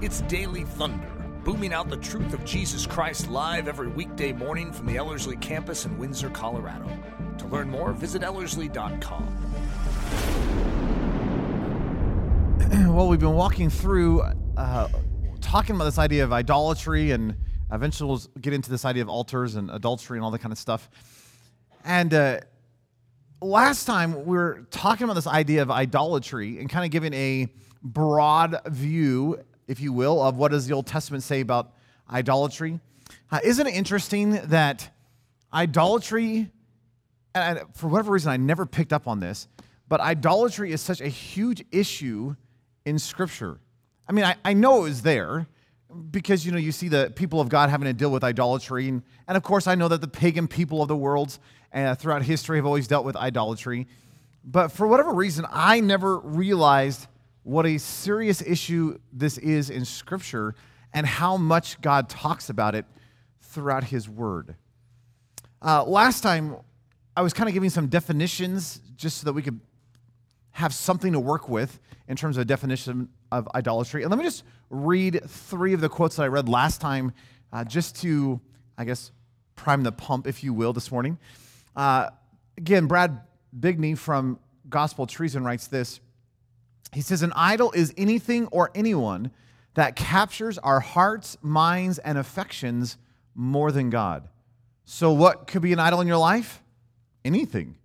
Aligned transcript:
It's 0.00 0.20
Daily 0.22 0.62
Thunder, 0.62 1.10
booming 1.42 1.72
out 1.72 1.90
the 1.90 1.96
truth 1.96 2.32
of 2.32 2.44
Jesus 2.44 2.86
Christ 2.86 3.28
live 3.28 3.66
every 3.66 3.88
weekday 3.88 4.30
morning 4.32 4.72
from 4.72 4.86
the 4.86 4.96
Ellerslie 4.96 5.36
campus 5.38 5.86
in 5.86 5.98
Windsor, 5.98 6.30
Colorado. 6.30 6.88
To 7.38 7.46
learn 7.48 7.68
more, 7.68 7.92
visit 7.92 8.22
Ellerslie.com. 8.22 9.26
well, 12.94 13.08
we've 13.08 13.18
been 13.18 13.32
walking 13.32 13.70
through, 13.70 14.22
uh, 14.56 14.88
talking 15.40 15.74
about 15.74 15.86
this 15.86 15.98
idea 15.98 16.22
of 16.22 16.32
idolatry, 16.32 17.10
and 17.10 17.34
eventually 17.72 18.08
we'll 18.08 18.22
get 18.40 18.52
into 18.52 18.70
this 18.70 18.84
idea 18.84 19.02
of 19.02 19.08
altars 19.08 19.56
and 19.56 19.68
adultery 19.68 20.16
and 20.16 20.24
all 20.24 20.30
that 20.30 20.38
kind 20.38 20.52
of 20.52 20.58
stuff. 20.58 20.88
And 21.84 22.14
uh, 22.14 22.38
last 23.42 23.84
time 23.84 24.14
we 24.26 24.36
were 24.36 24.64
talking 24.70 25.02
about 25.02 25.14
this 25.14 25.26
idea 25.26 25.62
of 25.62 25.72
idolatry 25.72 26.60
and 26.60 26.70
kind 26.70 26.84
of 26.84 26.92
giving 26.92 27.14
a 27.14 27.48
broad 27.82 28.60
view, 28.66 29.42
if 29.68 29.80
you 29.80 29.92
will, 29.92 30.20
of 30.20 30.36
what 30.36 30.50
does 30.50 30.66
the 30.66 30.74
Old 30.74 30.86
Testament 30.86 31.22
say 31.22 31.40
about 31.40 31.72
idolatry. 32.10 32.80
Uh, 33.30 33.38
isn't 33.44 33.66
it 33.66 33.74
interesting 33.74 34.32
that 34.46 34.90
idolatry, 35.52 36.50
and 37.34 37.60
for 37.74 37.88
whatever 37.88 38.12
reason, 38.12 38.32
I 38.32 38.38
never 38.38 38.66
picked 38.66 38.92
up 38.92 39.06
on 39.06 39.20
this, 39.20 39.46
but 39.88 40.00
idolatry 40.00 40.72
is 40.72 40.80
such 40.80 41.00
a 41.00 41.08
huge 41.08 41.64
issue 41.70 42.34
in 42.84 42.98
Scripture. 42.98 43.58
I 44.08 44.12
mean, 44.12 44.24
I, 44.24 44.36
I 44.44 44.54
know 44.54 44.80
it 44.80 44.84
was 44.84 45.02
there 45.02 45.46
because, 46.10 46.44
you 46.44 46.52
know, 46.52 46.58
you 46.58 46.72
see 46.72 46.88
the 46.88 47.12
people 47.14 47.40
of 47.40 47.48
God 47.48 47.70
having 47.70 47.86
to 47.86 47.92
deal 47.92 48.10
with 48.10 48.24
idolatry. 48.24 48.88
And, 48.88 49.02
and 49.26 49.36
of 49.36 49.42
course, 49.42 49.66
I 49.66 49.74
know 49.74 49.88
that 49.88 50.00
the 50.00 50.08
pagan 50.08 50.48
people 50.48 50.82
of 50.82 50.88
the 50.88 50.96
world 50.96 51.38
uh, 51.72 51.94
throughout 51.94 52.22
history 52.22 52.56
have 52.56 52.66
always 52.66 52.88
dealt 52.88 53.04
with 53.04 53.16
idolatry. 53.16 53.86
But 54.44 54.68
for 54.68 54.86
whatever 54.86 55.12
reason, 55.12 55.46
I 55.50 55.80
never 55.80 56.18
realized 56.18 57.06
what 57.48 57.64
a 57.64 57.78
serious 57.78 58.42
issue 58.42 58.98
this 59.10 59.38
is 59.38 59.70
in 59.70 59.86
Scripture 59.86 60.54
and 60.92 61.06
how 61.06 61.38
much 61.38 61.80
God 61.80 62.10
talks 62.10 62.50
about 62.50 62.74
it 62.74 62.84
throughout 63.40 63.84
His 63.84 64.06
Word. 64.06 64.54
Uh, 65.62 65.82
last 65.84 66.20
time, 66.20 66.56
I 67.16 67.22
was 67.22 67.32
kind 67.32 67.48
of 67.48 67.54
giving 67.54 67.70
some 67.70 67.86
definitions 67.86 68.82
just 68.96 69.18
so 69.18 69.24
that 69.24 69.32
we 69.32 69.40
could 69.40 69.60
have 70.50 70.74
something 70.74 71.14
to 71.14 71.20
work 71.20 71.48
with 71.48 71.80
in 72.06 72.16
terms 72.16 72.36
of 72.36 72.42
a 72.42 72.44
definition 72.44 73.08
of 73.32 73.48
idolatry. 73.54 74.02
And 74.02 74.10
let 74.10 74.18
me 74.18 74.24
just 74.24 74.44
read 74.68 75.22
three 75.26 75.72
of 75.72 75.80
the 75.80 75.88
quotes 75.88 76.16
that 76.16 76.24
I 76.24 76.26
read 76.26 76.50
last 76.50 76.82
time, 76.82 77.12
uh, 77.50 77.64
just 77.64 77.96
to, 78.02 78.42
I 78.76 78.84
guess, 78.84 79.10
prime 79.56 79.84
the 79.84 79.92
pump, 79.92 80.26
if 80.26 80.44
you 80.44 80.52
will, 80.52 80.74
this 80.74 80.92
morning. 80.92 81.16
Uh, 81.74 82.10
again, 82.58 82.86
Brad 82.86 83.22
Bigney 83.58 83.96
from 83.96 84.38
Gospel 84.68 85.06
Treason 85.06 85.44
writes 85.44 85.66
this. 85.66 86.00
He 86.92 87.00
says, 87.00 87.22
An 87.22 87.32
idol 87.34 87.72
is 87.72 87.92
anything 87.96 88.46
or 88.48 88.70
anyone 88.74 89.30
that 89.74 89.96
captures 89.96 90.58
our 90.58 90.80
hearts, 90.80 91.36
minds, 91.42 91.98
and 91.98 92.18
affections 92.18 92.96
more 93.34 93.70
than 93.70 93.90
God. 93.90 94.28
So, 94.84 95.12
what 95.12 95.46
could 95.46 95.62
be 95.62 95.72
an 95.72 95.78
idol 95.78 96.00
in 96.00 96.08
your 96.08 96.16
life? 96.16 96.62
Anything. 97.24 97.76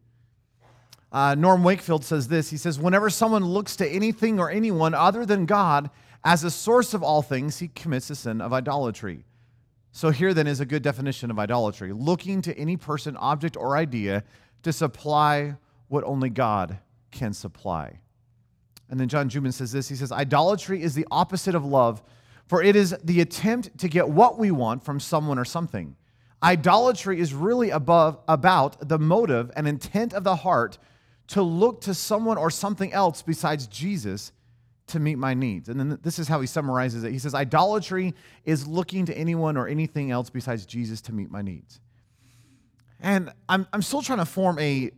Uh, 1.12 1.36
Norm 1.36 1.64
Wakefield 1.64 2.04
says 2.04 2.28
this 2.28 2.50
He 2.50 2.58
says, 2.58 2.80
Whenever 2.80 3.10
someone 3.10 3.46
looks 3.46 3.76
to 3.76 3.88
anything 3.88 4.40
or 4.40 4.50
anyone 4.50 4.94
other 4.94 5.26
than 5.26 5.46
God 5.46 5.90
as 6.24 6.44
a 6.44 6.50
source 6.50 6.94
of 6.94 7.04
all 7.04 7.22
things, 7.22 7.60
he 7.60 7.68
commits 7.68 8.08
the 8.08 8.16
sin 8.16 8.42
of 8.42 8.54
idolatry. 8.54 9.26
So, 9.92 10.10
here 10.10 10.34
then 10.34 10.48
is 10.48 10.60
a 10.60 10.66
good 10.66 10.82
definition 10.82 11.30
of 11.30 11.38
idolatry 11.38 11.94
looking 11.94 12.42
to 12.44 12.58
any 12.58 12.78
person, 12.78 13.16
object, 13.18 13.58
or 13.58 13.78
idea 13.78 14.24
to 14.64 14.74
supply 14.74 15.56
what 15.90 16.04
only 16.06 16.30
God 16.30 16.80
can 17.12 17.34
supply. 17.34 18.00
And 18.94 19.00
then 19.00 19.08
John 19.08 19.28
Juman 19.28 19.52
says 19.52 19.72
this 19.72 19.90
He 19.90 19.96
says, 19.96 20.12
Idolatry 20.12 20.84
is 20.84 20.94
the 20.94 21.08
opposite 21.10 21.56
of 21.56 21.66
love, 21.66 22.04
for 22.46 22.62
it 22.62 22.76
is 22.76 22.96
the 23.04 23.22
attempt 23.22 23.76
to 23.80 23.88
get 23.88 24.08
what 24.08 24.38
we 24.38 24.52
want 24.52 24.86
from 24.86 25.00
someone 25.00 25.40
or 25.40 25.46
something. 25.46 25.96
Idolatry 26.44 27.20
is 27.20 27.34
really 27.34 27.72
above, 27.72 28.20
about 28.28 28.88
the 28.88 29.00
motive 29.00 29.50
and 29.56 29.68
intent 29.68 30.14
of 30.14 30.24
the 30.24 30.36
heart 30.36 30.78
to 31.30 31.42
look 31.42 31.82
to 31.82 31.96
someone 31.96 32.38
or 32.38 32.52
something 32.52 32.94
else 32.94 33.24
besides 33.24 33.66
Jesus 33.66 34.32
to 34.86 35.00
meet 35.00 35.18
my 35.18 35.34
needs. 35.34 35.70
And 35.70 35.80
then 35.80 35.98
this 36.04 36.20
is 36.20 36.28
how 36.28 36.40
he 36.40 36.46
summarizes 36.46 37.04
it. 37.04 37.12
He 37.12 37.18
says, 37.18 37.34
Idolatry 37.34 38.14
is 38.46 38.68
looking 38.68 39.08
to 39.08 39.18
anyone 39.18 39.58
or 39.58 39.68
anything 39.68 40.12
else 40.12 40.30
besides 40.30 40.68
Jesus 40.68 41.02
to 41.02 41.14
meet 41.14 41.32
my 41.32 41.42
needs. 41.42 41.82
And 43.00 43.34
I'm, 43.50 43.66
I'm 43.74 43.82
still 43.82 44.04
trying 44.04 44.20
to 44.20 44.26
form 44.26 44.60
a 44.60 44.92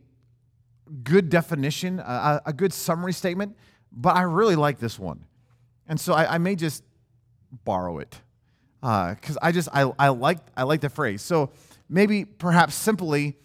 good 1.02 1.30
definition, 1.30 1.98
a, 1.98 2.42
a 2.44 2.52
good 2.52 2.74
summary 2.74 3.14
statement, 3.14 3.56
but 3.96 4.14
I 4.14 4.22
really 4.22 4.56
like 4.56 4.78
this 4.78 4.98
one. 4.98 5.24
And 5.88 5.98
so 5.98 6.12
I, 6.12 6.34
I 6.34 6.38
may 6.38 6.54
just 6.54 6.84
borrow 7.64 7.98
it 7.98 8.20
because 8.80 9.36
uh, 9.36 9.40
I 9.42 9.50
just, 9.50 9.68
I, 9.72 9.90
I, 9.98 10.08
like, 10.08 10.38
I 10.56 10.62
like 10.62 10.80
the 10.80 10.90
phrase. 10.90 11.22
So 11.22 11.50
maybe 11.88 12.24
perhaps 12.24 12.74
simply, 12.74 13.36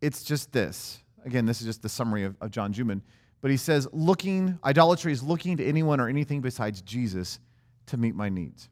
it's 0.00 0.24
just 0.24 0.52
this 0.52 1.00
Again, 1.28 1.44
this 1.44 1.60
is 1.60 1.66
just 1.66 1.82
the 1.82 1.90
summary 1.90 2.24
of, 2.24 2.36
of 2.40 2.50
John 2.50 2.72
Juman. 2.72 3.02
But 3.42 3.50
he 3.50 3.58
says, 3.58 3.86
looking, 3.92 4.58
idolatry 4.64 5.12
is 5.12 5.22
looking 5.22 5.58
to 5.58 5.64
anyone 5.64 6.00
or 6.00 6.08
anything 6.08 6.40
besides 6.40 6.80
Jesus 6.80 7.38
to 7.86 7.98
meet 7.98 8.14
my 8.14 8.30
needs. 8.30 8.70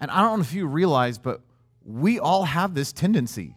And 0.00 0.10
I 0.10 0.22
don't 0.22 0.38
know 0.38 0.42
if 0.42 0.54
you 0.54 0.66
realize, 0.66 1.18
but 1.18 1.42
we 1.84 2.18
all 2.18 2.44
have 2.44 2.74
this 2.74 2.94
tendency. 2.94 3.56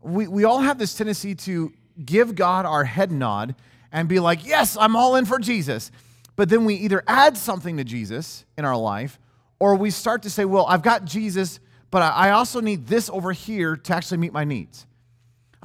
We, 0.00 0.26
we 0.26 0.42
all 0.42 0.58
have 0.58 0.76
this 0.78 0.94
tendency 0.94 1.36
to 1.36 1.72
give 2.04 2.34
God 2.34 2.66
our 2.66 2.82
head 2.82 3.12
nod 3.12 3.54
and 3.92 4.08
be 4.08 4.20
like, 4.20 4.46
yes, 4.46 4.76
I'm 4.76 4.96
all 4.96 5.16
in 5.16 5.24
for 5.24 5.38
Jesus. 5.38 5.90
But 6.34 6.48
then 6.48 6.64
we 6.64 6.74
either 6.74 7.02
add 7.06 7.36
something 7.36 7.76
to 7.78 7.84
Jesus 7.84 8.44
in 8.58 8.64
our 8.64 8.76
life, 8.76 9.18
or 9.58 9.74
we 9.74 9.90
start 9.90 10.22
to 10.22 10.30
say, 10.30 10.44
well, 10.44 10.66
I've 10.66 10.82
got 10.82 11.04
Jesus, 11.04 11.60
but 11.90 12.02
I 12.02 12.30
also 12.30 12.60
need 12.60 12.86
this 12.86 13.08
over 13.08 13.32
here 13.32 13.76
to 13.76 13.94
actually 13.94 14.18
meet 14.18 14.32
my 14.32 14.44
needs 14.44 14.86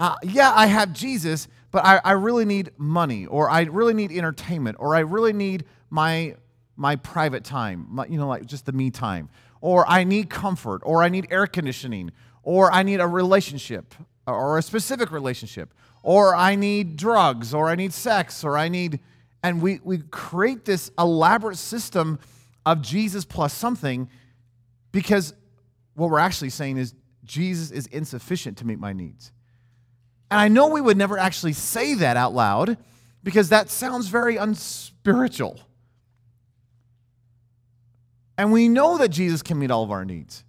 uh, 0.01 0.15
yeah, 0.23 0.51
I 0.55 0.65
have 0.65 0.93
Jesus, 0.93 1.47
but 1.69 1.85
I, 1.85 2.01
I 2.03 2.11
really 2.13 2.43
need 2.43 2.71
money, 2.75 3.27
or 3.27 3.49
I 3.49 3.61
really 3.63 3.93
need 3.93 4.11
entertainment, 4.11 4.77
or 4.79 4.95
I 4.95 4.99
really 4.99 5.31
need 5.31 5.65
my 5.89 6.35
my 6.75 6.95
private 6.95 7.43
time, 7.43 7.85
my, 7.89 8.07
you 8.07 8.17
know, 8.17 8.27
like 8.27 8.47
just 8.47 8.65
the 8.65 8.71
me 8.71 8.89
time, 8.89 9.29
or 9.59 9.87
I 9.87 10.03
need 10.03 10.31
comfort, 10.31 10.81
or 10.83 11.03
I 11.03 11.09
need 11.09 11.27
air 11.29 11.45
conditioning, 11.45 12.11
or 12.41 12.71
I 12.71 12.81
need 12.81 12.99
a 12.99 13.05
relationship, 13.05 13.93
or 14.25 14.57
a 14.57 14.63
specific 14.63 15.11
relationship, 15.11 15.71
or 16.03 16.35
I 16.35 16.55
need 16.55 16.97
drugs, 16.97 17.53
or 17.53 17.69
I 17.69 17.75
need 17.75 17.93
sex, 17.93 18.43
or 18.43 18.57
I 18.57 18.69
need, 18.69 18.99
and 19.43 19.61
we 19.61 19.79
we 19.83 19.99
create 19.99 20.65
this 20.65 20.91
elaborate 20.97 21.57
system 21.57 22.19
of 22.65 22.81
Jesus 22.81 23.25
plus 23.25 23.53
something, 23.53 24.09
because 24.91 25.33
what 25.95 26.09
we're 26.09 26.19
actually 26.19 26.49
saying 26.49 26.77
is 26.77 26.93
Jesus 27.23 27.71
is 27.71 27.87
insufficient 27.87 28.57
to 28.57 28.65
meet 28.65 28.79
my 28.79 28.93
needs. 28.93 29.31
And 30.29 30.39
I 30.39 30.47
know 30.47 30.67
we 30.67 30.81
would 30.81 30.97
never 30.97 31.17
actually 31.17 31.53
say 31.53 31.95
that 31.95 32.17
out 32.17 32.33
loud 32.33 32.77
because 33.23 33.49
that 33.49 33.69
sounds 33.69 34.07
very 34.07 34.37
unspiritual. 34.37 35.59
And 38.37 38.51
we 38.51 38.69
know 38.69 38.97
that 38.97 39.09
Jesus 39.09 39.43
can 39.43 39.59
meet 39.59 39.69
all 39.69 39.83
of 39.83 39.91
our 39.91 40.05
needs. 40.05 40.43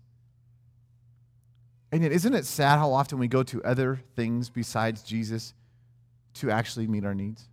And 1.93 2.03
yet, 2.03 2.11
isn't 2.11 2.35
it 2.35 2.47
sad 2.47 2.79
how 2.79 2.93
often 2.93 3.19
we 3.19 3.29
go 3.29 3.43
to 3.43 3.63
other 3.63 4.01
things 4.17 4.49
besides 4.49 5.03
Jesus 5.03 5.53
to 6.35 6.51
actually 6.51 6.87
meet 6.87 7.05
our 7.05 7.15
needs? 7.15 7.47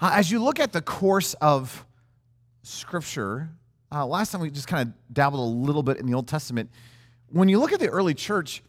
Uh, 0.00 0.10
as 0.12 0.30
you 0.30 0.38
look 0.38 0.60
at 0.60 0.72
the 0.72 0.82
course 0.82 1.32
of 1.40 1.86
Scripture, 2.62 3.48
uh, 3.90 4.04
last 4.04 4.32
time 4.32 4.42
we 4.42 4.50
just 4.50 4.68
kind 4.68 4.86
of 4.88 5.14
dabbled 5.14 5.40
a 5.40 5.66
little 5.66 5.82
bit 5.82 5.96
in 5.96 6.04
the 6.04 6.12
Old 6.12 6.28
Testament. 6.28 6.68
When 7.30 7.48
you 7.48 7.58
look 7.58 7.72
at 7.72 7.80
the 7.80 7.88
early 7.88 8.12
church, 8.12 8.62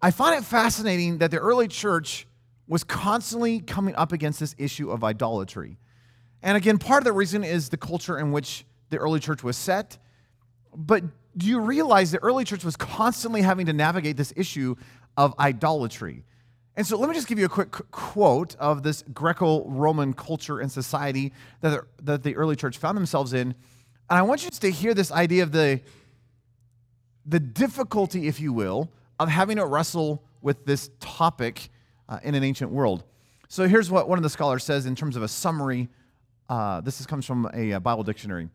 I 0.00 0.12
find 0.12 0.40
it 0.40 0.44
fascinating 0.44 1.18
that 1.18 1.32
the 1.32 1.38
early 1.38 1.66
church 1.66 2.28
was 2.68 2.84
constantly 2.84 3.58
coming 3.58 3.96
up 3.96 4.12
against 4.12 4.38
this 4.38 4.54
issue 4.58 4.92
of 4.92 5.02
idolatry. 5.02 5.78
And 6.40 6.56
again, 6.56 6.78
part 6.78 7.00
of 7.00 7.04
the 7.04 7.12
reason 7.12 7.42
is 7.42 7.70
the 7.70 7.76
culture 7.76 8.16
in 8.16 8.30
which 8.30 8.64
the 8.90 8.98
early 8.98 9.18
church 9.18 9.42
was 9.42 9.56
set. 9.56 9.98
But 10.72 11.02
do 11.38 11.46
you 11.46 11.60
realize 11.60 12.10
the 12.10 12.22
early 12.22 12.44
church 12.44 12.64
was 12.64 12.76
constantly 12.76 13.42
having 13.42 13.66
to 13.66 13.72
navigate 13.72 14.16
this 14.16 14.32
issue 14.36 14.74
of 15.16 15.34
idolatry? 15.38 16.24
And 16.76 16.86
so 16.86 16.98
let 16.98 17.08
me 17.08 17.14
just 17.14 17.28
give 17.28 17.38
you 17.38 17.46
a 17.46 17.48
quick 17.48 17.70
quote 17.90 18.54
of 18.56 18.82
this 18.82 19.02
Greco 19.12 19.64
Roman 19.68 20.12
culture 20.12 20.60
and 20.60 20.70
society 20.70 21.32
that 21.60 21.70
the, 21.70 21.86
that 22.04 22.22
the 22.22 22.36
early 22.36 22.56
church 22.56 22.78
found 22.78 22.96
themselves 22.96 23.32
in. 23.32 23.54
And 24.10 24.18
I 24.18 24.22
want 24.22 24.44
you 24.44 24.50
to 24.50 24.70
hear 24.70 24.94
this 24.94 25.10
idea 25.12 25.42
of 25.42 25.52
the, 25.52 25.80
the 27.24 27.40
difficulty, 27.40 28.26
if 28.26 28.40
you 28.40 28.52
will, 28.52 28.90
of 29.18 29.28
having 29.28 29.56
to 29.56 29.66
wrestle 29.66 30.22
with 30.40 30.64
this 30.66 30.90
topic 31.00 31.70
uh, 32.08 32.20
in 32.22 32.34
an 32.34 32.44
ancient 32.44 32.70
world. 32.70 33.04
So 33.48 33.66
here's 33.66 33.90
what 33.90 34.08
one 34.08 34.18
of 34.18 34.22
the 34.22 34.30
scholars 34.30 34.64
says 34.64 34.86
in 34.86 34.94
terms 34.94 35.16
of 35.16 35.22
a 35.22 35.28
summary. 35.28 35.88
Uh, 36.48 36.80
this 36.80 37.00
is, 37.00 37.06
comes 37.06 37.26
from 37.26 37.50
a, 37.54 37.72
a 37.72 37.80
Bible 37.80 38.04
dictionary. 38.04 38.48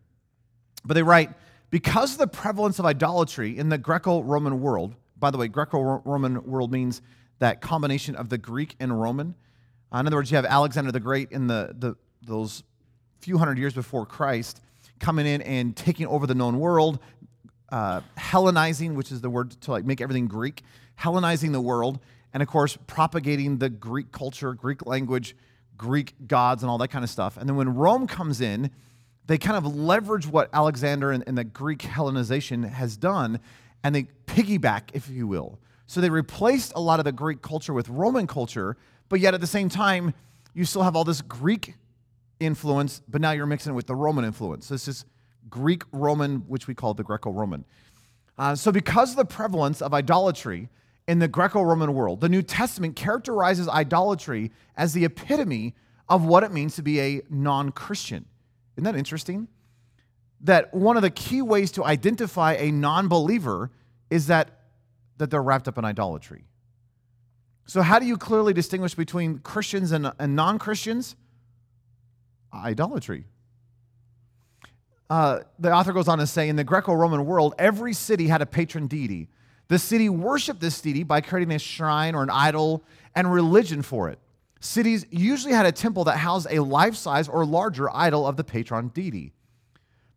But 0.84 0.94
they 0.94 1.02
write, 1.02 1.30
because 1.70 2.12
of 2.12 2.18
the 2.18 2.26
prevalence 2.26 2.78
of 2.78 2.86
idolatry 2.86 3.58
in 3.58 3.68
the 3.68 3.78
Greco 3.78 4.22
Roman 4.22 4.60
world, 4.60 4.94
by 5.18 5.30
the 5.30 5.38
way, 5.38 5.48
Greco 5.48 6.02
Roman 6.04 6.44
world 6.44 6.70
means 6.70 7.02
that 7.38 7.60
combination 7.60 8.14
of 8.16 8.28
the 8.28 8.38
Greek 8.38 8.76
and 8.78 9.00
Roman. 9.00 9.34
Uh, 9.92 9.98
in 9.98 10.06
other 10.06 10.16
words, 10.16 10.30
you 10.30 10.36
have 10.36 10.44
Alexander 10.44 10.92
the 10.92 11.00
Great 11.00 11.30
in 11.32 11.46
the, 11.46 11.74
the, 11.78 11.96
those 12.22 12.62
few 13.20 13.38
hundred 13.38 13.58
years 13.58 13.74
before 13.74 14.06
Christ, 14.06 14.60
coming 15.00 15.26
in 15.26 15.40
and 15.42 15.74
taking 15.76 16.06
over 16.06 16.26
the 16.26 16.34
known 16.34 16.58
world, 16.58 16.98
uh, 17.70 18.02
Hellenizing, 18.16 18.94
which 18.94 19.10
is 19.10 19.20
the 19.20 19.30
word 19.30 19.50
to 19.62 19.70
like 19.70 19.84
make 19.84 20.00
everything 20.00 20.26
Greek, 20.26 20.62
Hellenizing 21.00 21.52
the 21.52 21.60
world, 21.60 21.98
and 22.32 22.42
of 22.42 22.48
course 22.48 22.76
propagating 22.86 23.58
the 23.58 23.68
Greek 23.70 24.12
culture, 24.12 24.52
Greek 24.52 24.84
language, 24.86 25.34
Greek 25.76 26.14
gods, 26.26 26.62
and 26.62 26.70
all 26.70 26.78
that 26.78 26.88
kind 26.88 27.02
of 27.02 27.10
stuff. 27.10 27.36
And 27.36 27.48
then 27.48 27.56
when 27.56 27.74
Rome 27.74 28.06
comes 28.06 28.40
in, 28.40 28.70
they 29.26 29.38
kind 29.38 29.56
of 29.56 29.74
leverage 29.74 30.26
what 30.26 30.50
Alexander 30.52 31.10
and, 31.10 31.24
and 31.26 31.36
the 31.36 31.44
Greek 31.44 31.80
Hellenization 31.80 32.68
has 32.68 32.96
done, 32.96 33.40
and 33.82 33.94
they 33.94 34.04
piggyback, 34.26 34.90
if 34.92 35.08
you 35.08 35.26
will. 35.26 35.58
So 35.86 36.00
they 36.00 36.10
replaced 36.10 36.72
a 36.76 36.80
lot 36.80 36.98
of 36.98 37.04
the 37.04 37.12
Greek 37.12 37.42
culture 37.42 37.72
with 37.72 37.88
Roman 37.88 38.26
culture, 38.26 38.76
but 39.08 39.20
yet 39.20 39.34
at 39.34 39.40
the 39.40 39.46
same 39.46 39.68
time, 39.68 40.14
you 40.54 40.64
still 40.64 40.82
have 40.82 40.96
all 40.96 41.04
this 41.04 41.22
Greek 41.22 41.74
influence, 42.40 43.02
but 43.08 43.20
now 43.20 43.32
you're 43.32 43.46
mixing 43.46 43.72
it 43.72 43.76
with 43.76 43.86
the 43.86 43.94
Roman 43.94 44.24
influence. 44.24 44.68
This 44.68 44.88
is 44.88 45.04
Greek 45.48 45.82
Roman, 45.92 46.38
which 46.48 46.66
we 46.66 46.74
call 46.74 46.94
the 46.94 47.04
Greco 47.04 47.30
Roman. 47.30 47.64
Uh, 48.38 48.54
so, 48.54 48.72
because 48.72 49.10
of 49.10 49.16
the 49.16 49.24
prevalence 49.24 49.80
of 49.80 49.94
idolatry 49.94 50.68
in 51.06 51.18
the 51.18 51.28
Greco 51.28 51.62
Roman 51.62 51.94
world, 51.94 52.20
the 52.20 52.28
New 52.28 52.42
Testament 52.42 52.96
characterizes 52.96 53.68
idolatry 53.68 54.50
as 54.76 54.92
the 54.92 55.04
epitome 55.04 55.74
of 56.08 56.24
what 56.24 56.42
it 56.42 56.52
means 56.52 56.76
to 56.76 56.82
be 56.82 57.00
a 57.00 57.22
non 57.30 57.70
Christian. 57.70 58.26
Isn't 58.76 58.84
that 58.84 58.96
interesting? 58.96 59.48
That 60.40 60.74
one 60.74 60.96
of 60.96 61.02
the 61.02 61.10
key 61.10 61.42
ways 61.42 61.70
to 61.72 61.84
identify 61.84 62.54
a 62.54 62.70
non 62.70 63.08
believer 63.08 63.70
is 64.10 64.26
that, 64.26 64.50
that 65.18 65.30
they're 65.30 65.42
wrapped 65.42 65.68
up 65.68 65.78
in 65.78 65.84
idolatry. 65.84 66.44
So, 67.66 67.82
how 67.82 67.98
do 67.98 68.06
you 68.06 68.16
clearly 68.16 68.52
distinguish 68.52 68.94
between 68.94 69.38
Christians 69.38 69.92
and, 69.92 70.12
and 70.18 70.36
non 70.36 70.58
Christians? 70.58 71.16
Idolatry. 72.52 73.24
Uh, 75.08 75.40
the 75.58 75.70
author 75.72 75.92
goes 75.92 76.08
on 76.08 76.18
to 76.18 76.26
say 76.26 76.48
in 76.48 76.56
the 76.56 76.64
Greco 76.64 76.92
Roman 76.92 77.24
world, 77.24 77.54
every 77.58 77.92
city 77.92 78.26
had 78.26 78.42
a 78.42 78.46
patron 78.46 78.86
deity. 78.86 79.28
The 79.68 79.78
city 79.78 80.08
worshiped 80.08 80.60
this 80.60 80.80
deity 80.80 81.04
by 81.04 81.20
creating 81.20 81.54
a 81.54 81.58
shrine 81.58 82.14
or 82.14 82.22
an 82.22 82.30
idol 82.30 82.84
and 83.14 83.32
religion 83.32 83.82
for 83.82 84.08
it. 84.10 84.18
Cities 84.64 85.04
usually 85.10 85.52
had 85.52 85.66
a 85.66 85.72
temple 85.72 86.04
that 86.04 86.16
housed 86.16 86.46
a 86.50 86.60
life 86.60 86.94
size 86.94 87.28
or 87.28 87.44
larger 87.44 87.94
idol 87.94 88.26
of 88.26 88.38
the 88.38 88.44
patron 88.44 88.88
deity. 88.88 89.34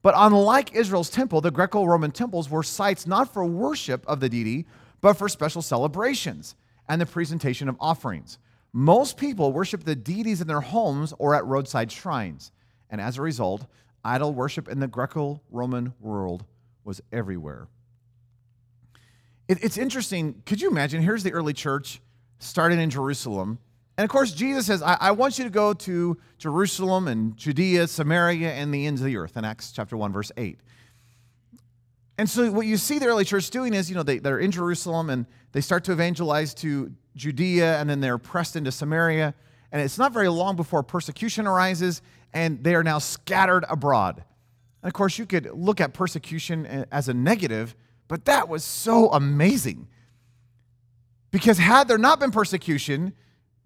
But 0.02 0.14
unlike 0.16 0.74
Israel's 0.74 1.10
temple, 1.10 1.42
the 1.42 1.52
Greco 1.52 1.84
Roman 1.84 2.12
temples 2.12 2.50
were 2.50 2.64
sites 2.64 3.06
not 3.06 3.34
for 3.34 3.44
worship 3.44 4.08
of 4.08 4.22
the 4.22 4.30
deity, 4.30 4.66
but 5.02 5.16
for 5.16 5.28
special 5.28 5.62
celebrations 5.62 6.56
and 6.88 7.02
the 7.02 7.06
presentation 7.06 7.68
of 7.68 7.76
offerings. 7.82 8.38
Most 8.72 9.18
people 9.18 9.52
worship 9.52 9.84
the 9.84 9.98
deities 9.98 10.40
in 10.40 10.48
their 10.48 10.62
homes 10.62 11.14
or 11.20 11.36
at 11.36 11.46
roadside 11.46 11.92
shrines. 11.92 12.54
And 12.90 13.02
as 13.02 13.18
a 13.18 13.22
result, 13.22 13.66
idol 14.06 14.34
worship 14.34 14.70
in 14.70 14.80
the 14.80 14.88
Greco 14.88 15.42
Roman 15.52 15.94
world 16.00 16.46
was 16.86 17.02
everywhere. 17.12 17.68
It, 19.50 19.62
it's 19.62 19.78
interesting. 19.78 20.42
Could 20.46 20.62
you 20.62 20.70
imagine? 20.70 21.02
Here's 21.02 21.24
the 21.24 21.34
early 21.34 21.54
church 21.54 22.00
started 22.40 22.80
in 22.80 22.90
Jerusalem. 22.90 23.60
And 23.98 24.06
of 24.06 24.12
course, 24.12 24.32
Jesus 24.32 24.68
says, 24.68 24.84
I, 24.84 24.98
I, 25.00 25.12
want 25.12 25.40
you 25.40 25.44
to 25.44 25.50
go 25.50 25.74
to 25.74 26.18
Jerusalem 26.38 27.08
and 27.08 27.36
Judea, 27.36 27.88
Samaria, 27.88 28.54
and 28.54 28.72
the 28.72 28.86
ends 28.86 29.02
of 29.02 29.08
the 29.08 29.18
earth 29.18 29.36
in 29.36 29.44
Acts 29.44 29.72
chapter 29.72 29.98
1, 29.98 30.14
verse 30.14 30.32
8. 30.38 30.60
And 32.20 32.30
so 32.30 32.52
what 32.52 32.68
you 32.68 32.78
see 32.78 33.00
the 33.00 33.08
early 33.08 33.26
church 33.26 33.50
doing 33.50 33.74
is, 33.74 33.90
you 33.90 33.96
know, 33.96 34.04
they, 34.04 34.20
they're 34.20 34.40
in 34.40 34.52
Jerusalem 34.52 35.10
and 35.10 35.26
they 35.52 35.62
start 35.62 35.84
to 35.86 35.92
evangelize 35.92 36.54
to 36.56 36.92
Judea 37.16 37.80
and 37.80 37.90
then 37.90 38.00
they're 38.00 38.20
pressed 38.20 38.56
into 38.56 38.72
Samaria. 38.72 39.34
And 39.72 39.82
it's 39.82 39.98
not 39.98 40.14
very 40.14 40.30
long 40.30 40.56
before 40.56 40.84
persecution 40.84 41.48
arises 41.48 42.02
and 42.34 42.64
they 42.64 42.76
are 42.76 42.84
now 42.84 43.00
scattered 43.00 43.66
abroad. 43.68 44.24
And 44.84 44.90
of 44.90 44.94
course, 44.94 45.18
you 45.18 45.26
could 45.26 45.50
look 45.54 45.82
at 45.82 45.94
persecution 45.94 46.86
as 46.92 47.10
a 47.10 47.14
negative, 47.14 47.76
but 48.08 48.26
that 48.26 48.48
was 48.48 48.64
so 48.64 49.10
amazing. 49.10 49.88
Because 51.32 51.58
had 51.58 51.88
there 51.88 51.98
not 51.98 52.20
been 52.20 52.32
persecution, 52.32 53.14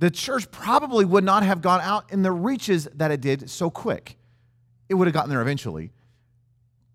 the 0.01 0.09
church 0.09 0.49
probably 0.49 1.05
would 1.05 1.23
not 1.23 1.43
have 1.43 1.61
gone 1.61 1.79
out 1.79 2.11
in 2.11 2.23
the 2.23 2.31
reaches 2.31 2.85
that 2.95 3.11
it 3.11 3.21
did 3.21 3.51
so 3.51 3.69
quick. 3.69 4.17
It 4.89 4.95
would 4.95 5.05
have 5.05 5.13
gotten 5.13 5.29
there 5.29 5.43
eventually. 5.43 5.91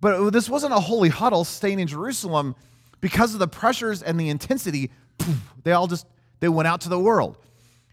But 0.00 0.30
this 0.30 0.50
wasn't 0.50 0.72
a 0.72 0.80
holy 0.80 1.08
huddle 1.08 1.44
staying 1.44 1.78
in 1.78 1.86
Jerusalem 1.86 2.56
because 3.00 3.32
of 3.32 3.38
the 3.38 3.46
pressures 3.46 4.02
and 4.02 4.18
the 4.18 4.28
intensity. 4.28 4.90
They 5.62 5.70
all 5.70 5.86
just 5.86 6.04
they 6.40 6.48
went 6.48 6.66
out 6.66 6.80
to 6.82 6.88
the 6.88 6.98
world. 6.98 7.38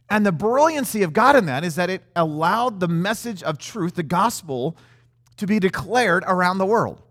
And 0.10 0.25
the 0.25 0.31
brilliancy 0.31 1.04
of 1.04 1.13
God 1.13 1.36
in 1.36 1.45
that 1.45 1.63
is 1.63 1.75
that 1.75 1.92
it 1.92 2.01
allowed 2.15 2.80
the 2.80 2.88
message 2.88 3.44
of 3.44 3.60
truth, 3.60 3.94
the 3.94 4.04
gospel, 4.04 4.75
to 5.38 5.45
be 5.45 5.60
declared 5.60 6.24
around 6.27 6.57
the 6.57 6.65
world. 6.65 7.01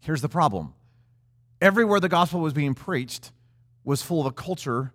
Here's 0.00 0.22
the 0.22 0.30
problem 0.30 0.72
everywhere 1.60 2.00
the 2.00 2.08
gospel 2.08 2.40
was 2.40 2.54
being 2.54 2.74
preached 2.74 3.32
was 3.84 4.00
full 4.00 4.20
of 4.20 4.26
a 4.26 4.32
culture 4.32 4.94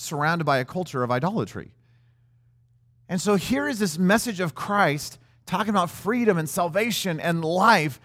surrounded 0.00 0.44
by 0.44 0.58
a 0.58 0.64
culture 0.64 1.02
of 1.02 1.10
idolatry. 1.10 1.72
And 3.08 3.20
so 3.20 3.36
here 3.36 3.68
is 3.68 3.78
this 3.78 3.98
message 3.98 4.40
of 4.40 4.54
Christ 4.54 5.18
talking 5.46 5.70
about 5.70 5.90
freedom 5.90 6.38
and 6.38 6.48
salvation 6.48 7.18
and 7.20 7.44
life 7.44 8.00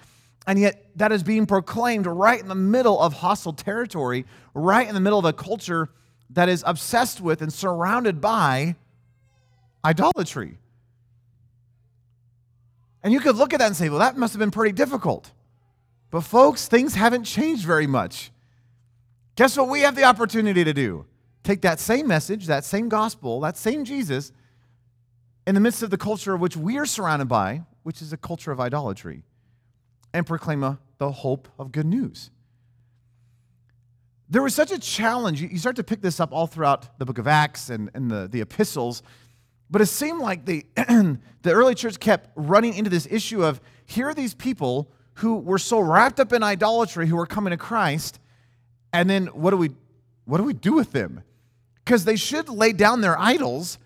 and 0.48 0.60
yet, 0.60 0.86
that 0.96 1.12
is 1.12 1.24
being 1.24 1.46
proclaimed 1.46 2.06
right 2.06 2.40
in 2.40 2.48
the 2.48 2.56
middle 2.56 3.00
of 3.00 3.14
hostile 3.14 3.54
territory, 3.54 4.26
right 4.54 4.88
in 4.88 4.94
the 4.94 5.02
middle 5.02 5.18
of 5.18 5.26
a 5.26 5.34
culture 5.34 5.90
that 6.32 6.50
is 6.50 6.64
obsessed 6.68 7.20
with 7.20 7.42
and 7.42 7.52
surrounded 7.52 8.22
by 8.22 8.76
idolatry. 9.84 10.60
And 13.04 13.12
you 13.12 13.20
could 13.20 13.36
look 13.36 13.54
at 13.54 13.60
that 13.60 13.68
and 13.68 13.76
say, 13.76 13.90
well, 13.90 14.00
that 14.00 14.18
must 14.18 14.34
have 14.34 14.40
been 14.40 14.52
pretty 14.52 14.72
difficult. 14.72 15.32
But, 16.12 16.22
folks, 16.22 16.68
things 16.68 16.96
haven't 16.96 17.24
changed 17.24 17.66
very 17.66 17.88
much. 17.88 18.32
Guess 19.36 19.58
what 19.58 19.68
we 19.68 19.82
have 19.82 19.96
the 19.96 20.04
opportunity 20.04 20.64
to 20.64 20.74
do? 20.74 21.06
Take 21.46 21.62
that 21.62 21.80
same 21.80 22.08
message, 22.08 22.48
that 22.48 22.66
same 22.66 22.90
gospel, 22.90 23.40
that 23.42 23.56
same 23.56 23.86
Jesus, 23.86 24.32
in 25.46 25.54
the 25.54 25.62
midst 25.62 25.84
of 25.84 25.92
the 25.92 25.98
culture 25.98 26.34
of 26.34 26.42
which 26.42 26.58
we 26.58 26.80
are 26.80 26.88
surrounded 26.88 27.28
by, 27.28 27.62
which 27.84 28.02
is 28.02 28.12
a 28.12 28.18
culture 28.18 28.52
of 28.52 28.60
idolatry 28.60 29.22
and 30.12 30.26
proclaim 30.26 30.64
a, 30.64 30.80
the 30.98 31.12
hope 31.12 31.48
of 31.60 31.72
good 31.72 31.86
news. 31.86 32.32
There 34.28 34.42
was 34.42 34.56
such 34.56 34.72
a 34.72 34.80
challenge. 34.80 35.40
You 35.40 35.60
start 35.60 35.76
to 35.76 35.84
pick 35.84 36.02
this 36.02 36.20
up 36.20 36.34
all 36.34 36.48
throughout 36.48 36.98
the 36.98 37.06
book 37.06 37.20
of 37.20 37.28
Acts 37.28 37.70
and, 37.70 37.92
and 37.94 38.10
the, 38.10 38.28
the 38.28 38.42
epistles, 38.42 39.04
but 39.70 39.84
it 39.84 39.86
seemed 39.86 40.22
like 40.22 40.46
the, 40.46 40.66
the 40.76 41.52
early 41.52 41.76
church 41.76 42.00
kept 42.00 42.32
running 42.36 42.74
into 42.74 42.90
this 42.90 43.08
issue 43.12 43.46
of 43.46 43.62
here 43.86 44.10
are 44.10 44.16
these 44.16 44.34
people 44.34 44.92
who 45.20 45.36
were 45.36 45.60
so 45.60 45.80
wrapped 45.80 46.20
up 46.20 46.34
in 46.34 46.42
idolatry 46.42 47.06
who 47.06 47.16
were 47.16 47.28
coming 47.28 47.52
to 47.52 47.58
Christ, 47.58 48.20
and 48.92 49.08
then 49.08 49.28
what 49.28 49.52
do 49.52 49.58
we, 49.58 49.70
what 50.26 50.40
do, 50.40 50.44
we 50.44 50.54
do 50.54 50.74
with 50.74 50.92
them? 50.92 51.22
Because 51.86 52.04
they 52.04 52.16
should 52.16 52.50
lay 52.50 52.74
down 52.74 53.02
their 53.02 53.18
idols. 53.18 53.78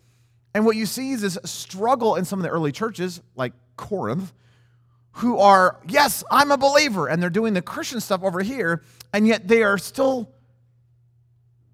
And 0.53 0.65
what 0.65 0.77
you 0.77 0.86
see 0.86 1.12
is 1.12 1.22
this 1.22 1.38
struggle 1.44 2.15
in 2.15 2.25
some 2.25 2.39
of 2.39 2.44
the 2.44 2.50
early 2.50 2.72
churches, 2.72 3.22
like 3.36 3.53
Corinth, 3.75 4.34
who 5.13 5.38
are, 5.38 5.79
yes, 5.88 6.24
I'm 6.32 6.51
a 6.51 6.58
believer, 6.58 7.08
and 7.08 7.22
they're 7.22 7.29
doing 7.29 7.53
the 7.53 7.62
Christian 7.62 8.00
stuff 8.00 8.24
over 8.24 8.41
here, 8.41 8.84
and 9.13 9.27
yet 9.27 9.48
they 9.48 9.63
are 9.63 9.77
still 9.77 10.32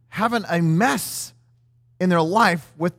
having 0.09 0.43
a 0.49 0.61
mess 0.61 1.33
in 1.99 2.09
their 2.09 2.21
life 2.21 2.73
with 2.77 2.93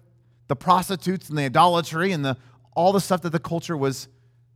the 0.48 0.56
prostitutes 0.56 1.28
and 1.28 1.36
the 1.36 1.44
idolatry 1.44 2.12
and 2.12 2.24
the, 2.24 2.36
all 2.74 2.92
the 2.92 3.00
stuff 3.00 3.22
that 3.22 3.30
the 3.30 3.40
culture 3.40 3.76
was 3.76 4.08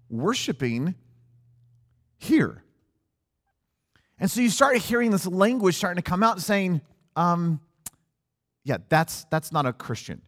worshiping 0.08 0.94
here. 2.18 2.62
And 4.18 4.30
so 4.30 4.40
you 4.42 4.50
start 4.50 4.76
hearing 4.76 5.10
this 5.10 5.26
language 5.26 5.74
starting 5.74 6.02
to 6.02 6.08
come 6.08 6.22
out 6.22 6.40
saying, 6.40 6.82
um, 7.16 7.60
yeah, 8.64 8.78
that's, 8.88 9.24
that's 9.30 9.52
not 9.52 9.66
a 9.66 9.72
Christian. 9.72 10.22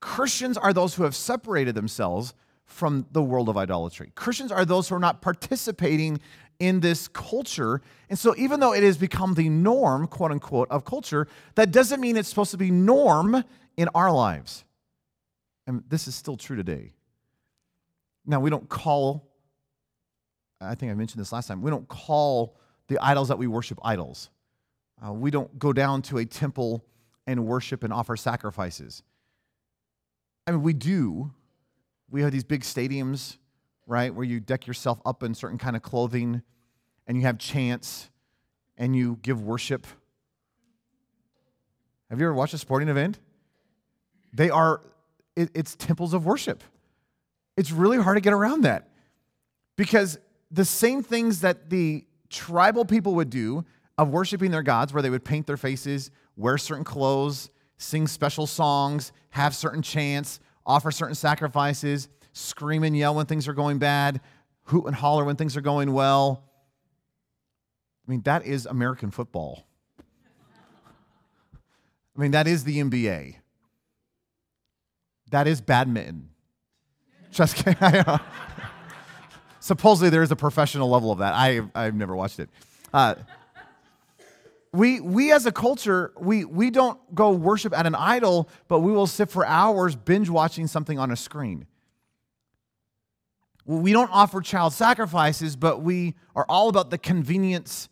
Christians 0.00 0.56
are 0.56 0.72
those 0.72 0.94
who 0.94 1.02
have 1.04 1.14
separated 1.14 1.74
themselves 1.74 2.34
from 2.64 3.06
the 3.12 3.22
world 3.22 3.48
of 3.48 3.56
idolatry. 3.56 4.12
Christians 4.14 4.52
are 4.52 4.64
those 4.64 4.88
who 4.88 4.94
are 4.94 5.00
not 5.00 5.22
participating 5.22 6.20
in 6.58 6.80
this 6.80 7.08
culture. 7.08 7.80
And 8.10 8.18
so, 8.18 8.34
even 8.36 8.60
though 8.60 8.72
it 8.74 8.82
has 8.82 8.96
become 8.98 9.34
the 9.34 9.48
norm, 9.48 10.06
quote 10.06 10.30
unquote, 10.30 10.70
of 10.70 10.84
culture, 10.84 11.26
that 11.54 11.70
doesn't 11.70 12.00
mean 12.00 12.16
it's 12.16 12.28
supposed 12.28 12.50
to 12.50 12.56
be 12.56 12.70
norm 12.70 13.42
in 13.76 13.88
our 13.94 14.12
lives. 14.12 14.64
And 15.66 15.82
this 15.88 16.08
is 16.08 16.14
still 16.14 16.36
true 16.36 16.56
today. 16.56 16.92
Now, 18.26 18.40
we 18.40 18.50
don't 18.50 18.68
call, 18.68 19.26
I 20.60 20.74
think 20.74 20.92
I 20.92 20.94
mentioned 20.94 21.20
this 21.20 21.32
last 21.32 21.46
time, 21.46 21.62
we 21.62 21.70
don't 21.70 21.88
call 21.88 22.56
the 22.88 22.98
idols 22.98 23.28
that 23.28 23.38
we 23.38 23.46
worship 23.46 23.78
idols. 23.82 24.30
Uh, 25.04 25.12
we 25.12 25.30
don't 25.30 25.58
go 25.58 25.72
down 25.72 26.02
to 26.02 26.18
a 26.18 26.24
temple 26.24 26.84
and 27.28 27.44
worship 27.44 27.84
and 27.84 27.92
offer 27.92 28.16
sacrifices. 28.16 29.02
I 30.46 30.52
mean, 30.52 30.62
we 30.62 30.72
do, 30.72 31.30
we 32.10 32.22
have 32.22 32.32
these 32.32 32.42
big 32.42 32.62
stadiums, 32.62 33.36
right, 33.86 34.14
where 34.14 34.24
you 34.24 34.40
deck 34.40 34.66
yourself 34.66 34.98
up 35.04 35.22
in 35.22 35.34
certain 35.34 35.58
kind 35.58 35.76
of 35.76 35.82
clothing 35.82 36.40
and 37.06 37.18
you 37.18 37.24
have 37.24 37.36
chants 37.36 38.08
and 38.78 38.96
you 38.96 39.18
give 39.20 39.42
worship. 39.42 39.86
Have 42.08 42.18
you 42.18 42.24
ever 42.24 42.34
watched 42.34 42.54
a 42.54 42.58
sporting 42.58 42.88
event? 42.88 43.18
They 44.32 44.48
are, 44.48 44.80
it, 45.36 45.50
it's 45.54 45.76
temples 45.76 46.14
of 46.14 46.24
worship. 46.24 46.64
it's 47.58 47.72
really 47.72 47.98
hard 47.98 48.16
to 48.16 48.22
get 48.22 48.32
around 48.32 48.62
that 48.62 48.88
because 49.76 50.18
the 50.50 50.64
same 50.64 51.02
things 51.02 51.42
that 51.42 51.68
the 51.68 52.06
tribal 52.30 52.86
people 52.86 53.16
would 53.16 53.28
do 53.28 53.66
of 53.98 54.08
worshiping 54.08 54.50
their 54.50 54.62
gods, 54.62 54.94
where 54.94 55.02
they 55.02 55.10
would 55.10 55.24
paint 55.24 55.46
their 55.46 55.56
faces, 55.58 56.10
wear 56.38 56.56
certain 56.56 56.84
clothes, 56.84 57.50
sing 57.76 58.06
special 58.06 58.46
songs, 58.46 59.12
have 59.30 59.54
certain 59.54 59.82
chants, 59.82 60.40
offer 60.64 60.90
certain 60.90 61.14
sacrifices, 61.14 62.08
scream 62.32 62.84
and 62.84 62.96
yell 62.96 63.14
when 63.14 63.26
things 63.26 63.46
are 63.48 63.52
going 63.52 63.78
bad, 63.78 64.20
hoot 64.62 64.86
and 64.86 64.94
holler 64.94 65.24
when 65.24 65.36
things 65.36 65.56
are 65.56 65.60
going 65.60 65.92
well. 65.92 66.44
I 68.06 68.10
mean, 68.10 68.22
that 68.22 68.46
is 68.46 68.64
American 68.64 69.10
football. 69.10 69.66
I 72.16 72.20
mean, 72.20 72.30
that 72.30 72.46
is 72.46 72.64
the 72.64 72.78
NBA. 72.78 73.36
That 75.30 75.46
is 75.46 75.60
badminton. 75.60 76.30
Just 77.30 77.56
kidding. 77.56 77.76
Supposedly, 79.60 80.08
there 80.08 80.22
is 80.22 80.30
a 80.30 80.36
professional 80.36 80.88
level 80.88 81.12
of 81.12 81.18
that. 81.18 81.34
I, 81.34 81.60
I've 81.74 81.94
never 81.94 82.16
watched 82.16 82.40
it. 82.40 82.48
Uh, 82.92 83.16
we, 84.72 85.00
we 85.00 85.32
as 85.32 85.46
a 85.46 85.52
culture, 85.52 86.12
we, 86.18 86.44
we 86.44 86.70
don't 86.70 87.14
go 87.14 87.32
worship 87.32 87.76
at 87.76 87.86
an 87.86 87.94
idol, 87.94 88.48
but 88.68 88.80
we 88.80 88.92
will 88.92 89.06
sit 89.06 89.30
for 89.30 89.46
hours 89.46 89.96
binge 89.96 90.28
watching 90.28 90.66
something 90.66 90.98
on 90.98 91.10
a 91.10 91.16
screen. 91.16 91.66
We 93.64 93.92
don't 93.92 94.10
offer 94.10 94.40
child 94.40 94.72
sacrifices, 94.72 95.56
but 95.56 95.82
we 95.82 96.14
are 96.34 96.46
all 96.48 96.68
about 96.68 96.90
the 96.90 96.98
convenience 96.98 97.88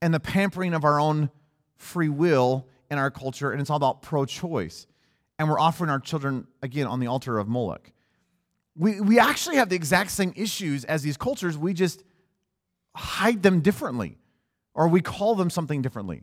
and 0.00 0.14
the 0.14 0.20
pampering 0.20 0.74
of 0.74 0.84
our 0.84 0.98
own 0.98 1.30
free 1.76 2.08
will 2.08 2.66
in 2.90 2.98
our 2.98 3.10
culture, 3.10 3.52
and 3.52 3.60
it's 3.60 3.70
all 3.70 3.76
about 3.76 4.02
pro 4.02 4.24
choice. 4.24 4.86
And 5.38 5.48
we're 5.48 5.60
offering 5.60 5.90
our 5.90 6.00
children, 6.00 6.46
again, 6.62 6.86
on 6.86 7.00
the 7.00 7.06
altar 7.06 7.38
of 7.38 7.48
Moloch. 7.48 7.92
We, 8.76 9.00
we 9.00 9.18
actually 9.18 9.56
have 9.56 9.68
the 9.68 9.76
exact 9.76 10.10
same 10.10 10.32
issues 10.36 10.84
as 10.84 11.02
these 11.02 11.16
cultures, 11.16 11.56
we 11.56 11.74
just 11.74 12.02
hide 12.94 13.42
them 13.42 13.60
differently 13.60 14.18
or 14.74 14.88
we 14.88 15.00
call 15.00 15.34
them 15.34 15.50
something 15.50 15.82
differently. 15.82 16.22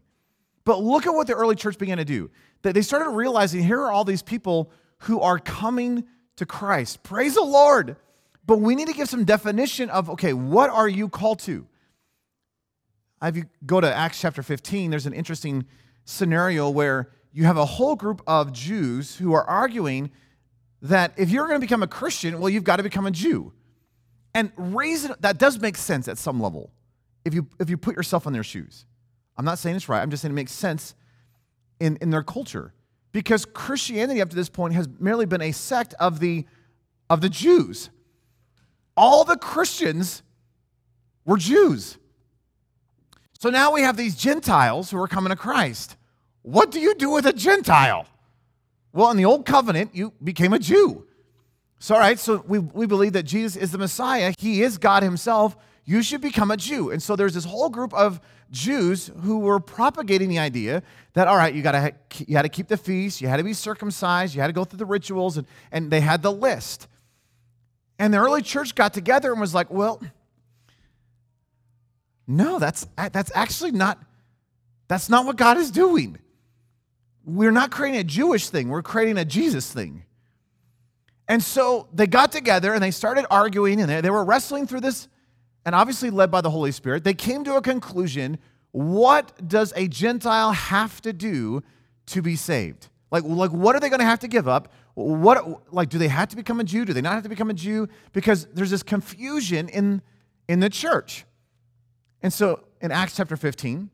But 0.66 0.82
look 0.82 1.06
at 1.08 1.14
what 1.14 1.28
the 1.28 1.34
early 1.34 1.56
church 1.56 1.78
began 1.78 1.98
to 1.98 2.06
do. 2.06 2.30
That 2.64 2.74
they 2.74 2.82
started 2.82 3.12
realizing 3.12 3.64
here 3.64 3.80
are 3.82 3.92
all 3.92 4.04
these 4.04 4.22
people 4.22 4.72
who 5.00 5.22
are 5.22 5.40
coming 5.40 6.06
to 6.38 6.46
Christ. 6.46 7.04
Praise 7.04 7.36
the 7.36 7.42
Lord. 7.42 7.96
But 8.46 8.60
we 8.60 8.76
need 8.76 8.88
to 8.88 8.94
give 8.94 9.10
some 9.10 9.26
definition 9.26 9.90
of 9.90 10.10
okay, 10.10 10.34
what 10.34 10.70
are 10.70 10.88
you 10.88 11.10
called 11.10 11.40
to? 11.40 11.68
If 13.22 13.36
you 13.36 13.46
go 13.66 13.82
to 13.82 13.94
Acts 13.94 14.22
chapter 14.22 14.44
15, 14.44 14.92
there's 14.92 15.06
an 15.06 15.14
interesting 15.14 15.66
scenario 16.06 16.70
where 16.70 17.12
you 17.34 17.46
have 17.46 17.58
a 17.58 17.66
whole 17.66 17.96
group 17.96 18.22
of 18.28 18.54
Jews 18.54 19.18
who 19.18 19.34
are 19.34 19.44
arguing 19.44 20.12
that 20.82 21.14
if 21.18 21.30
you're 21.30 21.48
going 21.48 21.60
to 21.60 21.66
become 21.66 21.84
a 21.84 21.88
Christian, 21.88 22.40
well, 22.40 22.50
you've 22.50 22.64
got 22.64 22.78
to 22.78 22.84
become 22.84 23.06
a 23.06 23.12
Jew. 23.12 23.54
And 24.34 24.52
reason 24.58 25.16
that 25.20 25.38
does 25.38 25.60
make 25.60 25.78
sense 25.78 26.08
at 26.08 26.18
some 26.18 26.40
level 26.40 26.72
if 27.28 27.34
you, 27.34 27.48
if 27.60 27.70
you 27.70 27.78
put 27.78 27.96
yourself 27.96 28.26
in 28.26 28.34
their 28.34 28.44
shoes. 28.44 28.86
I'm 29.38 29.46
not 29.46 29.60
saying 29.60 29.76
it's 29.76 29.88
right, 29.88 30.02
I'm 30.02 30.10
just 30.10 30.22
saying 30.22 30.32
it 30.32 30.36
makes 30.36 30.52
sense 30.52 30.96
in, 31.80 31.98
in 32.02 32.10
their 32.10 32.24
culture. 32.24 32.74
Because 33.12 33.46
Christianity 33.46 34.22
up 34.22 34.30
to 34.30 34.36
this 34.36 34.50
point 34.50 34.74
has 34.74 34.88
merely 35.00 35.26
been 35.26 35.42
a 35.42 35.52
sect 35.52 35.94
of 36.00 36.20
the, 36.20 36.46
of 37.10 37.22
the 37.22 37.30
Jews. 37.30 37.90
All 38.96 39.24
the 39.24 39.38
Christians 39.38 40.24
were 41.26 41.38
Jews. 41.38 41.98
So 43.40 43.50
now 43.50 43.74
we 43.74 43.82
have 43.82 43.98
these 43.98 44.16
Gentiles 44.16 44.90
who 44.90 45.02
are 45.02 45.08
coming 45.08 45.30
to 45.30 45.36
Christ. 45.36 45.96
What 46.42 46.72
do 46.72 46.80
you 46.80 46.96
do 46.96 47.12
with 47.12 47.26
a 47.28 47.34
Gentile? 47.34 48.08
Well, 48.94 49.12
in 49.12 49.18
the 49.18 49.26
Old 49.26 49.46
Covenant, 49.46 49.94
you 49.94 50.14
became 50.24 50.54
a 50.54 50.60
Jew. 50.60 51.06
So, 51.80 51.94
all 51.94 52.02
right, 52.02 52.18
so 52.18 52.44
we, 52.48 52.58
we 52.58 52.88
believe 52.88 53.14
that 53.14 53.24
Jesus 53.24 53.56
is 53.56 53.72
the 53.72 53.78
Messiah. 53.78 54.34
He 54.40 54.64
is 54.64 54.80
God 54.80 55.04
Himself 55.04 55.56
you 55.88 56.02
should 56.04 56.20
become 56.20 56.52
a 56.52 56.58
Jew. 56.58 56.92
And 56.92 57.02
so 57.02 57.16
there's 57.16 57.34
this 57.34 57.46
whole 57.46 57.70
group 57.70 57.94
of 57.94 58.20
Jews 58.52 59.10
who 59.22 59.40
were 59.40 59.62
propagating 59.62 60.28
the 60.28 60.38
idea 60.38 60.84
that, 61.14 61.30
all 61.30 61.38
right, 61.38 61.56
you, 61.56 61.62
gotta, 61.62 61.94
you 62.28 62.36
had 62.36 62.42
to 62.42 62.50
keep 62.50 62.68
the 62.68 62.76
feast, 62.76 63.22
you 63.22 63.30
had 63.30 63.38
to 63.38 63.44
be 63.44 63.54
circumcised, 63.54 64.36
you 64.36 64.42
had 64.42 64.48
to 64.48 64.54
go 64.54 64.66
through 64.66 64.80
the 64.80 64.86
rituals, 64.86 65.38
and, 65.38 65.48
and 65.72 65.90
they 65.90 66.02
had 66.02 66.22
the 66.22 66.32
list. 66.32 66.88
And 67.98 68.14
the 68.14 68.18
early 68.18 68.42
church 68.42 68.76
got 68.76 68.94
together 68.94 69.32
and 69.32 69.40
was 69.40 69.56
like, 69.56 69.72
well, 69.72 70.02
no, 72.28 72.60
that's, 72.60 72.86
that's 72.98 73.32
actually 73.34 73.72
not, 73.72 73.98
that's 74.90 75.10
not 75.10 75.26
what 75.26 75.38
God 75.38 75.56
is 75.56 75.72
doing. 75.72 76.18
We're 77.24 77.52
not 77.52 77.72
creating 77.72 78.02
a 78.02 78.04
Jewish 78.04 78.50
thing, 78.50 78.68
we're 78.68 78.84
creating 78.84 79.18
a 79.18 79.26
Jesus 79.26 79.72
thing. 79.72 80.04
And 81.30 81.42
so 81.42 81.88
they 81.94 82.08
got 82.08 82.34
together 82.34 82.74
and 82.74 82.84
they 82.84 82.92
started 82.92 83.26
arguing 83.32 83.80
and 83.80 83.90
they, 83.90 84.02
they 84.02 84.10
were 84.10 84.26
wrestling 84.26 84.68
through 84.68 84.82
this 84.82 85.08
and 85.68 85.76
obviously 85.76 86.10
led 86.10 86.32
by 86.32 86.40
the 86.40 86.50
Holy 86.50 86.72
Spirit, 86.72 87.04
they 87.04 87.14
came 87.14 87.44
to 87.44 87.58
a 87.58 87.62
conclusion 87.62 88.38
what 88.72 89.46
does 89.46 89.74
a 89.76 89.90
Gentile 89.90 90.54
have 90.54 91.02
to 91.02 91.12
do 91.12 91.62
to 92.06 92.22
be 92.22 92.38
saved? 92.38 92.88
Like, 93.12 93.26
like 93.26 93.52
what 93.52 93.76
are 93.76 93.82
they 93.82 93.90
going 93.90 94.00
to 94.00 94.06
have 94.06 94.20
to 94.20 94.30
give 94.30 94.48
up? 94.48 94.72
What, 94.94 95.74
like, 95.74 95.90
do 95.90 95.98
they 95.98 96.08
have 96.08 96.30
to 96.30 96.38
become 96.38 96.62
a 96.62 96.64
Jew? 96.64 96.86
Do 96.86 96.94
they 96.94 97.02
not 97.02 97.16
have 97.16 97.24
to 97.24 97.30
become 97.30 97.50
a 97.50 97.54
Jew? 97.54 97.90
Because 98.14 98.46
there's 98.54 98.70
this 98.70 98.82
confusion 98.82 99.68
in, 99.68 100.02
in 100.48 100.62
the 100.62 100.70
church. 100.70 101.26
And 102.22 102.32
so 102.32 102.64
in 102.80 102.94
Acts 102.94 103.18
chapter 103.18 103.36
15, 103.36 103.90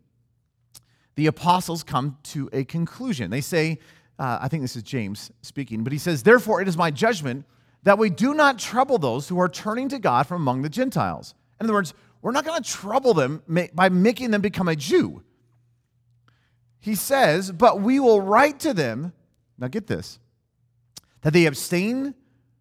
the 1.15 1.25
apostles 1.25 1.81
come 1.81 2.17
to 2.23 2.51
a 2.53 2.65
conclusion. 2.65 3.31
They 3.31 3.41
say, 3.41 3.79
uh, 4.19 4.37
I 4.39 4.47
think 4.47 4.61
this 4.61 4.75
is 4.75 4.83
James 4.83 5.31
speaking, 5.41 5.83
but 5.83 5.91
he 5.91 5.97
says, 5.97 6.21
Therefore, 6.21 6.61
it 6.61 6.67
is 6.67 6.77
my 6.77 6.91
judgment 6.91 7.45
that 7.81 7.97
we 7.97 8.11
do 8.11 8.35
not 8.35 8.59
trouble 8.59 8.99
those 8.99 9.27
who 9.27 9.39
are 9.39 9.49
turning 9.49 9.89
to 9.89 9.97
God 9.97 10.27
from 10.27 10.41
among 10.43 10.61
the 10.61 10.69
Gentiles 10.69 11.33
in 11.63 11.69
other 11.69 11.73
words, 11.73 11.93
we're 12.21 12.31
not 12.31 12.45
going 12.45 12.61
to 12.61 12.69
trouble 12.69 13.13
them 13.13 13.41
by 13.73 13.89
making 13.89 14.31
them 14.31 14.41
become 14.41 14.67
a 14.67 14.75
Jew. 14.75 15.23
He 16.79 16.95
says, 16.95 17.51
but 17.51 17.81
we 17.81 17.99
will 17.99 18.21
write 18.21 18.59
to 18.61 18.73
them, 18.73 19.13
now 19.57 19.67
get 19.67 19.87
this, 19.87 20.19
that 21.21 21.31
they 21.31 21.45
abstain 21.45 22.13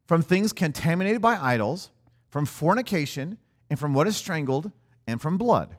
from 0.06 0.22
things 0.22 0.52
contaminated 0.52 1.20
by 1.20 1.36
idols, 1.36 1.90
from 2.28 2.46
fornication, 2.46 3.38
and 3.68 3.78
from 3.78 3.94
what 3.94 4.06
is 4.06 4.16
strangled, 4.16 4.70
and 5.06 5.20
from 5.20 5.38
blood. 5.38 5.76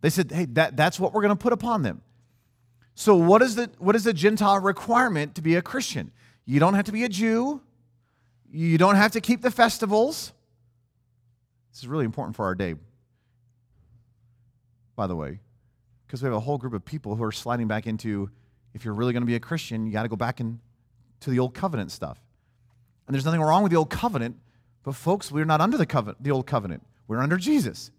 They 0.00 0.10
said, 0.10 0.30
hey, 0.30 0.46
that, 0.52 0.76
that's 0.76 0.98
what 0.98 1.12
we're 1.12 1.22
going 1.22 1.36
to 1.36 1.42
put 1.42 1.52
upon 1.52 1.82
them. 1.82 2.00
So, 2.94 3.14
what 3.14 3.42
is, 3.42 3.54
the, 3.54 3.70
what 3.78 3.94
is 3.96 4.04
the 4.04 4.12
Gentile 4.12 4.60
requirement 4.60 5.34
to 5.34 5.42
be 5.42 5.54
a 5.54 5.62
Christian? 5.62 6.12
You 6.44 6.60
don't 6.60 6.74
have 6.74 6.84
to 6.86 6.92
be 6.92 7.04
a 7.04 7.08
Jew. 7.08 7.60
You 8.50 8.78
don't 8.78 8.96
have 8.96 9.12
to 9.12 9.20
keep 9.20 9.42
the 9.42 9.50
festivals. 9.50 10.32
This 11.72 11.80
is 11.80 11.88
really 11.88 12.04
important 12.04 12.36
for 12.36 12.44
our 12.44 12.54
day, 12.54 12.74
by 14.96 15.06
the 15.06 15.16
way, 15.16 15.40
because 16.06 16.22
we 16.22 16.26
have 16.26 16.34
a 16.34 16.40
whole 16.40 16.58
group 16.58 16.72
of 16.72 16.84
people 16.84 17.16
who 17.16 17.24
are 17.24 17.32
sliding 17.32 17.68
back 17.68 17.86
into 17.86 18.30
if 18.74 18.84
you're 18.84 18.94
really 18.94 19.12
going 19.12 19.22
to 19.22 19.26
be 19.26 19.34
a 19.34 19.40
Christian, 19.40 19.86
you 19.86 19.92
got 19.92 20.02
to 20.02 20.08
go 20.08 20.16
back 20.16 20.40
into 20.40 20.58
the 21.26 21.38
old 21.38 21.54
covenant 21.54 21.90
stuff. 21.90 22.18
And 23.06 23.14
there's 23.14 23.24
nothing 23.24 23.40
wrong 23.40 23.62
with 23.62 23.72
the 23.72 23.78
old 23.78 23.90
covenant, 23.90 24.36
but 24.84 24.94
folks, 24.94 25.32
we're 25.32 25.44
not 25.44 25.60
under 25.60 25.76
the 25.76 25.86
covenant, 25.86 26.22
the 26.22 26.30
old 26.30 26.46
covenant. 26.46 26.86
We're 27.08 27.18
under 27.18 27.36
Jesus, 27.36 27.90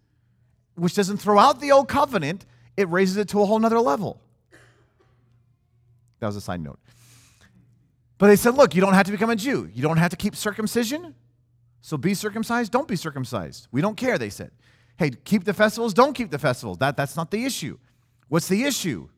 which 0.74 0.94
doesn't 0.94 1.18
throw 1.18 1.38
out 1.38 1.60
the 1.60 1.72
old 1.72 1.88
covenant, 1.88 2.46
it 2.76 2.88
raises 2.88 3.18
it 3.18 3.28
to 3.28 3.42
a 3.42 3.46
whole 3.46 3.58
nother 3.58 3.80
level. 3.80 4.20
That 6.20 6.28
was 6.28 6.36
a 6.36 6.40
side 6.40 6.60
note. 6.60 6.78
But 8.16 8.28
they 8.28 8.36
said, 8.36 8.54
look, 8.54 8.74
you 8.74 8.80
don't 8.80 8.94
have 8.94 9.06
to 9.06 9.12
become 9.12 9.30
a 9.30 9.36
Jew. 9.36 9.68
You 9.74 9.82
don't 9.82 9.96
have 9.96 10.12
to 10.12 10.16
keep 10.16 10.36
circumcision. 10.36 11.14
So 11.82 11.96
be 11.96 12.14
circumcised, 12.14 12.72
don't 12.72 12.88
be 12.88 12.96
circumcised. 12.96 13.66
We 13.72 13.80
don't 13.80 13.96
care, 13.96 14.16
they 14.16 14.30
said. 14.30 14.52
Hey, 14.96 15.10
keep 15.10 15.44
the 15.44 15.52
festivals, 15.52 15.92
don't 15.92 16.14
keep 16.14 16.30
the 16.30 16.38
festivals. 16.38 16.78
That, 16.78 16.96
that's 16.96 17.16
not 17.16 17.30
the 17.30 17.44
issue. 17.44 17.78
What's 18.28 18.48
the 18.48 18.62
issue? 18.64 19.08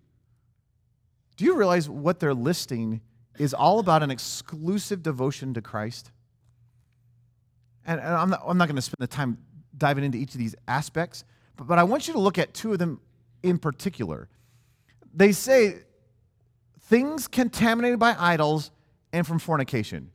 Do 1.37 1.45
you 1.45 1.57
realize 1.57 1.89
what 1.89 2.21
they're 2.21 2.35
listing 2.35 3.03
is 3.39 3.53
all 3.53 3.81
about 3.81 4.03
an 4.03 4.11
exclusive 4.11 5.03
devotion 5.03 5.53
to 5.55 5.63
Christ? 5.63 6.11
And, 7.87 8.01
and 8.01 8.09
I'm 8.09 8.31
not, 8.31 8.43
I'm 8.47 8.57
not 8.57 8.67
going 8.67 8.77
to 8.77 8.83
spend 8.83 8.97
the 8.99 9.07
time 9.07 9.39
diving 9.77 10.05
into 10.05 10.17
each 10.17 10.33
of 10.33 10.39
these 10.39 10.55
aspects, 10.67 11.25
but, 11.57 11.67
but 11.67 11.79
I 11.79 11.83
want 11.83 12.09
you 12.09 12.15
to 12.15 12.21
look 12.21 12.39
at 12.39 12.55
two 12.55 12.73
of 12.73 12.79
them 12.79 13.01
in 13.43 13.59
particular. 13.59 14.29
They 15.13 15.33
say 15.33 15.81
things 16.81 17.29
contaminated 17.29 17.99
by 17.99 18.17
idols 18.19 18.71
and 19.13 19.27
from 19.27 19.39
fornication. 19.39 20.11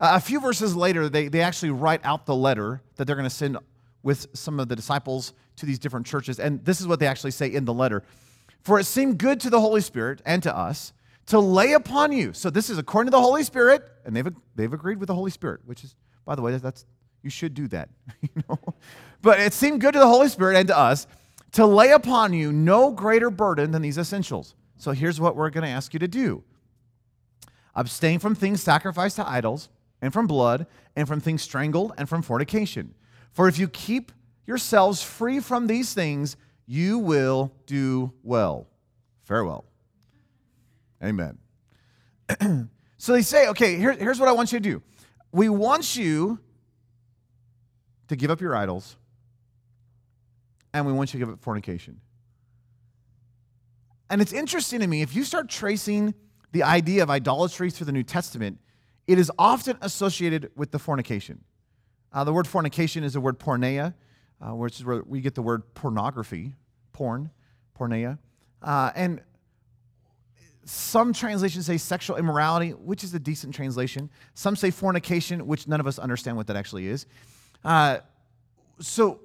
A 0.00 0.20
few 0.20 0.40
verses 0.40 0.76
later, 0.76 1.08
they, 1.08 1.28
they 1.28 1.40
actually 1.40 1.70
write 1.70 2.00
out 2.04 2.24
the 2.24 2.34
letter 2.34 2.82
that 2.96 3.06
they're 3.06 3.16
going 3.16 3.28
to 3.28 3.34
send 3.34 3.58
with 4.02 4.28
some 4.32 4.60
of 4.60 4.68
the 4.68 4.76
disciples 4.76 5.32
to 5.56 5.66
these 5.66 5.78
different 5.78 6.06
churches. 6.06 6.38
And 6.38 6.64
this 6.64 6.80
is 6.80 6.86
what 6.86 7.00
they 7.00 7.06
actually 7.06 7.32
say 7.32 7.52
in 7.52 7.64
the 7.64 7.74
letter 7.74 8.04
For 8.62 8.78
it 8.78 8.84
seemed 8.84 9.18
good 9.18 9.40
to 9.40 9.50
the 9.50 9.60
Holy 9.60 9.80
Spirit 9.80 10.22
and 10.24 10.42
to 10.44 10.56
us 10.56 10.92
to 11.26 11.38
lay 11.38 11.72
upon 11.72 12.12
you. 12.12 12.32
So 12.32 12.48
this 12.48 12.70
is 12.70 12.78
according 12.78 13.08
to 13.08 13.16
the 13.16 13.20
Holy 13.20 13.42
Spirit, 13.42 13.82
and 14.04 14.14
they've, 14.14 14.28
they've 14.54 14.72
agreed 14.72 14.98
with 14.98 15.08
the 15.08 15.14
Holy 15.14 15.30
Spirit, 15.30 15.60
which 15.66 15.84
is, 15.84 15.94
by 16.24 16.34
the 16.34 16.42
way, 16.42 16.56
that's, 16.56 16.86
you 17.22 17.30
should 17.30 17.54
do 17.54 17.68
that. 17.68 17.88
you 18.22 18.42
know? 18.48 18.58
But 19.20 19.40
it 19.40 19.52
seemed 19.52 19.80
good 19.80 19.92
to 19.92 19.98
the 19.98 20.06
Holy 20.06 20.28
Spirit 20.28 20.56
and 20.56 20.68
to 20.68 20.78
us 20.78 21.06
to 21.52 21.66
lay 21.66 21.90
upon 21.90 22.32
you 22.32 22.52
no 22.52 22.92
greater 22.92 23.30
burden 23.30 23.72
than 23.72 23.82
these 23.82 23.98
essentials. 23.98 24.54
So 24.76 24.92
here's 24.92 25.20
what 25.20 25.34
we're 25.34 25.50
going 25.50 25.64
to 25.64 25.70
ask 25.70 25.92
you 25.92 25.98
to 26.00 26.08
do 26.08 26.44
abstain 27.74 28.18
from 28.18 28.34
things 28.34 28.60
sacrificed 28.60 29.16
to 29.16 29.28
idols 29.28 29.68
and 30.00 30.12
from 30.12 30.26
blood, 30.26 30.66
and 30.96 31.08
from 31.08 31.20
things 31.20 31.42
strangled, 31.42 31.92
and 31.98 32.08
from 32.08 32.22
fornication. 32.22 32.94
For 33.32 33.48
if 33.48 33.58
you 33.58 33.68
keep 33.68 34.12
yourselves 34.46 35.02
free 35.02 35.40
from 35.40 35.66
these 35.66 35.92
things, 35.92 36.36
you 36.66 36.98
will 36.98 37.52
do 37.66 38.12
well. 38.22 38.68
Farewell. 39.22 39.64
Amen. 41.02 41.38
so 42.98 43.12
they 43.12 43.22
say, 43.22 43.48
okay, 43.48 43.76
here, 43.76 43.92
here's 43.92 44.18
what 44.20 44.28
I 44.28 44.32
want 44.32 44.52
you 44.52 44.58
to 44.58 44.62
do. 44.62 44.82
We 45.32 45.48
want 45.48 45.96
you 45.96 46.38
to 48.08 48.16
give 48.16 48.30
up 48.30 48.40
your 48.40 48.56
idols, 48.56 48.96
and 50.72 50.86
we 50.86 50.92
want 50.92 51.12
you 51.12 51.20
to 51.20 51.26
give 51.26 51.34
up 51.34 51.40
fornication. 51.40 52.00
And 54.10 54.22
it's 54.22 54.32
interesting 54.32 54.80
to 54.80 54.86
me, 54.86 55.02
if 55.02 55.14
you 55.14 55.24
start 55.24 55.48
tracing 55.48 56.14
the 56.52 56.62
idea 56.62 57.02
of 57.02 57.10
idolatry 57.10 57.70
through 57.70 57.86
the 57.86 57.92
New 57.92 58.02
Testament, 58.02 58.58
it 59.08 59.18
is 59.18 59.32
often 59.38 59.78
associated 59.80 60.50
with 60.54 60.70
the 60.70 60.78
fornication. 60.78 61.42
Uh, 62.12 62.24
the 62.24 62.32
word 62.32 62.46
fornication 62.46 63.02
is 63.02 63.14
the 63.14 63.20
word 63.20 63.38
porneia, 63.38 63.94
uh, 64.40 64.54
which 64.54 64.78
is 64.78 64.84
where 64.84 65.02
we 65.02 65.22
get 65.22 65.34
the 65.34 65.42
word 65.42 65.62
pornography, 65.74 66.54
porn, 66.92 67.30
porneia. 67.76 68.18
Uh, 68.62 68.92
and 68.94 69.22
some 70.64 71.14
translations 71.14 71.64
say 71.64 71.78
sexual 71.78 72.18
immorality, 72.18 72.70
which 72.70 73.02
is 73.02 73.14
a 73.14 73.18
decent 73.18 73.54
translation. 73.54 74.10
Some 74.34 74.54
say 74.54 74.70
fornication, 74.70 75.46
which 75.46 75.66
none 75.66 75.80
of 75.80 75.86
us 75.86 75.98
understand 75.98 76.36
what 76.36 76.46
that 76.48 76.56
actually 76.56 76.86
is. 76.86 77.06
Uh, 77.64 77.98
so 78.78 79.20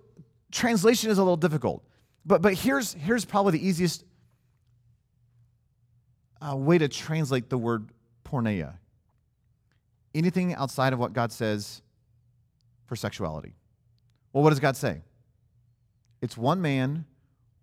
translation 0.50 1.12
is 1.12 1.18
a 1.18 1.22
little 1.22 1.36
difficult. 1.36 1.84
But, 2.26 2.42
but 2.42 2.54
here's, 2.54 2.94
here's 2.94 3.26
probably 3.26 3.60
the 3.60 3.68
easiest 3.68 4.06
uh, 6.42 6.56
way 6.56 6.78
to 6.78 6.88
translate 6.88 7.50
the 7.50 7.58
word 7.58 7.90
porneia 8.24 8.76
anything 10.16 10.54
outside 10.56 10.94
of 10.94 11.00
what 11.00 11.14
God 11.14 11.32
says 11.32 11.82
for 12.86 12.96
sexuality. 12.96 13.54
Well, 14.32 14.44
what 14.44 14.50
does 14.50 14.60
God 14.60 14.76
say? 14.76 15.02
It's 16.22 16.38
one 16.38 16.62
man, 16.62 17.06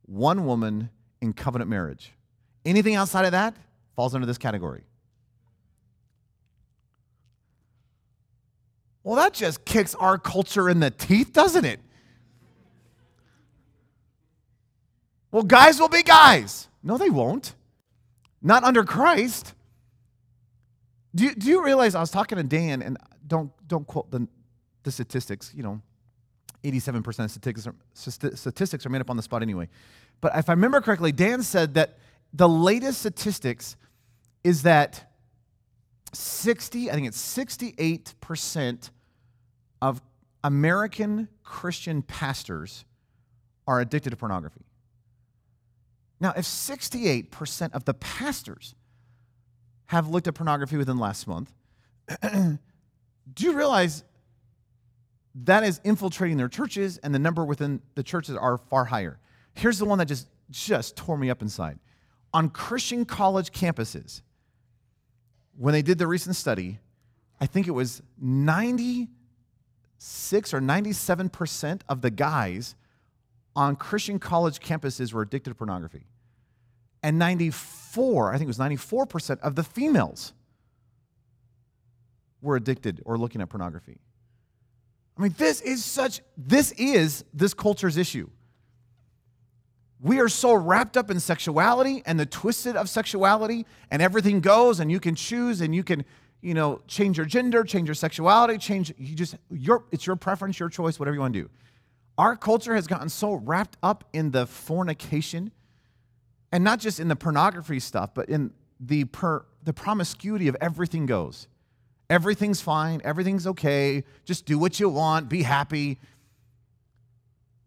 one 0.07 0.45
woman 0.47 0.91
in 1.21 1.33
covenant 1.33 1.71
marriage. 1.71 2.13
Anything 2.65 2.95
outside 2.95 3.25
of 3.25 3.33
that 3.33 3.55
falls 3.97 4.15
under 4.15 4.27
this 4.27 4.39
category. 4.39 4.83
Well, 9.03 9.17
that 9.17 9.33
just 9.33 9.65
kicks 9.65 9.95
our 9.95 10.19
culture 10.19 10.69
in 10.69 10.81
the 10.81 10.91
teeth, 10.91 11.33
doesn't 11.33 11.65
it? 11.65 11.81
Well, 15.33 15.43
guys 15.43 15.81
will 15.81 15.89
be 15.89 16.03
guys. 16.03 16.69
No, 16.83 16.99
they 16.99 17.09
won't. 17.09 17.55
Not 18.43 18.65
under 18.65 18.85
Christ. 18.85 19.55
Do 21.15 21.25
you, 21.25 21.35
do 21.35 21.49
you 21.49 21.65
realize 21.65 21.95
I 21.95 22.01
was 22.01 22.11
talking 22.11 22.37
to 22.39 22.45
Dan, 22.45 22.83
and 22.83 22.97
don't, 23.27 23.51
don't 23.67 23.87
quote 23.87 24.11
the, 24.11 24.29
the 24.85 24.93
statistics, 24.93 25.53
you 25.55 25.63
know, 25.63 25.81
87% 26.63 27.07
of 27.25 27.31
statistics 27.31 27.67
are, 27.67 27.75
statistics 28.37 28.87
are 28.87 28.91
made 28.91 29.01
up 29.01 29.11
on 29.11 29.17
the 29.17 29.23
spot 29.23 29.43
anyway. 29.43 29.69
But 30.21 30.33
if 30.37 30.49
I 30.49 30.53
remember 30.53 30.81
correctly, 30.81 31.11
Dan 31.11 31.43
said 31.43 31.75
that 31.75 31.99
the 32.33 32.49
latest 32.49 33.01
statistics 33.01 33.77
is 34.45 34.63
that 34.63 35.11
60, 36.13 36.91
I 36.91 36.95
think 36.95 37.07
it's 37.07 37.37
68% 37.37 38.91
of 39.81 40.03
American 40.45 41.29
Christian 41.43 42.03
pastors 42.03 42.85
are 43.67 43.81
addicted 43.81 44.11
to 44.11 44.17
pornography. 44.17 44.65
Now, 46.21 46.35
if 46.37 46.45
68% 46.45 47.73
of 47.73 47.85
the 47.85 47.95
pastors 47.95 48.75
have 49.91 50.09
looked 50.09 50.29
at 50.29 50.35
pornography 50.35 50.77
within 50.77 50.99
the 50.99 51.03
last 51.03 51.27
month, 51.27 51.53
do 52.23 52.59
you 53.41 53.57
realize 53.57 54.05
that 55.35 55.65
is 55.65 55.81
infiltrating 55.83 56.37
their 56.37 56.49
churches 56.49 56.99
and 56.99 57.13
the 57.13 57.19
number 57.19 57.45
within 57.45 57.83
the 57.97 58.05
churches 58.05 58.37
are 58.37 58.57
far 58.57 58.85
higher? 58.85 59.19
Here's 59.53 59.81
the 59.81 59.85
one 59.85 59.99
that 59.99 60.07
just, 60.07 60.29
just 60.49 60.95
tore 60.95 61.19
me 61.19 61.29
up 61.29 61.43
inside. 61.43 61.81
On 62.33 62.51
Christian 62.51 63.05
college 63.05 63.51
campuses, 63.51 64.23
when 65.59 65.73
they 65.73 65.83
did 65.83 65.99
the 65.99 66.07
recent 66.07 66.37
study, 66.37 66.79
I 67.41 67.47
think 67.47 67.67
it 67.67 67.73
was 67.73 68.01
96 68.21 70.55
or 70.55 70.61
97% 70.61 71.81
of 71.89 72.01
the 72.01 72.13
guys 72.13 72.77
on 73.57 73.75
Christian 73.75 74.21
college 74.21 74.61
campuses 74.61 75.13
were 75.13 75.23
addicted 75.23 75.51
to 75.51 75.57
pornography. 75.57 76.07
And 77.03 77.19
94, 77.19 78.31
I 78.31 78.33
think 78.33 78.43
it 78.43 78.47
was 78.47 78.59
94% 78.59 79.41
of 79.41 79.55
the 79.55 79.65
females 79.65 80.33
were 82.43 82.57
addicted 82.57 83.01
or 83.05 83.19
looking 83.19 83.41
at 83.41 83.49
pornography. 83.49 84.01
I 85.17 85.23
mean, 85.23 85.35
this 85.37 85.61
is 85.61 85.85
such, 85.85 86.21
this 86.37 86.73
is 86.73 87.25
this 87.35 87.53
culture's 87.53 87.97
issue. 87.97 88.31
We 90.03 90.19
are 90.21 90.31
so 90.31 90.55
wrapped 90.55 90.97
up 90.97 91.11
in 91.11 91.21
sexuality 91.21 92.03
and 92.07 92.19
the 92.19 92.25
twisted 92.25 92.75
of 92.75 92.89
sexuality, 92.89 93.67
and 93.91 94.01
everything 94.01 94.41
goes, 94.41 94.81
and 94.81 94.91
you 94.91 94.99
can 94.99 95.15
choose, 95.15 95.61
and 95.61 95.75
you 95.75 95.85
can, 95.85 96.07
you 96.41 96.55
know, 96.55 96.81
change 96.87 97.19
your 97.19 97.27
gender, 97.27 97.65
change 97.65 97.87
your 97.87 97.95
sexuality, 97.95 98.57
change, 98.57 98.95
you 98.97 99.15
just, 99.15 99.37
your, 99.51 99.85
it's 99.93 100.07
your 100.07 100.17
preference, 100.17 100.59
your 100.59 100.71
choice, 100.71 100.99
whatever 100.99 101.15
you 101.15 101.21
want 101.21 101.35
to 101.35 101.43
do. 101.43 101.51
Our 102.17 102.35
culture 102.35 102.75
has 102.75 102.87
gotten 102.87 103.11
so 103.11 103.35
wrapped 103.35 103.77
up 103.83 104.05
in 104.15 104.31
the 104.31 104.47
fornication, 104.47 105.53
and 106.53 106.65
not 106.65 106.81
just 106.81 107.01
in 107.01 107.09
the 107.09 107.17
pornography 107.17 107.81
stuff, 107.81 108.15
but 108.15 108.29
in 108.29 108.53
the, 108.79 109.05
per, 109.05 109.45
the 109.63 109.73
promiscuity 109.73 110.49
of 110.49 110.57
everything 110.61 111.07
goes. 111.07 111.49
Everything's 112.09 112.61
fine, 112.61 113.01
everything's 113.05 113.47
okay, 113.47 114.03
just 114.25 114.45
do 114.45 114.59
what 114.59 114.81
you 114.81 114.89
want, 114.89 115.29
be 115.29 115.43
happy. 115.43 115.99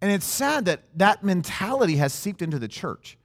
And 0.02 0.12
it's 0.12 0.26
sad 0.26 0.66
that 0.66 0.82
that 0.98 1.24
mentality 1.24 1.96
has 1.96 2.12
seeped 2.12 2.42
into 2.42 2.60
the 2.60 2.68
church. 2.68 3.18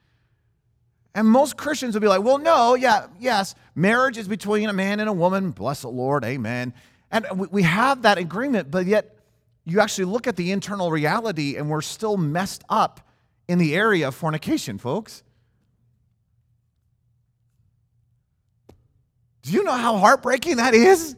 And 1.14 1.26
most 1.26 1.56
Christians 1.56 1.94
would 1.94 2.02
be 2.02 2.06
like, 2.08 2.22
well, 2.22 2.38
no, 2.38 2.76
yeah, 2.76 3.08
yes, 3.18 3.56
marriage 3.74 4.16
is 4.16 4.28
between 4.28 4.68
a 4.68 4.72
man 4.72 5.00
and 5.00 5.08
a 5.08 5.12
woman. 5.12 5.50
Bless 5.50 5.82
the 5.82 5.88
Lord, 5.88 6.24
amen. 6.24 6.72
And 7.10 7.26
we 7.50 7.64
have 7.64 8.02
that 8.02 8.18
agreement, 8.18 8.70
but 8.70 8.86
yet 8.86 9.16
you 9.64 9.80
actually 9.80 10.04
look 10.04 10.28
at 10.28 10.36
the 10.36 10.52
internal 10.52 10.92
reality 10.92 11.56
and 11.56 11.68
we're 11.68 11.82
still 11.82 12.16
messed 12.16 12.62
up 12.68 13.00
in 13.48 13.58
the 13.58 13.74
area 13.74 14.06
of 14.06 14.14
fornication, 14.14 14.78
folks. 14.78 15.24
Do 19.48 19.54
you 19.54 19.64
know 19.64 19.72
how 19.72 19.96
heartbreaking 19.96 20.58
that 20.58 20.74
is? 20.74 21.16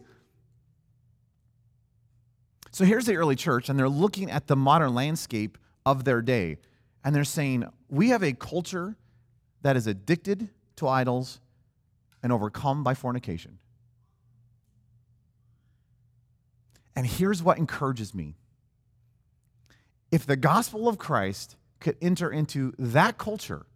So 2.71 2.85
here's 2.85 3.05
the 3.05 3.17
early 3.17 3.35
church, 3.35 3.69
and 3.69 3.77
they're 3.77 3.89
looking 3.89 4.31
at 4.31 4.47
the 4.47 4.55
modern 4.55 4.95
landscape 4.95 5.59
of 5.85 6.05
their 6.05 6.23
day, 6.23 6.59
and 7.03 7.13
they're 7.13 7.25
saying, 7.25 7.65
We 7.89 8.11
have 8.11 8.23
a 8.23 8.33
culture 8.33 8.97
that 9.63 9.77
is 9.77 9.89
addicted 9.89 10.49
to 10.77 10.87
idols 10.87 11.41
and 12.23 12.33
overcome 12.33 12.85
by 12.85 12.95
fornication. 12.95 13.59
And 16.95 17.09
here's 17.09 17.43
what 17.43 17.59
encourages 17.59 18.15
me 18.15 18.37
if 20.13 20.25
the 20.25 20.37
gospel 20.37 20.87
of 20.87 20.99
Christ 20.99 21.57
could 21.81 21.97
enter 22.01 22.31
into 22.31 22.75
that 22.79 23.19
culture, 23.19 23.67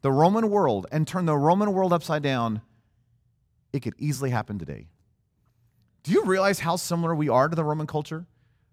the 0.00 0.10
Roman 0.10 0.48
world, 0.48 0.86
and 0.90 1.06
turn 1.06 1.26
the 1.26 1.36
Roman 1.36 1.74
world 1.74 1.92
upside 1.92 2.22
down, 2.22 2.62
it 3.72 3.80
could 3.80 3.94
easily 3.98 4.30
happen 4.30 4.58
today. 4.58 4.88
Do 6.02 6.12
you 6.12 6.24
realize 6.24 6.60
how 6.60 6.76
similar 6.76 7.14
we 7.14 7.28
are 7.28 7.48
to 7.48 7.54
the 7.54 7.64
Roman 7.64 7.86
culture? 7.86 8.26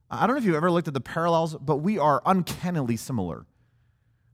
I 0.10 0.26
don't 0.26 0.36
know 0.36 0.40
if 0.40 0.46
you've 0.46 0.56
ever 0.56 0.72
looked 0.72 0.88
at 0.88 0.94
the 0.94 1.02
parallels, 1.02 1.56
but 1.56 1.78
we 1.78 2.00
are 2.00 2.22
uncannily 2.26 2.96
similar. 2.96 3.46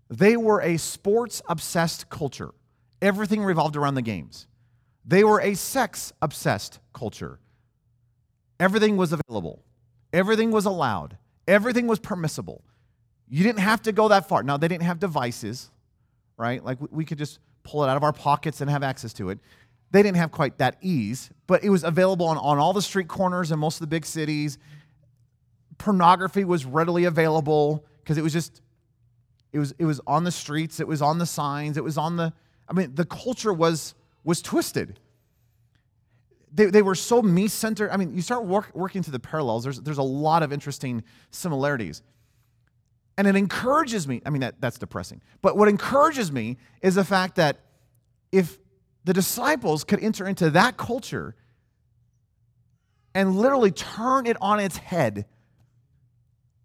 They 0.09 0.37
were 0.37 0.61
a 0.61 0.77
sports 0.77 1.41
obsessed 1.49 2.09
culture, 2.09 2.51
everything 3.01 3.43
revolved 3.43 3.75
around 3.75 3.95
the 3.95 4.01
games. 4.03 4.47
They 5.05 5.23
were 5.23 5.41
a 5.41 5.55
sex 5.55 6.13
obsessed 6.21 6.79
culture. 6.93 7.39
Everything 8.59 8.95
was 8.95 9.11
available, 9.11 9.63
everything 10.13 10.51
was 10.51 10.65
allowed, 10.65 11.17
everything 11.47 11.87
was 11.87 11.99
permissible. 11.99 12.63
You 13.27 13.43
didn't 13.43 13.59
have 13.59 13.81
to 13.83 13.91
go 13.91 14.09
that 14.09 14.29
far. 14.29 14.43
Now, 14.43 14.57
they 14.57 14.67
didn't 14.67 14.83
have 14.83 14.99
devices, 14.99 15.71
right? 16.37 16.63
Like 16.63 16.77
we 16.91 17.03
could 17.03 17.17
just 17.17 17.39
pull 17.63 17.83
it 17.83 17.89
out 17.89 17.97
of 17.97 18.03
our 18.03 18.13
pockets 18.13 18.61
and 18.61 18.69
have 18.69 18.83
access 18.83 19.13
to 19.13 19.29
it. 19.29 19.39
They 19.93 20.01
didn't 20.01 20.17
have 20.17 20.31
quite 20.31 20.57
that 20.57 20.77
ease, 20.81 21.29
but 21.45 21.63
it 21.63 21.69
was 21.69 21.83
available 21.83 22.25
on, 22.25 22.35
on 22.39 22.57
all 22.57 22.73
the 22.73 22.81
street 22.81 23.07
corners 23.07 23.51
in 23.51 23.59
most 23.59 23.75
of 23.75 23.81
the 23.81 23.87
big 23.87 24.07
cities. 24.07 24.57
Pornography 25.77 26.43
was 26.43 26.65
readily 26.65 27.05
available 27.05 27.85
because 27.99 28.17
it 28.17 28.23
was 28.23 28.33
just, 28.33 28.63
it 29.51 29.59
was, 29.59 29.75
it 29.77 29.85
was 29.85 30.01
on 30.07 30.23
the 30.23 30.31
streets, 30.31 30.79
it 30.79 30.87
was 30.87 31.03
on 31.03 31.19
the 31.19 31.27
signs, 31.27 31.77
it 31.77 31.83
was 31.83 31.95
on 31.99 32.17
the, 32.17 32.33
I 32.67 32.73
mean, 32.73 32.95
the 32.95 33.05
culture 33.05 33.53
was, 33.53 33.93
was 34.23 34.41
twisted. 34.41 34.99
They, 36.51 36.65
they 36.65 36.81
were 36.81 36.95
so 36.95 37.21
me 37.21 37.47
centered. 37.47 37.91
I 37.91 37.97
mean, 37.97 38.15
you 38.15 38.23
start 38.23 38.45
work, 38.45 38.71
working 38.73 39.03
through 39.03 39.11
the 39.11 39.19
parallels, 39.19 39.63
there's, 39.63 39.79
there's 39.79 39.99
a 39.99 40.03
lot 40.03 40.41
of 40.41 40.51
interesting 40.51 41.03
similarities. 41.29 42.01
And 43.15 43.27
it 43.27 43.35
encourages 43.35 44.07
me. 44.07 44.23
I 44.25 44.31
mean, 44.31 44.41
that, 44.41 44.59
that's 44.59 44.79
depressing. 44.79 45.21
But 45.43 45.55
what 45.55 45.67
encourages 45.67 46.31
me 46.31 46.57
is 46.81 46.95
the 46.95 47.05
fact 47.05 47.35
that 47.35 47.59
if 48.31 48.57
the 49.03 49.13
disciples 49.13 49.83
could 49.83 50.01
enter 50.01 50.25
into 50.27 50.49
that 50.51 50.77
culture, 50.77 51.35
and 53.15 53.35
literally 53.35 53.71
turn 53.71 54.25
it 54.25 54.37
on 54.41 54.59
its 54.59 54.77
head, 54.77 55.25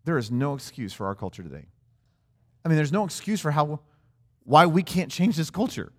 there 0.05 0.17
is 0.17 0.31
no 0.31 0.55
excuse 0.55 0.93
for 0.93 1.07
our 1.07 1.15
culture 1.15 1.43
today. 1.43 1.67
I 2.65 2.69
mean, 2.69 2.77
there's 2.77 2.93
no 2.93 3.05
excuse 3.05 3.41
for 3.41 3.51
how 3.51 3.81
why 4.45 4.65
we 4.65 4.83
can't 4.83 5.11
change 5.11 5.37
this 5.37 5.51
culture. 5.51 5.93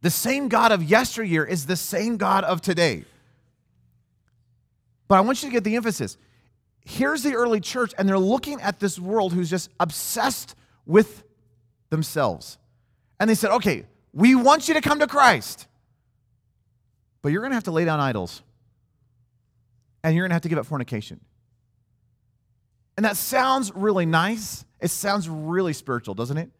The 0.00 0.10
same 0.10 0.48
God 0.48 0.72
of 0.72 0.82
yesteryear 0.82 1.44
is 1.44 1.66
the 1.66 1.76
same 1.76 2.16
God 2.16 2.44
of 2.44 2.62
today. 2.62 3.04
But 5.08 5.16
I 5.16 5.20
want 5.20 5.42
you 5.42 5.50
to 5.50 5.52
get 5.52 5.62
the 5.62 5.76
emphasis. 5.76 6.16
Here's 6.84 7.22
the 7.22 7.34
early 7.34 7.60
church, 7.60 7.92
and 7.98 8.08
they're 8.08 8.18
looking 8.18 8.60
at 8.62 8.80
this 8.80 8.98
world 8.98 9.34
who's 9.34 9.50
just 9.50 9.68
obsessed 9.78 10.56
with 10.86 11.22
themselves. 11.90 12.56
And 13.20 13.28
they 13.28 13.34
said, 13.34 13.50
okay, 13.52 13.84
we 14.12 14.34
want 14.34 14.68
you 14.68 14.74
to 14.74 14.80
come 14.80 14.98
to 15.00 15.06
Christ, 15.06 15.66
but 17.22 17.32
you're 17.32 17.40
going 17.40 17.50
to 17.52 17.56
have 17.56 17.64
to 17.64 17.70
lay 17.70 17.84
down 17.84 18.00
idols, 18.00 18.42
and 20.04 20.14
you're 20.14 20.24
going 20.24 20.30
to 20.30 20.34
have 20.34 20.42
to 20.42 20.48
give 20.48 20.58
up 20.58 20.66
fornication. 20.66 21.20
And 22.96 23.06
that 23.06 23.16
sounds 23.16 23.72
really 23.74 24.06
nice. 24.06 24.64
It 24.80 24.88
sounds 24.88 25.28
really 25.28 25.72
spiritual, 25.72 26.14
doesn't 26.14 26.36
it? 26.36 26.50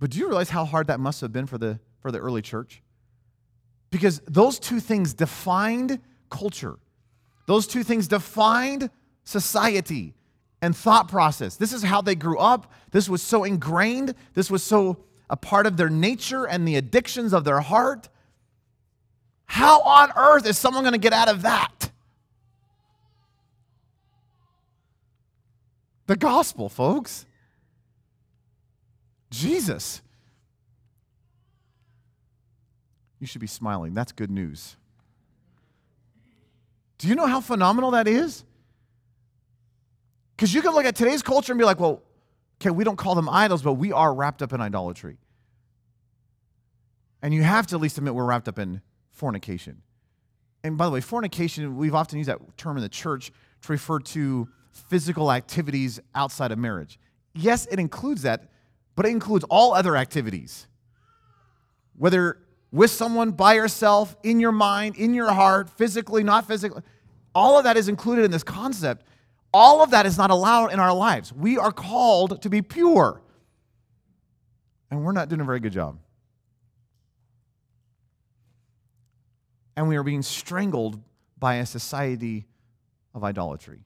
But 0.00 0.10
do 0.10 0.18
you 0.18 0.26
realize 0.26 0.50
how 0.50 0.64
hard 0.64 0.86
that 0.88 0.98
must 0.98 1.20
have 1.20 1.32
been 1.32 1.46
for 1.46 1.58
the, 1.58 1.78
for 2.00 2.10
the 2.10 2.18
early 2.18 2.42
church? 2.42 2.82
Because 3.90 4.20
those 4.26 4.58
two 4.58 4.80
things 4.80 5.14
defined 5.14 6.00
culture, 6.30 6.76
those 7.46 7.66
two 7.66 7.84
things 7.84 8.08
defined 8.08 8.90
society 9.22 10.14
and 10.62 10.74
thought 10.74 11.08
process. 11.08 11.56
This 11.56 11.72
is 11.72 11.82
how 11.82 12.00
they 12.00 12.14
grew 12.14 12.38
up. 12.38 12.72
This 12.92 13.08
was 13.08 13.20
so 13.20 13.44
ingrained, 13.44 14.14
this 14.34 14.50
was 14.50 14.62
so 14.62 15.04
a 15.28 15.36
part 15.36 15.66
of 15.66 15.76
their 15.76 15.90
nature 15.90 16.46
and 16.46 16.66
the 16.66 16.76
addictions 16.76 17.32
of 17.32 17.44
their 17.44 17.60
heart. 17.60 18.08
How 19.46 19.80
on 19.80 20.12
earth 20.16 20.46
is 20.46 20.56
someone 20.56 20.82
going 20.82 20.92
to 20.92 20.98
get 20.98 21.12
out 21.12 21.28
of 21.28 21.42
that? 21.42 21.90
The 26.06 26.16
gospel, 26.16 26.68
folks. 26.68 27.26
Jesus. 29.30 30.02
You 33.18 33.26
should 33.26 33.40
be 33.40 33.46
smiling. 33.46 33.94
That's 33.94 34.12
good 34.12 34.30
news. 34.30 34.76
Do 36.98 37.08
you 37.08 37.14
know 37.14 37.26
how 37.26 37.40
phenomenal 37.40 37.92
that 37.92 38.06
is? 38.06 38.44
Because 40.42 40.54
you 40.54 40.60
can 40.60 40.72
look 40.72 40.84
at 40.84 40.96
today's 40.96 41.22
culture 41.22 41.52
and 41.52 41.58
be 41.60 41.64
like, 41.64 41.78
well, 41.78 42.02
okay, 42.60 42.70
we 42.70 42.82
don't 42.82 42.96
call 42.96 43.14
them 43.14 43.28
idols, 43.28 43.62
but 43.62 43.74
we 43.74 43.92
are 43.92 44.12
wrapped 44.12 44.42
up 44.42 44.52
in 44.52 44.60
idolatry. 44.60 45.18
And 47.22 47.32
you 47.32 47.44
have 47.44 47.68
to 47.68 47.76
at 47.76 47.80
least 47.80 47.96
admit 47.96 48.12
we're 48.16 48.24
wrapped 48.24 48.48
up 48.48 48.58
in 48.58 48.80
fornication. 49.12 49.82
And 50.64 50.76
by 50.76 50.86
the 50.86 50.90
way, 50.90 51.00
fornication, 51.00 51.76
we've 51.76 51.94
often 51.94 52.18
used 52.18 52.28
that 52.28 52.40
term 52.56 52.76
in 52.76 52.82
the 52.82 52.88
church 52.88 53.30
to 53.60 53.72
refer 53.72 54.00
to 54.00 54.48
physical 54.72 55.30
activities 55.30 56.00
outside 56.12 56.50
of 56.50 56.58
marriage. 56.58 56.98
Yes, 57.36 57.68
it 57.70 57.78
includes 57.78 58.22
that, 58.22 58.48
but 58.96 59.06
it 59.06 59.10
includes 59.10 59.44
all 59.48 59.72
other 59.72 59.96
activities. 59.96 60.66
Whether 61.96 62.38
with 62.72 62.90
someone, 62.90 63.30
by 63.30 63.54
yourself, 63.54 64.16
in 64.24 64.40
your 64.40 64.50
mind, 64.50 64.96
in 64.96 65.14
your 65.14 65.32
heart, 65.32 65.70
physically, 65.70 66.24
not 66.24 66.48
physically, 66.48 66.82
all 67.32 67.58
of 67.58 67.62
that 67.62 67.76
is 67.76 67.88
included 67.88 68.24
in 68.24 68.32
this 68.32 68.42
concept. 68.42 69.06
All 69.54 69.82
of 69.82 69.90
that 69.90 70.06
is 70.06 70.16
not 70.16 70.30
allowed 70.30 70.72
in 70.72 70.80
our 70.80 70.94
lives. 70.94 71.32
We 71.32 71.58
are 71.58 71.72
called 71.72 72.42
to 72.42 72.48
be 72.48 72.62
pure. 72.62 73.20
And 74.90 75.04
we're 75.04 75.12
not 75.12 75.28
doing 75.28 75.40
a 75.40 75.44
very 75.44 75.60
good 75.60 75.72
job. 75.72 75.98
And 79.76 79.88
we 79.88 79.96
are 79.96 80.02
being 80.02 80.22
strangled 80.22 81.00
by 81.38 81.56
a 81.56 81.66
society 81.66 82.46
of 83.14 83.24
idolatry. 83.24 83.80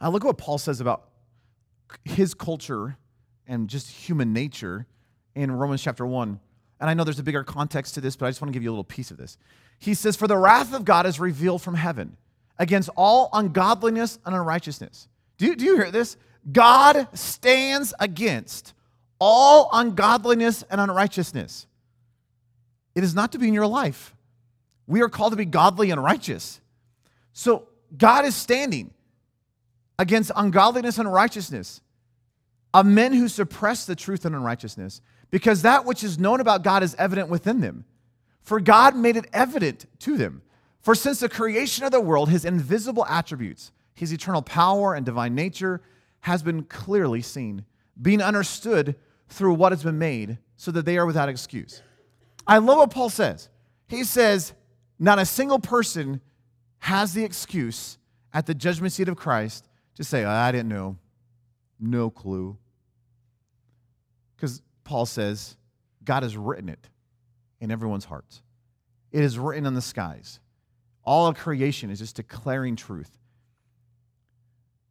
I 0.00 0.08
look 0.08 0.24
at 0.24 0.26
what 0.26 0.38
Paul 0.38 0.58
says 0.58 0.80
about 0.80 1.08
his 2.04 2.34
culture 2.34 2.96
and 3.46 3.68
just 3.68 3.90
human 3.90 4.32
nature 4.32 4.86
in 5.34 5.50
Romans 5.50 5.82
chapter 5.82 6.06
1. 6.06 6.40
And 6.80 6.90
I 6.90 6.94
know 6.94 7.04
there's 7.04 7.20
a 7.20 7.24
bigger 7.24 7.44
context 7.44 7.94
to 7.94 8.00
this, 8.00 8.16
but 8.16 8.26
I 8.26 8.30
just 8.30 8.40
want 8.40 8.52
to 8.52 8.52
give 8.52 8.64
you 8.64 8.70
a 8.70 8.72
little 8.72 8.84
piece 8.84 9.12
of 9.12 9.16
this. 9.16 9.38
He 9.78 9.94
says, 9.94 10.16
For 10.16 10.26
the 10.26 10.36
wrath 10.36 10.74
of 10.74 10.84
God 10.84 11.06
is 11.06 11.20
revealed 11.20 11.62
from 11.62 11.74
heaven 11.74 12.16
against 12.62 12.88
all 12.96 13.28
ungodliness 13.32 14.20
and 14.24 14.36
unrighteousness. 14.36 15.08
Do 15.36 15.46
you, 15.46 15.56
do 15.56 15.64
you 15.64 15.74
hear 15.74 15.90
this? 15.90 16.16
God 16.52 17.08
stands 17.12 17.92
against 17.98 18.72
all 19.18 19.68
ungodliness 19.72 20.62
and 20.70 20.80
unrighteousness. 20.80 21.66
It 22.94 23.02
is 23.02 23.16
not 23.16 23.32
to 23.32 23.38
be 23.40 23.48
in 23.48 23.54
your 23.54 23.66
life. 23.66 24.14
We 24.86 25.02
are 25.02 25.08
called 25.08 25.32
to 25.32 25.36
be 25.36 25.44
godly 25.44 25.90
and 25.90 26.00
righteous. 26.00 26.60
So 27.32 27.66
God 27.98 28.24
is 28.24 28.36
standing 28.36 28.92
against 29.98 30.30
ungodliness 30.36 30.98
and 30.98 31.12
righteousness 31.12 31.80
of 32.72 32.86
men 32.86 33.12
who 33.12 33.26
suppress 33.26 33.86
the 33.86 33.96
truth 33.96 34.24
and 34.24 34.36
unrighteousness, 34.36 35.00
because 35.32 35.62
that 35.62 35.84
which 35.84 36.04
is 36.04 36.16
known 36.16 36.38
about 36.38 36.62
God 36.62 36.84
is 36.84 36.94
evident 36.94 37.28
within 37.28 37.60
them. 37.60 37.86
For 38.42 38.60
God 38.60 38.94
made 38.94 39.16
it 39.16 39.26
evident 39.32 39.86
to 40.00 40.16
them. 40.16 40.42
For 40.82 40.94
since 40.94 41.20
the 41.20 41.28
creation 41.28 41.84
of 41.84 41.92
the 41.92 42.00
world, 42.00 42.28
his 42.28 42.44
invisible 42.44 43.06
attributes, 43.06 43.70
his 43.94 44.12
eternal 44.12 44.42
power 44.42 44.94
and 44.94 45.06
divine 45.06 45.34
nature, 45.34 45.80
has 46.20 46.42
been 46.42 46.64
clearly 46.64 47.22
seen, 47.22 47.64
being 48.00 48.20
understood 48.20 48.96
through 49.28 49.54
what 49.54 49.72
has 49.72 49.84
been 49.84 49.98
made, 49.98 50.38
so 50.56 50.70
that 50.72 50.84
they 50.84 50.98
are 50.98 51.06
without 51.06 51.28
excuse. 51.28 51.82
I 52.46 52.58
love 52.58 52.78
what 52.78 52.90
Paul 52.90 53.10
says. 53.10 53.48
He 53.88 54.04
says, 54.04 54.52
Not 54.98 55.18
a 55.18 55.24
single 55.24 55.58
person 55.58 56.20
has 56.80 57.14
the 57.14 57.24
excuse 57.24 57.98
at 58.32 58.46
the 58.46 58.54
judgment 58.54 58.92
seat 58.92 59.08
of 59.08 59.16
Christ 59.16 59.68
to 59.96 60.04
say, 60.04 60.24
I 60.24 60.50
didn't 60.50 60.68
know. 60.68 60.96
No 61.78 62.10
clue. 62.10 62.56
Because 64.36 64.62
Paul 64.84 65.06
says, 65.06 65.56
God 66.04 66.22
has 66.22 66.36
written 66.36 66.68
it 66.68 66.88
in 67.60 67.70
everyone's 67.70 68.04
hearts. 68.04 68.42
It 69.12 69.22
is 69.22 69.38
written 69.38 69.66
in 69.66 69.74
the 69.74 69.82
skies. 69.82 70.40
All 71.04 71.26
of 71.26 71.36
creation 71.36 71.90
is 71.90 71.98
just 71.98 72.16
declaring 72.16 72.76
truth. 72.76 73.10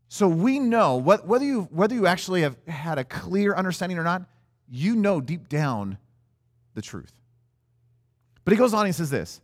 So 0.10 0.28
we 0.28 0.60
know, 0.60 0.98
whether 0.98 1.46
you, 1.46 1.70
whether 1.72 1.96
you 1.96 2.06
actually 2.06 2.42
have 2.42 2.58
had 2.68 2.98
a 2.98 3.06
clear 3.06 3.56
understanding 3.56 3.98
or 3.98 4.04
not, 4.04 4.24
you 4.70 4.96
know 4.96 5.22
deep 5.22 5.48
down 5.48 5.98
the 6.74 6.82
truth. 6.82 7.14
But 8.44 8.52
he 8.52 8.58
goes 8.58 8.74
on, 8.74 8.86
and 8.86 8.94
says 8.94 9.10
this 9.10 9.40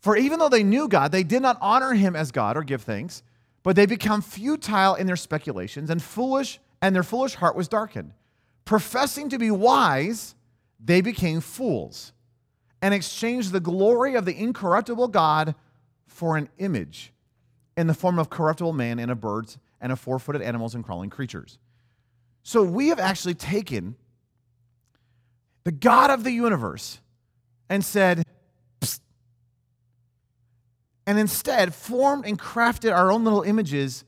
For 0.00 0.16
even 0.16 0.38
though 0.38 0.48
they 0.48 0.62
knew 0.62 0.86
God, 0.86 1.10
they 1.10 1.24
did 1.24 1.42
not 1.42 1.58
honor 1.60 1.94
him 1.94 2.14
as 2.14 2.30
God 2.30 2.56
or 2.56 2.62
give 2.62 2.82
thanks, 2.82 3.22
but 3.64 3.74
they 3.74 3.86
become 3.86 4.22
futile 4.22 4.94
in 4.94 5.08
their 5.08 5.16
speculations, 5.16 5.90
and 5.90 6.00
foolish, 6.00 6.60
and 6.80 6.94
their 6.94 7.02
foolish 7.02 7.34
heart 7.34 7.56
was 7.56 7.66
darkened. 7.66 8.12
Professing 8.64 9.28
to 9.30 9.38
be 9.38 9.50
wise, 9.50 10.34
they 10.78 11.00
became 11.00 11.40
fools 11.40 12.12
and 12.80 12.94
exchanged 12.94 13.50
the 13.50 13.60
glory 13.60 14.14
of 14.14 14.26
the 14.26 14.38
incorruptible 14.38 15.08
God 15.08 15.54
for 16.06 16.36
an 16.36 16.48
image 16.58 17.12
in 17.76 17.86
the 17.86 17.94
form 17.94 18.18
of 18.18 18.30
corruptible 18.30 18.72
man 18.72 18.98
and 18.98 19.10
of 19.10 19.20
birds 19.20 19.58
and 19.80 19.92
of 19.92 19.98
four 19.98 20.18
footed 20.18 20.42
animals 20.42 20.74
and 20.74 20.84
crawling 20.84 21.10
creatures. 21.10 21.58
So 22.42 22.62
we 22.62 22.88
have 22.88 23.00
actually 23.00 23.34
taken 23.34 23.96
the 25.64 25.72
God 25.72 26.10
of 26.10 26.24
the 26.24 26.30
universe 26.30 27.00
and 27.68 27.84
said, 27.84 28.22
and 31.06 31.18
instead 31.18 31.74
formed 31.74 32.26
and 32.26 32.38
crafted 32.38 32.94
our 32.94 33.10
own 33.10 33.24
little 33.24 33.42
images 33.42 34.04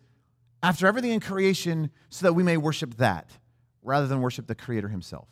after 0.63 0.87
everything 0.87 1.13
in 1.13 1.21
creation 1.21 1.91
so 2.11 2.27
that 2.27 2.33
we 2.33 2.43
may 2.43 2.57
worship 2.57 2.97
that 2.97 3.31
rather 3.83 4.07
than 4.07 4.21
worship 4.21 4.47
the 4.47 4.55
Creator 4.55 4.89
Himself. 4.89 5.29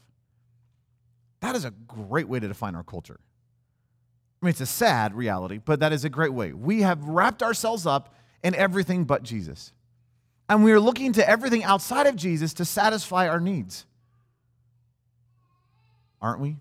That 1.40 1.56
is 1.56 1.64
a 1.64 1.70
great 1.70 2.28
way 2.28 2.40
to 2.40 2.48
define 2.48 2.74
our 2.74 2.82
culture. 2.82 3.20
I 4.44 4.46
mean, 4.46 4.50
it's 4.50 4.60
a 4.60 4.66
sad 4.66 5.14
reality, 5.14 5.58
but 5.64 5.80
that 5.80 5.94
is 5.94 6.04
a 6.04 6.10
great 6.10 6.34
way. 6.34 6.52
We 6.52 6.82
have 6.82 7.02
wrapped 7.02 7.42
ourselves 7.42 7.86
up 7.86 8.14
in 8.42 8.54
everything 8.54 9.04
but 9.04 9.22
Jesus. 9.22 9.72
And 10.50 10.62
we 10.62 10.70
are 10.72 10.80
looking 10.80 11.14
to 11.14 11.26
everything 11.26 11.64
outside 11.64 12.06
of 12.06 12.14
Jesus 12.14 12.52
to 12.54 12.66
satisfy 12.66 13.26
our 13.26 13.40
needs. 13.40 13.86
Aren't 16.20 16.40
we? 16.40 16.56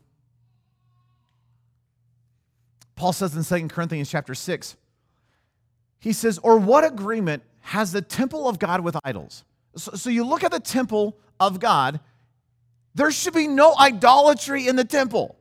Paul 2.95 3.11
says 3.11 3.35
in 3.35 3.43
2 3.43 3.67
Corinthians 3.67 4.09
chapter 4.09 4.33
6, 4.33 4.77
he 5.99 6.13
says, 6.13 6.39
Or 6.41 6.57
what 6.57 6.85
agreement 6.85 7.43
has 7.59 7.91
the 7.91 8.01
temple 8.01 8.47
of 8.47 8.59
God 8.59 8.79
with 8.79 8.95
idols? 9.03 9.43
So, 9.75 9.91
so 9.91 10.09
you 10.09 10.23
look 10.25 10.45
at 10.45 10.51
the 10.51 10.61
temple 10.61 11.17
of 11.37 11.59
God, 11.59 11.99
there 12.95 13.11
should 13.11 13.33
be 13.33 13.49
no 13.49 13.75
idolatry 13.77 14.69
in 14.69 14.77
the 14.77 14.85
temple. 14.85 15.35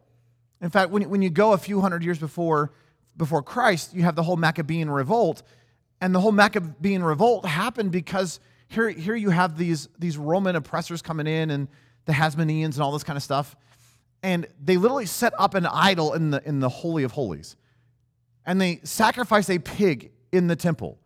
In 0.62 0.70
fact, 0.70 0.90
when, 0.90 1.11
when 1.11 1.20
you 1.20 1.29
go 1.29 1.53
a 1.53 1.59
few 1.59 1.81
hundred 1.81 2.05
years 2.05 2.18
before, 2.18 2.72
before 3.16 3.42
Christ, 3.42 3.94
you 3.94 4.05
have 4.05 4.14
the 4.14 4.22
whole 4.22 4.37
Maccabean 4.37 4.88
revolt. 4.88 5.42
And 6.01 6.14
the 6.14 6.20
whole 6.20 6.33
Maccabean 6.33 7.03
revolt 7.03 7.44
happened 7.44 7.90
because 7.90 8.40
here, 8.68 8.88
here 8.88 9.14
you 9.14 9.31
have 9.31 9.59
these, 9.59 9.88
these 9.98 10.16
Roman 10.16 10.57
oppressors 10.57 11.03
coming 11.03 11.27
in 11.27 11.51
and 11.51 11.68
the 12.07 12.12
Hasmoneans 12.12 12.75
and 12.75 12.81
all 12.81 12.92
this 12.92 13.05
kind 13.05 13.16
of 13.16 13.22
stuff. 13.22 13.55
and 14.22 14.46
they 14.62 14.77
literally 14.77 15.07
set 15.07 15.33
up 15.38 15.55
an 15.55 15.66
idol 15.66 16.14
in 16.14 16.31
the, 16.31 16.40
in 16.46 16.61
the 16.61 16.68
Holy 16.68 17.03
of 17.03 17.12
Holies. 17.12 17.57
And 18.46 18.61
they 18.61 18.81
sacrificed 18.85 19.51
a 19.51 19.59
pig 19.59 20.12
in 20.31 20.46
the 20.46 20.57
temple. 20.57 20.98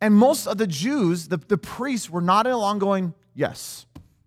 And 0.00 0.14
most 0.14 0.46
of 0.46 0.58
the 0.58 0.66
Jews, 0.66 1.28
the, 1.28 1.36
the 1.36 1.58
priests, 1.58 2.10
were 2.10 2.20
not 2.20 2.46
along, 2.46 2.80
going, 2.80 3.14
Yes, 3.34 3.86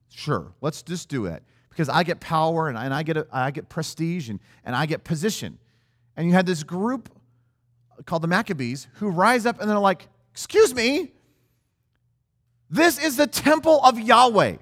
sure, 0.09 0.53
let's 0.61 0.81
just 0.81 1.09
do 1.09 1.25
it. 1.25 1.43
Because 1.73 1.89
I 1.89 2.03
get 2.03 2.19
power 2.19 2.69
and, 2.69 2.77
and 2.77 2.93
I, 2.93 3.03
get 3.03 3.17
a, 3.17 3.27
I 3.31 3.51
get 3.51 3.67
prestige 3.67 4.29
and, 4.29 4.39
and 4.63 4.75
I 4.75 4.85
get 4.85 5.03
position. 5.03 5.57
And 6.15 6.27
you 6.27 6.33
had 6.33 6.45
this 6.45 6.63
group 6.63 7.09
called 8.05 8.21
the 8.21 8.27
Maccabees 8.27 8.87
who 8.95 9.09
rise 9.09 9.45
up 9.45 9.59
and 9.59 9.69
they're 9.69 9.79
like, 9.79 10.07
Excuse 10.31 10.73
me, 10.73 11.11
this 12.69 12.97
is 12.97 13.17
the 13.17 13.27
temple 13.27 13.79
of 13.83 13.99
Yahweh. 13.99 14.57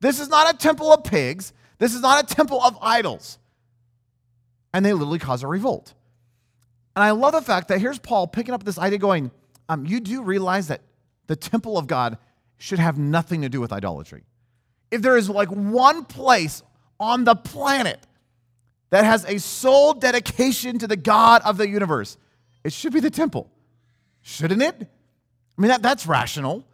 This 0.00 0.20
is 0.20 0.28
not 0.28 0.54
a 0.54 0.58
temple 0.58 0.92
of 0.92 1.04
pigs. 1.04 1.54
This 1.78 1.94
is 1.94 2.02
not 2.02 2.22
a 2.22 2.34
temple 2.34 2.60
of 2.62 2.76
idols. 2.82 3.38
And 4.74 4.84
they 4.84 4.92
literally 4.92 5.18
cause 5.18 5.42
a 5.42 5.46
revolt. 5.46 5.94
And 6.94 7.02
I 7.02 7.12
love 7.12 7.32
the 7.32 7.40
fact 7.40 7.68
that 7.68 7.80
here's 7.80 7.98
Paul 7.98 8.26
picking 8.26 8.52
up 8.52 8.62
this 8.62 8.78
idea 8.78 8.98
going, 8.98 9.30
um, 9.68 9.86
you 9.86 10.00
do 10.00 10.22
realize 10.22 10.68
that 10.68 10.82
the 11.26 11.36
temple 11.36 11.78
of 11.78 11.86
God 11.86 12.18
should 12.58 12.78
have 12.78 12.98
nothing 12.98 13.42
to 13.42 13.48
do 13.48 13.60
with 13.60 13.72
idolatry. 13.72 14.24
If 14.96 15.02
there 15.02 15.18
is 15.18 15.28
like 15.28 15.50
one 15.50 16.06
place 16.06 16.62
on 16.98 17.24
the 17.24 17.34
planet 17.34 18.00
that 18.88 19.04
has 19.04 19.26
a 19.26 19.38
sole 19.38 19.92
dedication 19.92 20.78
to 20.78 20.86
the 20.86 20.96
God 20.96 21.42
of 21.44 21.58
the 21.58 21.68
universe, 21.68 22.16
it 22.64 22.72
should 22.72 22.94
be 22.94 23.00
the 23.00 23.10
temple. 23.10 23.50
Shouldn't 24.22 24.62
it? 24.62 24.74
I 24.80 25.60
mean, 25.60 25.68
that, 25.68 25.82
that's 25.82 26.06
rational. 26.06 26.64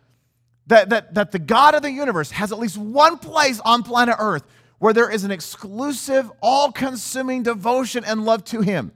That, 0.68 0.90
that, 0.90 1.14
that 1.14 1.32
the 1.32 1.40
God 1.40 1.74
of 1.74 1.82
the 1.82 1.90
universe 1.90 2.30
has 2.30 2.52
at 2.52 2.60
least 2.60 2.78
one 2.78 3.18
place 3.18 3.58
on 3.64 3.82
planet 3.82 4.14
Earth 4.20 4.44
where 4.78 4.92
there 4.92 5.10
is 5.10 5.24
an 5.24 5.32
exclusive, 5.32 6.30
all 6.40 6.70
consuming 6.70 7.42
devotion 7.42 8.04
and 8.04 8.24
love 8.24 8.44
to 8.44 8.60
Him. 8.60 8.92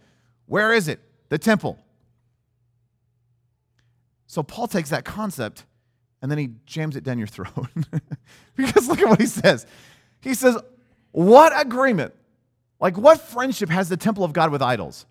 Where 0.46 0.72
is 0.72 0.86
it? 0.86 1.00
The 1.30 1.38
temple. 1.38 1.80
So 4.28 4.44
Paul 4.44 4.68
takes 4.68 4.90
that 4.90 5.04
concept 5.04 5.64
and 6.26 6.30
then 6.32 6.38
he 6.38 6.50
jams 6.66 6.96
it 6.96 7.04
down 7.04 7.18
your 7.18 7.28
throat. 7.28 7.68
because 8.56 8.88
look 8.88 8.98
at 8.98 9.08
what 9.08 9.20
he 9.20 9.28
says. 9.28 9.64
He 10.20 10.34
says, 10.34 10.58
What 11.12 11.52
agreement, 11.56 12.14
like 12.80 12.98
what 12.98 13.20
friendship 13.20 13.68
has 13.68 13.88
the 13.88 13.96
temple 13.96 14.24
of 14.24 14.32
God 14.32 14.50
with 14.50 14.60
idols? 14.60 15.06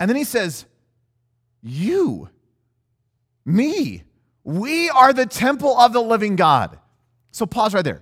And 0.00 0.08
then 0.08 0.16
he 0.16 0.24
says, 0.24 0.64
You, 1.62 2.30
me, 3.44 4.04
we 4.42 4.88
are 4.88 5.12
the 5.12 5.26
temple 5.26 5.78
of 5.78 5.92
the 5.92 6.00
living 6.00 6.34
God. 6.34 6.78
So 7.30 7.44
pause 7.44 7.74
right 7.74 7.84
there. 7.84 8.00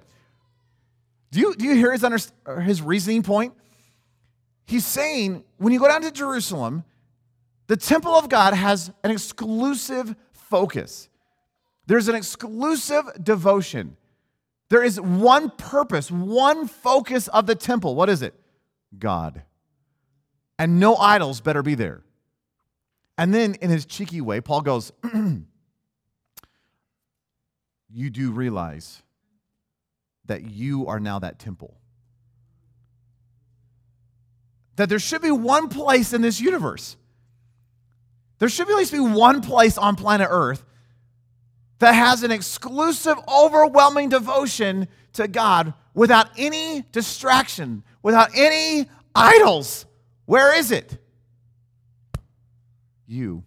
Do 1.32 1.40
you, 1.40 1.56
do 1.56 1.64
you 1.64 1.74
hear 1.74 1.90
his, 1.90 2.04
under, 2.04 2.18
his 2.61 2.80
reasoning 2.80 3.24
point? 3.24 3.54
He's 4.66 4.87
saying 4.87 5.42
when 5.56 5.72
you 5.72 5.80
go 5.80 5.88
down 5.88 6.02
to 6.02 6.12
Jerusalem, 6.12 6.85
the 7.66 7.76
temple 7.76 8.12
of 8.12 8.28
God 8.28 8.54
has 8.54 8.92
an 9.02 9.11
exclusive 9.11 10.14
focus. 10.30 11.09
There's 11.87 12.09
an 12.09 12.14
exclusive 12.14 13.05
devotion. 13.22 13.96
There 14.68 14.83
is 14.83 15.01
one 15.01 15.51
purpose, 15.51 16.11
one 16.11 16.66
focus 16.66 17.29
of 17.29 17.46
the 17.46 17.55
temple. 17.55 17.94
What 17.94 18.09
is 18.09 18.22
it? 18.22 18.35
God. 18.99 19.42
And 20.59 20.81
no 20.81 20.96
idols 20.96 21.40
better 21.40 21.62
be 21.62 21.75
there. 21.75 22.03
And 23.16 23.33
then 23.33 23.55
in 23.55 23.70
his 23.70 23.87
cheeky 23.87 24.20
way, 24.20 24.40
Paul 24.40 24.62
goes, 24.62 24.92
You 27.88 28.11
do 28.11 28.33
realize 28.33 29.03
that 30.27 30.42
you 30.42 30.88
are 30.88 31.01
now 31.01 31.20
that 31.20 31.38
temple. 31.38 31.79
That 34.75 34.88
there 34.88 34.99
should 34.99 35.22
be 35.22 35.31
one 35.31 35.68
place 35.68 36.12
in 36.12 36.20
this 36.20 36.40
universe 36.40 36.96
there 38.38 38.49
should 38.49 38.68
at 38.68 38.77
least 38.77 38.92
be 38.92 39.01
one 39.01 39.40
place 39.40 39.79
on 39.79 39.96
planet 39.96 40.29
Earth 40.31 40.64
that 41.78 41.92
has 41.92 42.22
an 42.22 42.30
exclusive, 42.30 43.16
overwhelming 43.28 44.08
devotion 44.08 44.88
to 45.14 45.28
God 45.28 45.74
without 45.94 46.28
any 46.36 46.84
distraction, 46.92 47.82
without 48.02 48.30
any 48.34 48.88
idols. 49.14 49.86
Where 50.24 50.56
is 50.58 50.72
it? 50.72 50.98
You. 53.06 53.44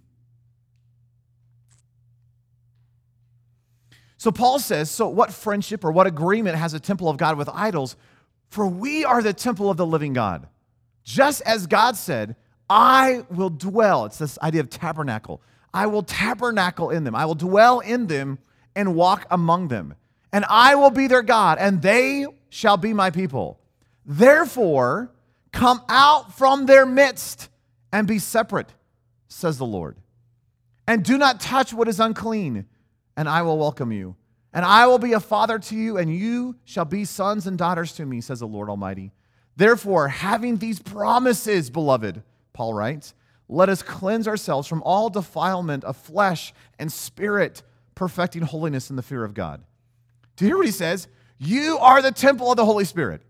So 4.17 4.31
Paul 4.31 4.59
says, 4.59 4.91
so 4.91 5.07
what 5.07 5.31
friendship 5.31 5.83
or 5.83 5.91
what 5.91 6.05
agreement 6.05 6.57
has 6.57 6.73
a 6.73 6.79
temple 6.79 7.09
of 7.09 7.17
God 7.17 7.37
with 7.37 7.49
idols? 7.49 7.95
For 8.49 8.67
we 8.67 9.05
are 9.05 9.21
the 9.21 9.33
temple 9.33 9.69
of 9.69 9.77
the 9.77 9.85
living 9.85 10.13
God. 10.13 10.47
Just 11.03 11.41
as 11.43 11.67
God 11.67 11.95
said, 11.95 12.35
I 12.69 13.23
will 13.29 13.49
dwell. 13.49 14.05
It's 14.05 14.17
this 14.17 14.37
idea 14.39 14.61
of 14.61 14.69
tabernacle. 14.69 15.41
I 15.73 15.87
will 15.87 16.03
tabernacle 16.03 16.89
in 16.89 17.03
them. 17.03 17.15
I 17.15 17.25
will 17.25 17.35
dwell 17.35 17.79
in 17.79 18.07
them 18.07 18.39
and 18.75 18.95
walk 18.95 19.25
among 19.29 19.67
them. 19.67 19.95
And 20.31 20.45
I 20.47 20.75
will 20.75 20.91
be 20.91 21.07
their 21.07 21.23
God, 21.23 21.57
and 21.59 21.81
they 21.81 22.25
shall 22.49 22.77
be 22.77 22.93
my 22.93 23.09
people. 23.09 23.59
Therefore, 24.05 25.11
come 25.51 25.81
out 25.89 26.37
from 26.37 26.65
their 26.65 26.85
midst 26.85 27.49
and 27.91 28.07
be 28.07 28.19
separate, 28.19 28.73
says 29.27 29.57
the 29.57 29.65
Lord. 29.65 29.97
And 30.87 31.03
do 31.03 31.17
not 31.17 31.39
touch 31.39 31.73
what 31.73 31.87
is 31.87 31.99
unclean, 31.99 32.65
and 33.17 33.29
I 33.29 33.41
will 33.41 33.57
welcome 33.57 33.91
you. 33.91 34.15
And 34.53 34.65
I 34.65 34.87
will 34.87 34.97
be 34.97 35.13
a 35.13 35.19
father 35.19 35.59
to 35.59 35.75
you, 35.75 35.97
and 35.97 36.15
you 36.15 36.55
shall 36.63 36.85
be 36.85 37.05
sons 37.05 37.45
and 37.45 37.57
daughters 37.57 37.93
to 37.93 38.05
me, 38.05 38.21
says 38.21 38.39
the 38.39 38.47
Lord 38.47 38.69
Almighty. 38.69 39.11
Therefore, 39.55 40.07
having 40.07 40.57
these 40.57 40.79
promises, 40.79 41.69
beloved, 41.69 42.23
Paul 42.53 42.73
writes, 42.73 43.13
let 43.49 43.67
us 43.67 43.81
cleanse 43.81 44.27
ourselves 44.27 44.67
from 44.67 44.83
all 44.83 45.09
defilement 45.09 45.83
of 45.83 45.97
flesh 45.97 46.53
and 46.77 46.91
spirit, 46.91 47.63
perfecting 47.95 48.43
holiness 48.43 48.91
in 48.91 48.95
the 48.95 49.01
fear 49.01 49.23
of 49.25 49.33
God. 49.33 49.63
Do 50.35 50.45
you 50.45 50.49
hear 50.49 50.57
what 50.57 50.67
he 50.67 50.71
says? 50.71 51.07
You 51.39 51.79
are 51.79 52.01
the 52.01 52.11
temple 52.11 52.51
of 52.51 52.57
the 52.57 52.65
Holy 52.65 52.85
Spirit. 52.85 53.23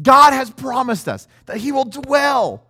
God 0.00 0.32
has 0.32 0.50
promised 0.50 1.08
us 1.08 1.26
that 1.46 1.58
he 1.58 1.72
will 1.72 1.84
dwell 1.84 2.66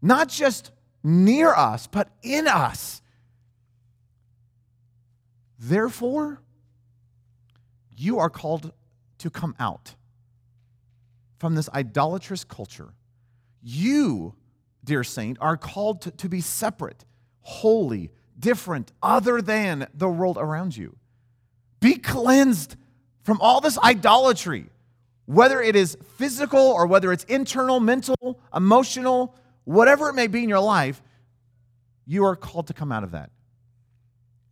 not 0.00 0.28
just 0.28 0.70
near 1.02 1.52
us, 1.52 1.88
but 1.88 2.08
in 2.22 2.46
us. 2.46 3.02
Therefore, 5.58 6.40
you 7.96 8.20
are 8.20 8.30
called 8.30 8.72
to 9.18 9.30
come 9.30 9.56
out 9.58 9.96
from 11.38 11.56
this 11.56 11.68
idolatrous 11.74 12.44
culture. 12.44 12.94
You 13.60 14.34
dear 14.84 15.04
saint, 15.04 15.38
are 15.40 15.56
called 15.56 16.02
to, 16.02 16.10
to 16.12 16.28
be 16.28 16.40
separate, 16.40 17.04
holy, 17.40 18.10
different, 18.38 18.92
other 19.02 19.42
than 19.42 19.86
the 19.94 20.08
world 20.08 20.38
around 20.38 20.76
you. 20.76 20.96
Be 21.80 21.96
cleansed 21.96 22.76
from 23.22 23.40
all 23.40 23.60
this 23.60 23.78
idolatry, 23.78 24.66
whether 25.26 25.60
it 25.60 25.76
is 25.76 25.96
physical 26.16 26.60
or 26.60 26.86
whether 26.86 27.12
it's 27.12 27.24
internal, 27.24 27.80
mental, 27.80 28.40
emotional, 28.54 29.34
whatever 29.64 30.08
it 30.08 30.14
may 30.14 30.26
be 30.26 30.42
in 30.42 30.48
your 30.48 30.60
life, 30.60 31.02
you 32.06 32.24
are 32.24 32.34
called 32.34 32.68
to 32.68 32.74
come 32.74 32.90
out 32.90 33.04
of 33.04 33.10
that. 33.10 33.30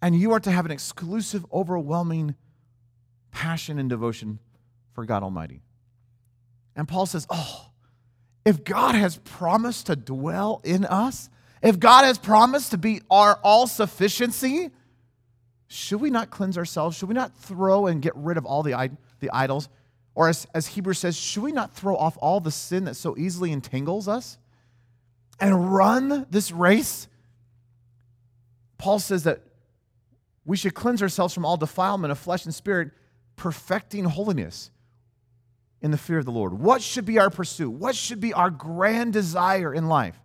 And 0.02 0.14
you 0.14 0.32
are 0.32 0.40
to 0.40 0.50
have 0.50 0.66
an 0.66 0.70
exclusive, 0.70 1.46
overwhelming 1.50 2.34
passion 3.30 3.78
and 3.78 3.88
devotion 3.88 4.38
for 4.92 5.04
God 5.06 5.22
Almighty. 5.22 5.62
And 6.76 6.86
Paul 6.86 7.06
says, 7.06 7.26
Oh, 7.30 7.70
if 8.46 8.62
God 8.62 8.94
has 8.94 9.16
promised 9.16 9.88
to 9.88 9.96
dwell 9.96 10.61
in 10.62 10.85
us, 10.85 11.28
if 11.62 11.80
God 11.80 12.04
has 12.04 12.16
promised 12.16 12.70
to 12.70 12.78
be 12.78 13.00
our 13.11 13.40
all 13.42 13.66
sufficiency, 13.66 14.70
should 15.66 16.00
we 16.00 16.11
not 16.11 16.30
cleanse 16.30 16.56
ourselves? 16.56 16.96
Should 16.96 17.09
we 17.09 17.14
not 17.16 17.37
throw 17.37 17.88
and 17.88 18.00
get 18.00 18.14
rid 18.14 18.37
of 18.37 18.46
all 18.46 18.62
the, 18.62 18.92
the 19.18 19.30
idols? 19.32 19.68
Or 20.14 20.28
as, 20.28 20.46
as 20.54 20.68
Hebrews 20.68 21.00
says, 21.00 21.16
should 21.16 21.42
we 21.42 21.50
not 21.50 21.74
throw 21.74 21.96
off 21.96 22.16
all 22.20 22.38
the 22.38 22.52
sin 22.52 22.85
that 22.85 22.94
so 22.94 23.16
easily 23.18 23.50
entangles 23.50 24.06
us 24.06 24.38
and 25.40 25.74
run 25.74 26.24
this 26.30 26.52
race? 26.52 27.09
Paul 28.78 29.00
says 29.00 29.24
that 29.24 29.42
we 30.44 30.56
should 30.56 30.74
cleanse 30.74 31.02
ourselves 31.02 31.35
from 31.35 31.44
all 31.44 31.56
defilement 31.56 32.12
of 32.12 32.18
flesh 32.18 32.44
and 32.44 32.54
spirit, 32.54 32.92
perfecting 33.35 34.04
holiness 34.04 34.70
in 35.80 35.90
the 35.90 35.98
fear 35.98 36.18
of 36.18 36.24
the 36.24 36.32
Lord? 36.32 36.54
What 36.54 36.82
should 36.82 37.04
be 37.04 37.18
our 37.18 37.30
pursuit? 37.30 37.70
What 37.70 37.94
should 37.94 38.20
be 38.20 38.32
our 38.32 38.50
grand 38.50 39.12
desire 39.12 39.72
in 39.74 39.88
life? 39.88 40.18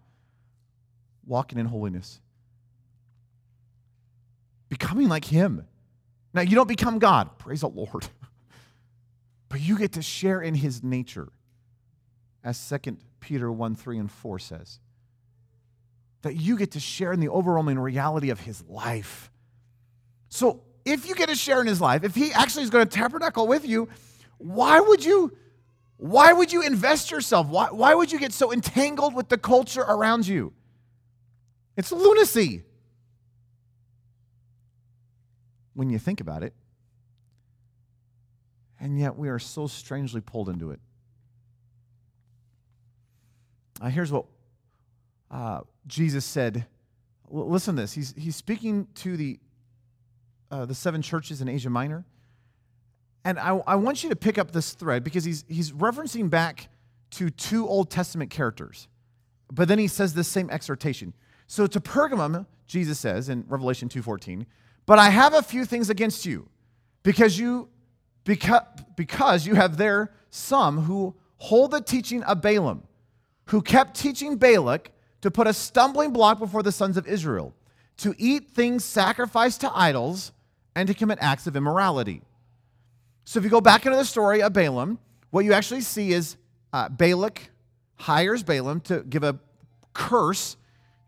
Walking 1.26 1.60
in 1.60 1.66
holiness, 1.66 2.20
becoming 4.70 5.08
like 5.08 5.26
Him. 5.26 5.68
Now, 6.34 6.42
you 6.42 6.56
don't 6.56 6.68
become 6.68 7.00
God, 7.00 7.38
praise 7.38 7.62
the 7.62 7.70
Lord, 7.70 8.08
but 9.50 9.62
you 9.62 9.78
get 9.78 9.94
to 9.94 10.02
share 10.02 10.42
in 10.42 10.56
His 10.56 10.84
nature, 10.84 11.30
as 12.44 12.74
2 12.84 12.98
Peter 13.20 13.52
1 13.52 13.76
3 13.76 14.00
and 14.00 14.12
4 14.12 14.40
says. 14.40 14.80
That 16.24 16.36
you 16.36 16.58
get 16.58 16.72
to 16.72 16.80
share 16.80 17.14
in 17.14 17.20
the 17.20 17.30
overwhelming 17.30 17.80
reality 17.80 18.30
of 18.30 18.40
His 18.40 18.64
life. 18.68 19.32
So, 20.30 20.62
if 20.86 21.08
you 21.08 21.16
get 21.16 21.30
to 21.30 21.36
share 21.36 21.62
in 21.62 21.68
His 21.68 21.82
life, 21.82 22.04
if 22.04 22.16
He 22.16 22.32
actually 22.34 22.64
is 22.64 22.70
going 22.70 22.88
to 22.88 22.96
tabernacle 22.96 23.48
with 23.48 23.66
you, 23.66 23.90
why 24.42 24.80
would 24.80 25.06
you 25.06 25.38
Why 25.98 26.34
would 26.34 26.52
you 26.52 26.64
invest 26.64 27.12
yourself? 27.12 27.46
Why, 27.48 27.68
why 27.70 27.94
would 27.94 28.12
you 28.12 28.18
get 28.18 28.34
so 28.34 28.52
entangled 28.52 29.14
with 29.14 29.30
the 29.30 29.38
culture 29.38 29.82
around 29.82 30.26
you? 30.26 30.52
It's 31.78 31.92
lunacy. 31.92 32.64
When 35.76 35.92
you 35.92 36.00
think 36.00 36.20
about 36.20 36.42
it. 36.42 36.54
And 38.80 39.00
yet 39.00 39.16
we 39.16 39.30
are 39.30 39.38
so 39.38 39.68
strangely 39.68 40.22
pulled 40.22 40.50
into 40.50 40.72
it. 40.72 40.80
Uh, 43.80 43.90
here's 43.90 44.12
what 44.12 44.26
uh, 45.30 45.62
Jesus 45.86 46.26
said. 46.26 46.66
L- 47.32 47.48
listen 47.48 47.76
to 47.76 47.84
this. 47.84 47.94
He's, 47.94 48.16
he's 48.18 48.36
speaking 48.36 48.88
to 48.96 49.16
the, 49.16 49.40
uh, 50.50 50.66
the 50.66 50.76
seven 50.76 51.04
churches 51.04 51.42
in 51.42 51.48
Asia 51.48 51.70
Minor. 51.70 52.06
And 53.24 53.38
I, 53.40 53.62
I 53.68 53.76
want 53.76 54.04
you 54.04 54.10
to 54.10 54.16
pick 54.16 54.38
up 54.38 54.52
this 54.52 54.74
thread 54.74 55.04
because 55.04 55.24
he's, 55.24 55.46
he's 55.48 55.72
referencing 55.72 56.30
back 56.30 56.70
to 57.12 57.30
two 57.30 57.68
Old 57.68 57.90
Testament 57.90 58.32
characters. 58.32 58.88
But 59.52 59.68
then 59.68 59.80
he 59.80 59.88
says 59.88 60.14
this 60.14 60.28
same 60.28 60.50
exhortation. 60.50 61.14
So 61.48 61.68
to 61.68 61.80
Pergamum, 61.80 62.46
Jesus 62.66 63.00
says 63.00 63.28
in 63.28 63.44
Revelation 63.48 63.90
2:14, 63.90 64.46
"But 64.86 64.98
I 64.98 65.10
have 65.10 65.34
a 65.34 65.42
few 65.42 65.66
things 65.66 65.90
against 65.90 66.26
you, 66.26 66.48
because 67.04 67.38
you 67.38 67.68
because, 68.24 68.62
because 68.96 69.46
you 69.46 69.56
have 69.56 69.78
there 69.78 70.14
some 70.30 70.84
who 70.84 71.16
hold 71.38 71.72
the 71.72 71.82
teaching 71.82 72.24
of 72.24 72.42
Balaam, 72.42 72.84
who 73.48 73.62
kept 73.62 74.00
teaching 74.00 74.38
Balak 74.38 74.92
to 75.22 75.32
put 75.32 75.48
a 75.48 75.54
stumbling 75.54 76.14
block 76.14 76.40
before 76.40 76.64
the 76.64 76.72
sons 76.72 76.98
of 76.98 77.08
Israel, 77.08 77.54
to 77.98 78.16
eat 78.18 78.52
things 78.52 78.86
sacrificed 78.86 79.60
to 79.62 79.72
idols, 79.78 80.32
and 80.76 80.88
to 80.88 80.94
commit 80.94 81.18
acts 81.20 81.48
of 81.48 81.56
immorality." 81.58 82.22
So 83.26 83.40
if 83.40 83.44
you 83.44 83.50
go 83.52 83.62
back 83.62 83.86
into 83.86 83.98
the 83.98 84.06
story 84.06 84.42
of 84.42 84.54
Balaam, 84.54 85.00
what 85.30 85.46
you 85.46 85.54
actually 85.54 85.82
see 85.82 86.12
is 86.12 86.38
uh, 86.74 86.90
Balak 86.90 87.50
hires 87.96 88.44
Balaam 88.44 88.82
to 88.82 89.04
give 89.04 89.24
a 89.24 89.40
curse 89.94 90.58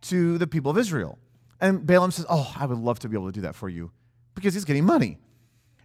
to 0.01 0.37
the 0.37 0.47
people 0.47 0.71
of 0.71 0.77
Israel. 0.77 1.17
And 1.59 1.85
Balaam 1.85 2.11
says, 2.11 2.25
Oh, 2.29 2.53
I 2.57 2.65
would 2.65 2.77
love 2.77 2.99
to 2.99 3.09
be 3.09 3.15
able 3.15 3.27
to 3.27 3.31
do 3.31 3.41
that 3.41 3.55
for 3.55 3.69
you 3.69 3.91
because 4.35 4.53
he's 4.53 4.65
getting 4.65 4.85
money. 4.85 5.17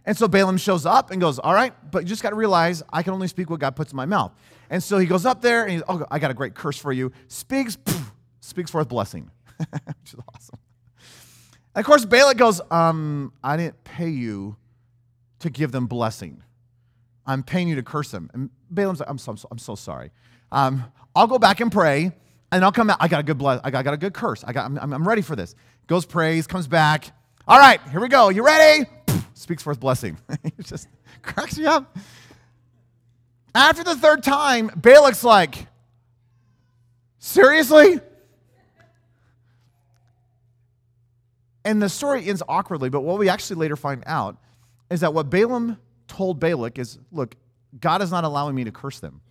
And 0.05 0.17
so 0.17 0.27
Balaam 0.27 0.57
shows 0.57 0.85
up 0.85 1.11
and 1.11 1.21
goes, 1.21 1.39
All 1.39 1.53
right, 1.53 1.73
but 1.91 2.03
you 2.03 2.09
just 2.09 2.23
got 2.23 2.31
to 2.31 2.35
realize 2.35 2.83
I 2.91 3.03
can 3.03 3.13
only 3.13 3.27
speak 3.27 3.49
what 3.49 3.59
God 3.59 3.75
puts 3.75 3.91
in 3.91 3.97
my 3.97 4.05
mouth. 4.05 4.33
And 4.69 4.83
so 4.83 4.97
he 4.97 5.05
goes 5.05 5.25
up 5.25 5.41
there 5.41 5.63
and 5.63 5.71
he's, 5.71 5.83
Oh, 5.87 6.05
I 6.11 6.19
got 6.19 6.31
a 6.31 6.33
great 6.33 6.53
curse 6.53 6.77
for 6.77 6.91
you. 6.91 7.11
Speaks, 7.27 7.75
poof, 7.75 8.11
speaks 8.39 8.71
forth 8.71 8.89
blessing, 8.89 9.29
which 9.57 10.13
is 10.13 10.19
awesome. 10.33 10.59
And 11.75 11.83
of 11.83 11.85
course, 11.85 12.05
Balak 12.05 12.37
goes, 12.37 12.61
um, 12.71 13.31
I 13.43 13.57
didn't 13.57 13.83
pay 13.83 14.09
you 14.09 14.57
to 15.39 15.49
give 15.49 15.71
them 15.71 15.87
blessing. 15.87 16.43
I'm 17.25 17.43
paying 17.43 17.67
you 17.67 17.75
to 17.75 17.83
curse 17.83 18.11
them. 18.11 18.29
And 18.33 18.49
Balaam's 18.69 18.99
like, 18.99 19.09
I'm 19.09 19.17
so, 19.17 19.31
I'm 19.31 19.37
so, 19.37 19.47
I'm 19.51 19.57
so 19.57 19.75
sorry. 19.75 20.11
Um, 20.51 20.83
I'll 21.15 21.27
go 21.27 21.39
back 21.39 21.59
and 21.59 21.71
pray, 21.71 22.11
and 22.51 22.63
I'll 22.63 22.71
come 22.71 22.89
out. 22.89 22.97
I 22.99 23.07
got 23.07 23.19
a 23.19 23.23
good 23.23 23.37
bless. 23.37 23.61
I 23.63 23.71
got, 23.71 23.79
I 23.79 23.83
got 23.83 23.93
a 23.93 23.97
good 23.97 24.13
curse. 24.13 24.43
I 24.43 24.53
got, 24.53 24.65
I'm, 24.65 24.77
I'm 24.77 25.07
ready 25.07 25.21
for 25.21 25.35
this. 25.35 25.55
Goes 25.87 26.05
prays, 26.05 26.47
comes 26.47 26.67
back. 26.67 27.11
All 27.47 27.59
right, 27.59 27.79
here 27.89 27.99
we 27.99 28.07
go. 28.07 28.29
You 28.29 28.45
ready? 28.45 28.85
Speaks 29.33 29.63
forth 29.63 29.79
blessing. 29.79 30.17
it 30.43 30.65
just 30.65 30.87
cracks 31.21 31.57
me 31.57 31.65
up. 31.65 31.97
After 33.55 33.83
the 33.83 33.95
third 33.95 34.23
time, 34.23 34.69
Balak's 34.69 35.23
like, 35.23 35.67
seriously? 37.17 37.99
And 41.65 41.81
the 41.81 41.89
story 41.89 42.25
ends 42.25 42.41
awkwardly, 42.47 42.89
but 42.89 43.01
what 43.01 43.19
we 43.19 43.29
actually 43.29 43.57
later 43.57 43.75
find 43.75 44.03
out 44.05 44.37
is 44.89 45.01
that 45.01 45.13
what 45.13 45.29
Balaam 45.29 45.77
told 46.07 46.39
Balak 46.39 46.79
is 46.79 46.99
look, 47.11 47.35
God 47.79 48.01
is 48.01 48.11
not 48.11 48.23
allowing 48.23 48.55
me 48.55 48.63
to 48.63 48.71
curse 48.71 48.99
them. 48.99 49.21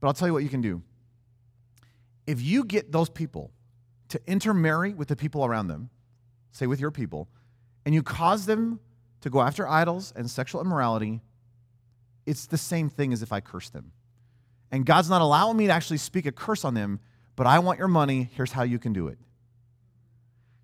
But 0.00 0.08
I'll 0.08 0.14
tell 0.14 0.28
you 0.28 0.34
what 0.34 0.42
you 0.42 0.48
can 0.48 0.60
do. 0.60 0.82
If 2.26 2.42
you 2.42 2.64
get 2.64 2.92
those 2.92 3.08
people 3.08 3.50
to 4.08 4.20
intermarry 4.26 4.94
with 4.94 5.08
the 5.08 5.16
people 5.16 5.44
around 5.44 5.68
them, 5.68 5.90
say 6.50 6.66
with 6.66 6.80
your 6.80 6.90
people, 6.90 7.28
and 7.84 7.94
you 7.94 8.02
cause 8.02 8.46
them 8.46 8.80
to 9.20 9.30
go 9.30 9.40
after 9.40 9.66
idols 9.66 10.12
and 10.14 10.30
sexual 10.30 10.60
immorality, 10.60 11.20
it's 12.26 12.46
the 12.46 12.58
same 12.58 12.90
thing 12.90 13.12
as 13.12 13.22
if 13.22 13.32
I 13.32 13.40
curse 13.40 13.70
them. 13.70 13.92
And 14.70 14.84
God's 14.84 15.08
not 15.08 15.22
allowing 15.22 15.56
me 15.56 15.66
to 15.66 15.72
actually 15.72 15.96
speak 15.96 16.26
a 16.26 16.32
curse 16.32 16.64
on 16.64 16.74
them, 16.74 17.00
but 17.36 17.46
I 17.46 17.58
want 17.60 17.78
your 17.78 17.88
money. 17.88 18.28
Here's 18.34 18.52
how 18.52 18.64
you 18.64 18.78
can 18.78 18.92
do 18.92 19.08
it. 19.08 19.18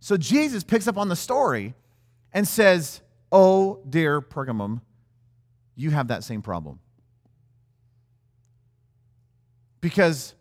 So 0.00 0.18
Jesus 0.18 0.62
picks 0.62 0.86
up 0.86 0.98
on 0.98 1.08
the 1.08 1.16
story 1.16 1.74
and 2.34 2.46
says, 2.46 3.00
Oh, 3.32 3.80
dear 3.88 4.20
Pergamum, 4.20 4.80
you 5.76 5.90
have 5.90 6.08
that 6.08 6.22
same 6.22 6.42
problem. 6.42 6.78
Because 9.80 10.34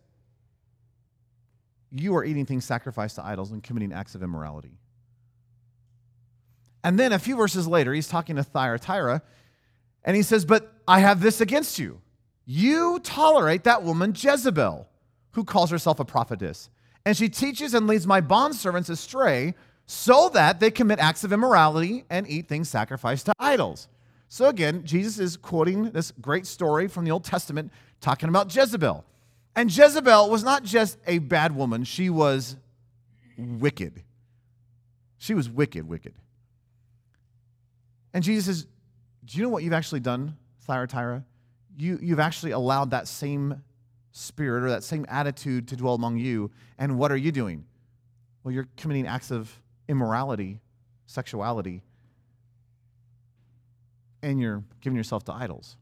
you 1.91 2.15
are 2.15 2.25
eating 2.25 2.45
things 2.45 2.65
sacrificed 2.65 3.15
to 3.15 3.25
idols 3.25 3.51
and 3.51 3.63
committing 3.63 3.93
acts 3.93 4.15
of 4.15 4.23
immorality. 4.23 4.77
And 6.83 6.99
then 6.99 7.13
a 7.13 7.19
few 7.19 7.37
verses 7.37 7.67
later, 7.67 7.93
he's 7.93 8.07
talking 8.07 8.35
to 8.35 8.43
Thyatira, 8.43 9.21
and 10.03 10.17
he 10.17 10.23
says, 10.23 10.43
But 10.43 10.73
I 10.87 10.99
have 10.99 11.21
this 11.21 11.39
against 11.39 11.79
you. 11.79 12.01
You 12.45 12.99
tolerate 13.03 13.63
that 13.63 13.83
woman 13.83 14.13
Jezebel, 14.15 14.87
who 15.31 15.43
calls 15.45 15.71
herself 15.71 15.99
a 15.99 16.05
prophetess, 16.05 16.69
and 17.05 17.15
she 17.15 17.29
teaches 17.29 17.73
and 17.73 17.87
leads 17.87 18.05
my 18.05 18.21
bondservants 18.21 18.89
astray 18.89 19.55
so 19.85 20.29
that 20.29 20.59
they 20.59 20.71
commit 20.71 20.99
acts 20.99 21.23
of 21.23 21.33
immorality 21.33 22.05
and 22.09 22.27
eat 22.27 22.47
things 22.47 22.69
sacrificed 22.69 23.25
to 23.27 23.33
idols. 23.39 23.87
So 24.29 24.47
again, 24.47 24.83
Jesus 24.83 25.19
is 25.19 25.37
quoting 25.37 25.91
this 25.91 26.11
great 26.19 26.47
story 26.47 26.87
from 26.87 27.05
the 27.05 27.11
Old 27.11 27.23
Testament 27.23 27.71
talking 28.01 28.29
about 28.29 28.53
Jezebel. 28.53 29.05
And 29.55 29.75
Jezebel 29.75 30.29
was 30.29 30.43
not 30.43 30.63
just 30.63 30.97
a 31.05 31.19
bad 31.19 31.55
woman, 31.55 31.83
she 31.83 32.09
was 32.09 32.55
wicked. 33.37 34.03
She 35.17 35.33
was 35.33 35.49
wicked, 35.49 35.87
wicked. 35.87 36.13
And 38.13 38.23
Jesus 38.23 38.45
says, 38.45 38.67
Do 39.25 39.37
you 39.37 39.43
know 39.43 39.49
what 39.49 39.63
you've 39.63 39.73
actually 39.73 40.01
done, 40.01 40.37
Thyatira? 40.61 41.23
You, 41.77 41.97
you've 42.01 42.19
actually 42.19 42.51
allowed 42.51 42.91
that 42.91 43.07
same 43.07 43.61
spirit 44.11 44.63
or 44.63 44.69
that 44.69 44.83
same 44.83 45.05
attitude 45.09 45.67
to 45.69 45.75
dwell 45.75 45.95
among 45.95 46.17
you. 46.17 46.51
And 46.77 46.97
what 46.97 47.11
are 47.11 47.17
you 47.17 47.31
doing? 47.31 47.65
Well, 48.43 48.53
you're 48.53 48.67
committing 48.77 49.07
acts 49.07 49.31
of 49.31 49.59
immorality, 49.87 50.59
sexuality, 51.05 51.81
and 54.21 54.39
you're 54.39 54.63
giving 54.81 54.95
yourself 54.95 55.23
to 55.25 55.33
idols. 55.33 55.75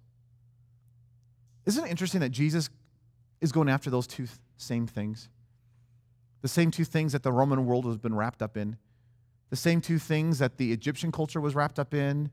Isn't 1.66 1.86
it 1.86 1.92
interesting 1.92 2.22
that 2.22 2.32
Jesus 2.32 2.70
is 3.40 3.52
going 3.52 3.70
after 3.70 3.90
those 3.90 4.08
two 4.08 4.28
same 4.58 4.88
things? 4.88 5.30
The 6.42 6.48
same 6.48 6.72
two 6.72 6.86
things 6.86 7.12
that 7.12 7.22
the 7.22 7.32
Roman 7.32 7.66
world 7.66 7.86
has 7.86 7.98
been 7.98 8.16
wrapped 8.16 8.42
up 8.42 8.58
in, 8.58 8.78
the 9.52 9.56
same 9.56 9.80
two 9.80 10.00
things 10.00 10.40
that 10.40 10.58
the 10.58 10.72
Egyptian 10.72 11.12
culture 11.12 11.40
was 11.40 11.54
wrapped 11.54 11.78
up 11.78 11.94
in, 11.94 12.32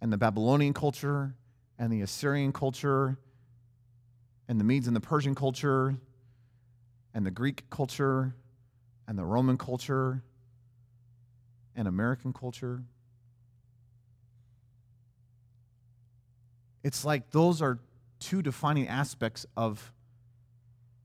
and 0.00 0.12
the 0.12 0.18
Babylonian 0.18 0.74
culture, 0.74 1.34
and 1.78 1.92
the 1.92 2.02
Assyrian 2.02 2.52
culture, 2.52 3.16
and 4.48 4.58
the 4.58 4.64
Medes 4.64 4.86
and 4.86 4.96
the 4.96 5.00
Persian 5.00 5.34
culture, 5.34 5.96
and 7.14 7.24
the 7.24 7.30
Greek 7.30 7.70
culture, 7.70 8.34
and 9.06 9.18
the 9.18 9.24
Roman 9.24 9.58
culture, 9.58 10.22
and 11.76 11.88
American 11.88 12.32
culture. 12.32 12.82
It's 16.82 17.04
like 17.04 17.30
those 17.30 17.62
are 17.62 17.78
two 18.20 18.42
defining 18.42 18.88
aspects 18.88 19.46
of 19.56 19.92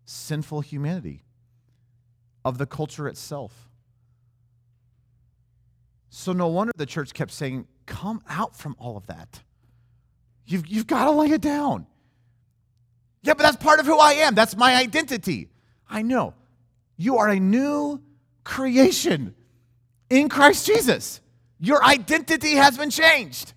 sinful 0.05 0.62
humanity, 0.62 1.23
of 2.43 2.57
the 2.57 2.65
culture 2.65 3.07
itself. 3.07 3.69
So, 6.09 6.33
no 6.33 6.47
wonder 6.47 6.73
the 6.75 6.85
church 6.85 7.13
kept 7.13 7.32
saying, 7.32 7.67
Come 7.86 8.21
out 8.28 8.55
from 8.55 8.76
all 8.80 8.97
of 8.97 9.07
that. 9.07 9.41
You've, 10.45 10.67
you've 10.67 10.88
got 10.88 11.05
to 11.05 11.11
lay 11.11 11.28
it 11.28 11.41
down. 11.41 11.86
Yeah, 13.21 13.34
but 13.34 13.43
that's 13.43 13.57
part 13.57 13.80
of 13.80 13.86
who 13.86 13.97
I 13.97 14.13
am. 14.13 14.34
That's 14.34 14.55
my 14.55 14.76
identity. 14.76 15.49
I 15.89 16.01
know. 16.01 16.34
You 17.00 17.18
are 17.18 17.30
a 17.30 17.39
new 17.39 18.02
creation 18.43 19.34
in 20.10 20.28
Christ 20.28 20.68
Jesus. 20.68 21.22
Your 21.58 21.82
identity 21.84 22.56
has 22.56 22.78
been 22.78 22.89
changed. 22.89 23.54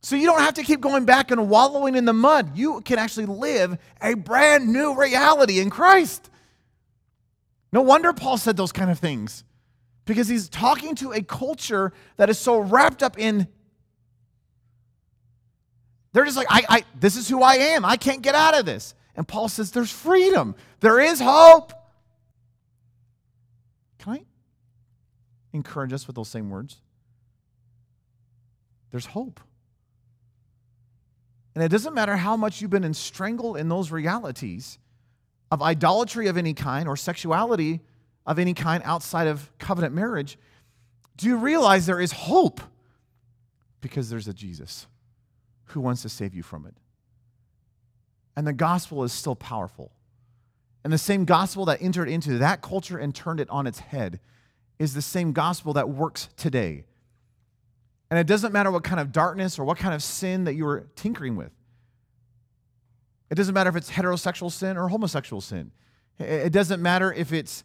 So 0.00 0.16
you 0.16 0.24
don't 0.24 0.40
have 0.40 0.54
to 0.54 0.62
keep 0.62 0.80
going 0.80 1.04
back 1.04 1.30
and 1.30 1.50
wallowing 1.50 1.94
in 1.94 2.06
the 2.06 2.14
mud. 2.14 2.56
You 2.56 2.80
can 2.80 2.98
actually 2.98 3.26
live 3.26 3.76
a 4.00 4.14
brand 4.14 4.72
new 4.72 4.98
reality 4.98 5.60
in 5.60 5.68
Christ. 5.68 6.30
No 7.70 7.82
wonder 7.82 8.14
Paul 8.14 8.38
said 8.38 8.56
those 8.56 8.72
kind 8.72 8.90
of 8.90 8.98
things 8.98 9.44
because 10.06 10.26
he's 10.26 10.48
talking 10.48 10.94
to 10.96 11.12
a 11.12 11.20
culture 11.20 11.92
that 12.16 12.30
is 12.30 12.38
so 12.38 12.60
wrapped 12.60 13.02
up 13.02 13.18
in. 13.18 13.46
They're 16.14 16.24
just 16.24 16.38
like, 16.38 16.46
I, 16.48 16.62
I, 16.68 16.84
this 16.98 17.16
is 17.16 17.28
who 17.28 17.42
I 17.42 17.56
am. 17.56 17.84
I 17.84 17.98
can't 17.98 18.22
get 18.22 18.34
out 18.34 18.58
of 18.58 18.64
this. 18.64 18.94
And 19.14 19.28
Paul 19.28 19.50
says, 19.50 19.70
there's 19.70 19.90
freedom, 19.90 20.54
there 20.80 20.98
is 20.98 21.20
hope. 21.20 21.74
Can 23.98 24.12
I 24.12 24.22
encourage 25.52 25.92
us 25.92 26.06
with 26.06 26.16
those 26.16 26.28
same 26.28 26.50
words? 26.50 26.76
There's 28.90 29.06
hope. 29.06 29.40
And 31.54 31.64
it 31.64 31.68
doesn't 31.68 31.94
matter 31.94 32.16
how 32.16 32.36
much 32.36 32.60
you've 32.60 32.70
been 32.70 32.84
entrangled 32.84 33.56
in 33.56 33.68
those 33.68 33.90
realities 33.90 34.78
of 35.50 35.62
idolatry 35.62 36.26
of 36.26 36.36
any 36.36 36.54
kind 36.54 36.88
or 36.88 36.96
sexuality 36.96 37.80
of 38.26 38.38
any 38.38 38.54
kind 38.54 38.82
outside 38.84 39.26
of 39.26 39.50
covenant 39.58 39.94
marriage, 39.94 40.38
do 41.16 41.26
you 41.26 41.36
realize 41.36 41.86
there 41.86 42.00
is 42.00 42.12
hope? 42.12 42.60
Because 43.80 44.10
there's 44.10 44.28
a 44.28 44.34
Jesus 44.34 44.86
who 45.64 45.80
wants 45.80 46.02
to 46.02 46.08
save 46.08 46.34
you 46.34 46.42
from 46.42 46.66
it. 46.66 46.74
And 48.36 48.46
the 48.46 48.52
gospel 48.52 49.02
is 49.02 49.12
still 49.12 49.34
powerful. 49.34 49.90
And 50.84 50.92
the 50.92 50.98
same 50.98 51.24
gospel 51.24 51.64
that 51.64 51.82
entered 51.82 52.08
into 52.08 52.38
that 52.38 52.62
culture 52.62 52.98
and 52.98 53.14
turned 53.14 53.40
it 53.40 53.50
on 53.50 53.66
its 53.66 53.80
head 53.80 54.20
is 54.78 54.94
the 54.94 55.02
same 55.02 55.32
gospel 55.32 55.72
that 55.74 55.88
works 55.88 56.28
today. 56.36 56.84
And 58.10 58.18
it 58.18 58.26
doesn't 58.26 58.52
matter 58.52 58.70
what 58.70 58.84
kind 58.84 59.00
of 59.00 59.12
darkness 59.12 59.58
or 59.58 59.64
what 59.64 59.78
kind 59.78 59.94
of 59.94 60.02
sin 60.02 60.44
that 60.44 60.54
you 60.54 60.66
are 60.66 60.86
tinkering 60.96 61.36
with. 61.36 61.52
It 63.30 63.34
doesn't 63.34 63.54
matter 63.54 63.68
if 63.68 63.76
it's 63.76 63.90
heterosexual 63.90 64.50
sin 64.50 64.76
or 64.76 64.88
homosexual 64.88 65.40
sin. 65.40 65.70
It 66.18 66.52
doesn't 66.52 66.80
matter 66.80 67.12
if 67.12 67.32
it's 67.32 67.64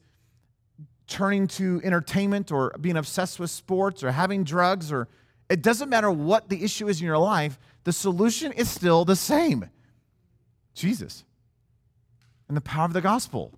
turning 1.08 1.48
to 1.48 1.82
entertainment 1.84 2.52
or 2.52 2.76
being 2.80 2.98
obsessed 2.98 3.40
with 3.40 3.50
sports 3.50 4.04
or 4.04 4.12
having 4.12 4.44
drugs 4.44 4.92
or 4.92 5.08
it 5.50 5.62
doesn't 5.62 5.90
matter 5.90 6.10
what 6.10 6.50
the 6.50 6.64
issue 6.64 6.88
is 6.88 7.00
in 7.00 7.06
your 7.06 7.18
life, 7.18 7.60
the 7.84 7.94
solution 7.94 8.52
is 8.52 8.70
still 8.70 9.06
the 9.06 9.16
same 9.16 9.70
Jesus 10.74 11.26
and 12.48 12.58
the 12.58 12.62
power 12.62 12.86
of 12.86 12.94
the 12.94 13.02
gospel. 13.02 13.52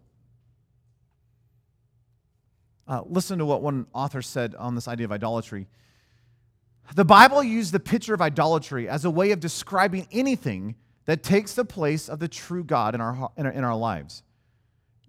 Uh, 2.88 3.02
listen 3.06 3.40
to 3.40 3.46
what 3.46 3.62
one 3.62 3.88
author 3.94 4.22
said 4.22 4.56
on 4.56 4.76
this 4.76 4.88
idea 4.88 5.06
of 5.06 5.12
idolatry. 5.12 5.68
The 6.94 7.06
Bible 7.06 7.44
used 7.44 7.72
the 7.72 7.80
picture 7.80 8.14
of 8.14 8.22
idolatry 8.22 8.88
as 8.88 9.06
a 9.06 9.10
way 9.10 9.32
of 9.32 9.40
describing 9.40 10.08
anything 10.12 10.76
that 11.06 11.24
takes 11.24 11.54
the 11.54 11.66
place 11.66 12.10
of 12.10 12.20
the 12.20 12.28
true 12.28 12.64
God 12.64 12.94
in 12.94 13.02
our, 13.02 13.32
in 13.38 13.46
our, 13.46 13.52
in 13.52 13.64
our 13.64 13.76
lives. 13.76 14.24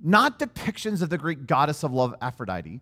Not 0.03 0.39
depictions 0.39 1.03
of 1.03 1.11
the 1.11 1.19
Greek 1.19 1.47
goddess 1.47 1.83
of 1.83 1.93
love, 1.93 2.15
Aphrodite, 2.21 2.81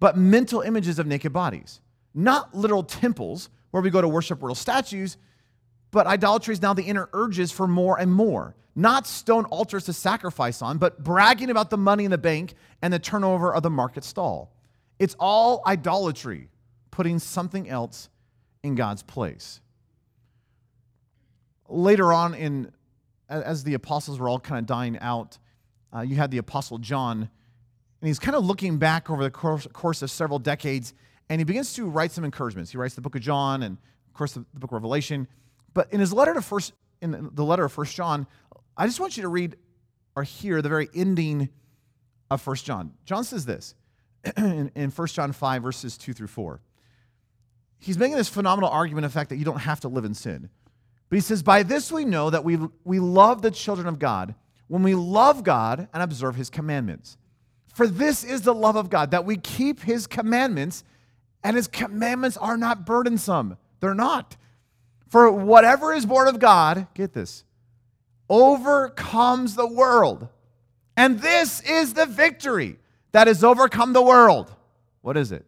but 0.00 0.16
mental 0.16 0.60
images 0.60 0.98
of 0.98 1.06
naked 1.06 1.32
bodies. 1.32 1.80
Not 2.14 2.54
literal 2.54 2.82
temples 2.82 3.48
where 3.70 3.82
we 3.82 3.90
go 3.90 4.00
to 4.00 4.08
worship 4.08 4.42
real 4.42 4.54
statues, 4.54 5.16
but 5.90 6.06
idolatry 6.06 6.52
is 6.52 6.62
now 6.62 6.74
the 6.74 6.82
inner 6.82 7.08
urges 7.12 7.50
for 7.50 7.66
more 7.66 7.98
and 7.98 8.12
more. 8.12 8.54
Not 8.76 9.06
stone 9.06 9.44
altars 9.46 9.84
to 9.84 9.92
sacrifice 9.92 10.60
on, 10.60 10.78
but 10.78 11.02
bragging 11.02 11.50
about 11.50 11.70
the 11.70 11.76
money 11.76 12.04
in 12.04 12.10
the 12.10 12.18
bank 12.18 12.54
and 12.82 12.92
the 12.92 12.98
turnover 12.98 13.54
of 13.54 13.62
the 13.62 13.70
market 13.70 14.02
stall. 14.04 14.52
It's 14.98 15.14
all 15.18 15.62
idolatry, 15.66 16.48
putting 16.90 17.18
something 17.18 17.68
else 17.68 18.08
in 18.62 18.74
God's 18.74 19.02
place. 19.02 19.60
Later 21.68 22.12
on, 22.12 22.34
in 22.34 22.72
as 23.28 23.64
the 23.64 23.74
apostles 23.74 24.18
were 24.18 24.28
all 24.28 24.38
kind 24.38 24.58
of 24.58 24.66
dying 24.66 24.98
out, 24.98 25.38
uh, 25.94 26.00
you 26.00 26.16
had 26.16 26.30
the 26.30 26.38
apostle 26.38 26.78
John, 26.78 27.20
and 27.20 28.08
he's 28.08 28.18
kind 28.18 28.36
of 28.36 28.44
looking 28.44 28.78
back 28.78 29.08
over 29.08 29.22
the 29.22 29.30
course, 29.30 29.66
course 29.72 30.02
of 30.02 30.10
several 30.10 30.38
decades, 30.38 30.92
and 31.30 31.40
he 31.40 31.44
begins 31.44 31.72
to 31.74 31.86
write 31.86 32.12
some 32.12 32.24
encouragements. 32.24 32.70
He 32.70 32.78
writes 32.78 32.94
the 32.94 33.00
book 33.00 33.14
of 33.16 33.22
John 33.22 33.62
and, 33.62 33.78
of 34.08 34.14
course, 34.14 34.32
the, 34.32 34.44
the 34.52 34.60
book 34.60 34.70
of 34.70 34.74
Revelation. 34.74 35.26
But 35.72 35.92
in 35.92 36.00
his 36.00 36.12
letter 36.12 36.34
to 36.34 36.42
first, 36.42 36.72
in 37.00 37.30
the 37.32 37.44
letter 37.44 37.64
of 37.64 37.72
First 37.72 37.96
John, 37.96 38.26
I 38.76 38.86
just 38.86 39.00
want 39.00 39.16
you 39.16 39.22
to 39.22 39.28
read 39.28 39.56
or 40.16 40.22
hear 40.22 40.62
the 40.62 40.68
very 40.68 40.88
ending 40.94 41.48
of 42.30 42.40
First 42.40 42.64
John. 42.64 42.92
John 43.04 43.24
says 43.24 43.46
this 43.46 43.74
in, 44.36 44.70
in 44.74 44.90
1 44.90 45.08
John 45.08 45.32
5, 45.32 45.62
verses 45.62 45.96
2 45.98 46.12
through 46.12 46.28
4 46.28 46.60
he's 47.84 47.98
making 47.98 48.16
this 48.16 48.28
phenomenal 48.28 48.70
argument 48.70 49.04
of 49.04 49.12
the 49.12 49.18
fact 49.18 49.30
that 49.30 49.36
you 49.36 49.44
don't 49.44 49.58
have 49.58 49.80
to 49.80 49.88
live 49.88 50.04
in 50.04 50.14
sin. 50.14 50.48
But 51.08 51.16
he 51.16 51.20
says, 51.20 51.42
By 51.42 51.62
this 51.62 51.92
we 51.92 52.04
know 52.04 52.30
that 52.30 52.44
we, 52.44 52.58
we 52.82 52.98
love 52.98 53.42
the 53.42 53.50
children 53.50 53.86
of 53.86 53.98
God 53.98 54.34
when 54.68 54.82
we 54.82 54.94
love 54.94 55.44
God 55.44 55.88
and 55.92 56.02
observe 56.02 56.34
his 56.34 56.48
commandments. 56.48 57.18
For 57.74 57.86
this 57.86 58.24
is 58.24 58.42
the 58.42 58.54
love 58.54 58.76
of 58.76 58.88
God, 58.88 59.10
that 59.10 59.26
we 59.26 59.36
keep 59.36 59.82
his 59.82 60.06
commandments, 60.06 60.84
and 61.42 61.56
his 61.56 61.68
commandments 61.68 62.36
are 62.36 62.56
not 62.56 62.86
burdensome. 62.86 63.58
They're 63.80 63.94
not. 63.94 64.36
For 65.08 65.30
whatever 65.30 65.92
is 65.92 66.06
born 66.06 66.28
of 66.28 66.38
God, 66.38 66.86
get 66.94 67.12
this, 67.12 67.44
overcomes 68.28 69.54
the 69.54 69.66
world. 69.66 70.28
And 70.96 71.20
this 71.20 71.60
is 71.62 71.94
the 71.94 72.06
victory 72.06 72.78
that 73.12 73.26
has 73.26 73.44
overcome 73.44 73.92
the 73.92 74.02
world. 74.02 74.54
What 75.02 75.16
is 75.16 75.32
it? 75.32 75.44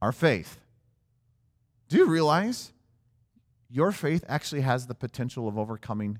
Our 0.00 0.12
faith. 0.12 0.58
Do 1.88 1.96
you 1.96 2.06
realize 2.06 2.72
your 3.70 3.92
faith 3.92 4.24
actually 4.28 4.60
has 4.62 4.86
the 4.86 4.94
potential 4.94 5.48
of 5.48 5.58
overcoming 5.58 6.18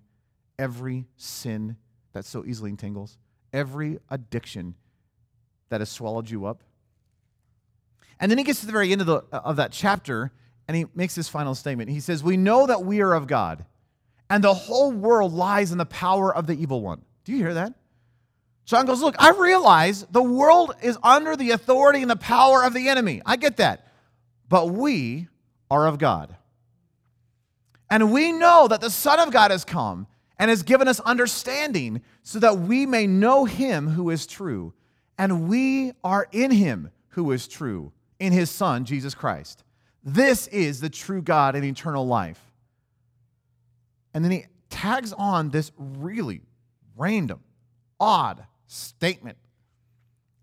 every 0.59 1.07
sin 1.17 1.77
that 2.13 2.25
so 2.25 2.45
easily 2.45 2.71
entangles, 2.71 3.19
every 3.53 3.99
addiction 4.11 4.75
that 5.69 5.81
has 5.81 5.89
swallowed 5.89 6.31
you 6.31 6.47
up? 6.47 6.63
And 8.21 8.31
then 8.31 8.39
he 8.39 8.45
gets 8.45 8.61
to 8.61 8.67
the 8.67 8.73
very 8.73 8.91
end 8.91 9.03
of, 9.03 9.07
the, 9.07 9.23
of 9.33 9.57
that 9.57 9.73
chapter 9.73 10.33
and 10.67 10.77
he 10.77 10.87
makes 10.95 11.15
this 11.15 11.29
final 11.29 11.55
statement. 11.55 11.89
He 11.91 12.01
says, 12.01 12.23
We 12.23 12.37
know 12.37 12.67
that 12.67 12.85
we 12.85 13.01
are 13.01 13.15
of 13.15 13.27
God, 13.27 13.65
and 14.31 14.45
the 14.45 14.55
whole 14.55 14.93
world 14.93 15.33
lies 15.33 15.73
in 15.73 15.79
the 15.79 15.87
power 15.87 16.35
of 16.35 16.47
the 16.47 16.55
evil 16.55 16.81
one. 16.81 17.03
Do 17.25 17.33
you 17.33 17.39
hear 17.39 17.55
that? 17.55 17.75
John 18.65 18.85
goes, 18.85 19.01
Look, 19.01 19.17
I 19.19 19.31
realize 19.31 20.05
the 20.11 20.23
world 20.23 20.75
is 20.83 20.99
under 21.03 21.37
the 21.37 21.53
authority 21.53 22.03
and 22.03 22.11
the 22.11 22.17
power 22.17 22.63
of 22.65 22.75
the 22.75 22.89
enemy. 22.89 23.23
I 23.25 23.37
get 23.37 23.57
that. 23.57 23.87
But 24.49 24.71
we 24.71 25.29
are 25.71 25.87
of 25.87 25.99
God. 25.99 26.37
And 27.91 28.13
we 28.13 28.33
know 28.33 28.69
that 28.69 28.81
the 28.81 28.91
Son 28.91 29.19
of 29.21 29.33
God 29.33 29.51
has 29.51 29.65
come 29.65 30.07
and 30.39 30.51
has 30.51 30.63
given 30.63 30.89
us 30.89 31.01
understanding 31.01 32.03
so 32.23 32.39
that 32.41 32.59
we 32.59 32.87
may 32.87 33.07
know 33.07 33.45
him 33.47 33.89
who 33.89 34.11
is 34.11 34.27
true. 34.27 34.75
And 35.17 35.49
we 35.49 35.93
are 36.05 36.29
in 36.31 36.51
him 36.51 36.91
who 37.09 37.33
is 37.33 37.49
true, 37.49 37.93
in 38.21 38.33
his 38.33 38.51
Son, 38.51 38.85
Jesus 38.85 39.15
Christ. 39.15 39.65
This 40.05 40.47
is 40.49 40.81
the 40.81 40.91
true 40.91 41.23
God 41.23 41.57
and 41.57 41.65
eternal 41.65 42.07
life. 42.07 42.41
And 44.19 44.25
then 44.25 44.33
he 44.33 44.47
tags 44.69 45.13
on 45.13 45.51
this 45.51 45.71
really 45.79 46.41
random, 46.97 47.39
odd 48.01 48.45
statement 48.67 49.39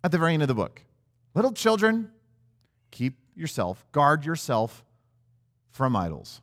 at 0.01 0.13
the 0.13 0.17
very 0.17 0.34
end 0.34 0.43
of 0.43 0.47
the 0.47 0.55
book. 0.55 0.82
Little 1.34 1.51
children, 1.51 2.09
keep 2.89 3.17
yourself, 3.36 3.86
guard 3.91 4.26
yourself 4.26 4.86
from 5.71 5.93
idols. 5.93 6.39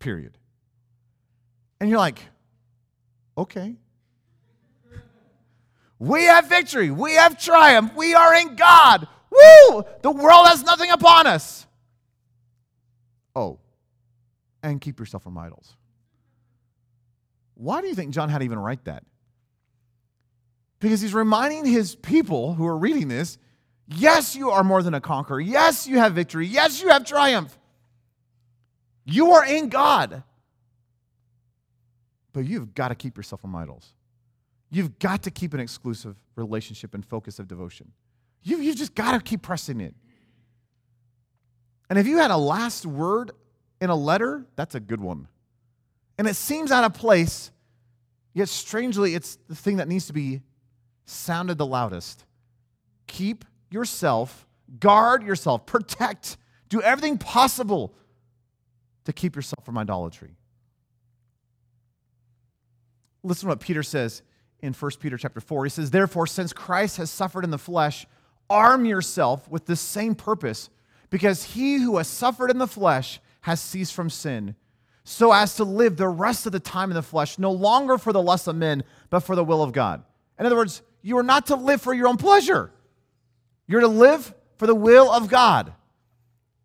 Period. 0.00 0.36
And 1.78 1.88
you're 1.88 2.00
like, 2.00 2.18
okay. 3.38 3.76
We 6.00 6.24
have 6.24 6.48
victory. 6.48 6.90
We 6.90 7.12
have 7.12 7.40
triumph. 7.40 7.92
We 7.94 8.14
are 8.14 8.34
in 8.34 8.56
God. 8.56 9.06
Woo! 9.30 9.84
The 10.02 10.10
world 10.10 10.48
has 10.48 10.64
nothing 10.64 10.90
upon 10.90 11.28
us. 11.28 11.68
Oh, 13.36 13.60
and 14.60 14.80
keep 14.80 14.98
yourself 14.98 15.22
from 15.22 15.38
idols. 15.38 15.76
Why 17.54 17.80
do 17.80 17.86
you 17.86 17.94
think 17.94 18.12
John 18.12 18.28
had 18.28 18.38
to 18.38 18.44
even 18.44 18.58
write 18.58 18.84
that? 18.84 19.04
Because 20.80 21.00
he's 21.00 21.14
reminding 21.14 21.64
his 21.64 21.94
people 21.94 22.54
who 22.54 22.66
are 22.66 22.76
reading 22.76 23.08
this 23.08 23.38
yes, 23.88 24.34
you 24.34 24.50
are 24.50 24.64
more 24.64 24.82
than 24.82 24.94
a 24.94 25.00
conqueror. 25.00 25.40
Yes, 25.40 25.86
you 25.86 25.98
have 25.98 26.14
victory. 26.14 26.46
Yes, 26.46 26.80
you 26.82 26.88
have 26.88 27.04
triumph. 27.04 27.56
You 29.04 29.32
are 29.32 29.44
in 29.44 29.68
God. 29.68 30.22
But 32.32 32.46
you've 32.46 32.74
got 32.74 32.88
to 32.88 32.94
keep 32.94 33.16
yourself 33.16 33.42
from 33.42 33.54
idols. 33.54 33.92
You've 34.70 34.98
got 34.98 35.22
to 35.22 35.30
keep 35.30 35.54
an 35.54 35.60
exclusive 35.60 36.16
relationship 36.34 36.94
and 36.94 37.04
focus 37.04 37.38
of 37.38 37.46
devotion. 37.46 37.92
You, 38.42 38.58
you've 38.58 38.76
just 38.76 38.94
got 38.94 39.12
to 39.12 39.20
keep 39.20 39.42
pressing 39.42 39.80
it. 39.80 39.94
And 41.88 41.98
if 41.98 42.06
you 42.06 42.18
had 42.18 42.30
a 42.30 42.36
last 42.36 42.84
word 42.86 43.30
in 43.80 43.90
a 43.90 43.94
letter, 43.94 44.46
that's 44.56 44.74
a 44.74 44.80
good 44.80 45.00
one. 45.00 45.28
And 46.18 46.28
it 46.28 46.36
seems 46.36 46.70
out 46.70 46.84
of 46.84 46.94
place, 46.94 47.50
yet 48.32 48.48
strangely, 48.48 49.14
it's 49.14 49.36
the 49.48 49.54
thing 49.54 49.78
that 49.78 49.88
needs 49.88 50.06
to 50.06 50.12
be 50.12 50.42
sounded 51.04 51.58
the 51.58 51.66
loudest. 51.66 52.24
Keep 53.06 53.44
yourself, 53.70 54.46
guard 54.80 55.22
yourself, 55.22 55.66
protect, 55.66 56.36
do 56.68 56.80
everything 56.80 57.18
possible 57.18 57.94
to 59.04 59.12
keep 59.12 59.36
yourself 59.36 59.64
from 59.64 59.76
idolatry. 59.76 60.36
Listen 63.22 63.46
to 63.46 63.48
what 63.48 63.60
Peter 63.60 63.82
says 63.82 64.22
in 64.60 64.72
1 64.72 64.90
Peter 65.00 65.16
chapter 65.16 65.40
4. 65.40 65.64
He 65.64 65.70
says, 65.70 65.90
Therefore, 65.90 66.26
since 66.26 66.52
Christ 66.52 66.96
has 66.98 67.10
suffered 67.10 67.44
in 67.44 67.50
the 67.50 67.58
flesh, 67.58 68.06
arm 68.48 68.84
yourself 68.84 69.48
with 69.50 69.66
the 69.66 69.76
same 69.76 70.14
purpose, 70.14 70.70
because 71.10 71.44
he 71.44 71.76
who 71.76 71.96
has 71.98 72.08
suffered 72.08 72.50
in 72.50 72.58
the 72.58 72.66
flesh 72.66 73.20
has 73.42 73.60
ceased 73.60 73.94
from 73.94 74.10
sin, 74.10 74.54
so 75.04 75.32
as 75.32 75.56
to 75.56 75.64
live 75.64 75.96
the 75.96 76.08
rest 76.08 76.46
of 76.46 76.52
the 76.52 76.60
time 76.60 76.90
in 76.90 76.94
the 76.94 77.02
flesh, 77.02 77.38
no 77.38 77.52
longer 77.52 77.98
for 77.98 78.12
the 78.12 78.22
lust 78.22 78.48
of 78.48 78.56
men, 78.56 78.82
but 79.10 79.20
for 79.20 79.36
the 79.36 79.44
will 79.44 79.62
of 79.62 79.72
God. 79.72 80.02
In 80.38 80.46
other 80.46 80.56
words, 80.56 80.82
you 81.02 81.18
are 81.18 81.22
not 81.22 81.46
to 81.46 81.56
live 81.56 81.82
for 81.82 81.92
your 81.92 82.08
own 82.08 82.16
pleasure. 82.16 82.72
You're 83.66 83.82
to 83.82 83.88
live 83.88 84.34
for 84.56 84.66
the 84.66 84.74
will 84.74 85.12
of 85.12 85.28
God. 85.28 85.74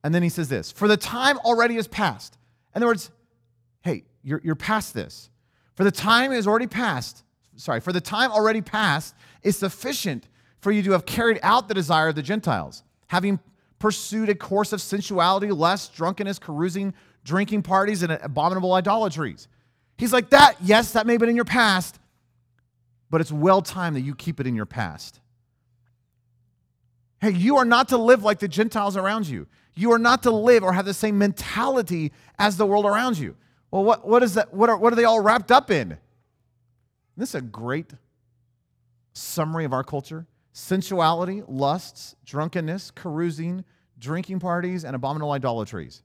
And 0.04 0.16
then 0.16 0.24
he 0.24 0.30
says 0.30 0.48
this 0.48 0.72
For 0.72 0.88
the 0.88 0.98
time 0.98 1.38
already 1.40 1.76
is 1.76 1.88
past. 1.88 2.38
In 2.74 2.82
other 2.82 2.88
words, 2.88 3.12
hey, 3.82 4.04
you're, 4.24 4.42
you're 4.44 4.56
past 4.56 4.94
this. 4.94 5.30
For 5.76 5.84
the 5.84 5.92
time 5.92 6.32
is 6.32 6.48
already 6.48 6.68
past. 6.68 7.24
Sorry, 7.58 7.82
for 7.82 7.92
the 7.92 8.02
time 8.02 8.32
already 8.32 8.62
past 8.62 9.16
is 9.44 9.58
sufficient 9.58 10.28
for 10.62 10.72
you 10.72 10.82
to 10.84 10.92
have 10.92 11.06
carried 11.06 11.40
out 11.44 11.68
the 11.68 11.74
desire 11.74 12.08
of 12.08 12.16
the 12.16 12.22
Gentiles, 12.22 12.84
having 13.08 13.40
pursued 13.80 14.30
a 14.30 14.36
course 14.36 14.72
of 14.72 14.82
sensuality, 14.82 15.52
lust, 15.52 15.94
drunkenness, 15.94 16.40
carousing, 16.40 16.94
drinking 17.24 17.64
parties, 17.64 18.04
and 18.04 18.12
abominable 18.12 18.74
idolatries. 18.74 19.48
He's 19.98 20.14
like, 20.14 20.30
that, 20.30 20.56
yes, 20.62 20.94
that 20.94 21.06
may 21.06 21.14
have 21.14 21.20
been 21.20 21.30
in 21.30 21.36
your 21.36 21.46
past, 21.46 22.00
but 23.10 23.22
it's 23.22 23.32
well 23.32 23.62
time 23.62 23.94
that 23.96 24.02
you 24.02 24.16
keep 24.16 24.40
it 24.40 24.48
in 24.48 24.56
your 24.56 24.66
past. 24.66 25.20
Hey, 27.22 27.32
you 27.32 27.58
are 27.58 27.66
not 27.66 27.90
to 27.90 27.98
live 27.98 28.24
like 28.24 28.40
the 28.40 28.48
Gentiles 28.48 28.96
around 28.96 29.28
you. 29.28 29.48
You 29.76 29.92
are 29.92 30.00
not 30.00 30.24
to 30.24 30.32
live 30.32 30.64
or 30.64 30.74
have 30.74 30.86
the 30.86 30.94
same 30.94 31.18
mentality 31.18 32.12
as 32.38 32.58
the 32.58 32.66
world 32.66 32.86
around 32.86 33.18
you. 33.18 33.36
Well, 33.72 33.84
what, 33.84 34.08
what 34.08 34.24
is 34.24 34.34
that? 34.36 34.54
What 34.54 34.70
are, 34.70 34.78
what 34.78 34.94
are 34.94 34.96
they 34.96 35.04
all 35.04 35.20
wrapped 35.20 35.52
up 35.52 35.70
in? 35.70 35.98
This 37.18 37.30
is 37.30 37.36
a 37.36 37.42
great 37.42 37.92
summary 39.14 39.66
of 39.66 39.74
our 39.74 39.84
culture 39.84 40.26
sensuality, 40.52 41.44
lusts, 41.48 42.16
drunkenness, 42.26 42.92
carousing, 42.92 43.64
drinking 43.98 44.40
parties, 44.40 44.84
and 44.84 44.96
abominable 44.96 45.32
idolatries. 45.32 46.04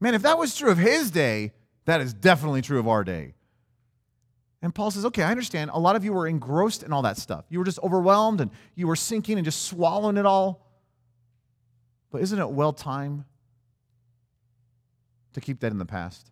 Man, 0.00 0.14
if 0.14 0.22
that 0.22 0.38
was 0.38 0.54
true 0.54 0.70
of 0.70 0.78
his 0.78 1.10
day, 1.10 1.52
that 1.86 2.00
is 2.00 2.12
definitely 2.12 2.62
true 2.62 2.78
of 2.78 2.88
our 2.88 3.04
day. 3.04 3.34
And 4.62 4.74
Paul 4.74 4.90
says, 4.90 5.04
okay, 5.06 5.22
I 5.22 5.30
understand. 5.30 5.70
A 5.72 5.78
lot 5.78 5.96
of 5.96 6.04
you 6.04 6.12
were 6.12 6.26
engrossed 6.26 6.82
in 6.82 6.92
all 6.92 7.02
that 7.02 7.18
stuff. 7.18 7.44
You 7.48 7.58
were 7.58 7.64
just 7.64 7.78
overwhelmed 7.82 8.40
and 8.40 8.50
you 8.74 8.86
were 8.86 8.96
sinking 8.96 9.38
and 9.38 9.44
just 9.44 9.66
swallowing 9.66 10.16
it 10.16 10.26
all. 10.26 10.66
But 12.10 12.22
isn't 12.22 12.38
it 12.38 12.50
well 12.50 12.72
time 12.72 13.24
to 15.34 15.40
keep 15.40 15.60
that 15.60 15.72
in 15.72 15.78
the 15.78 15.86
past 15.86 16.30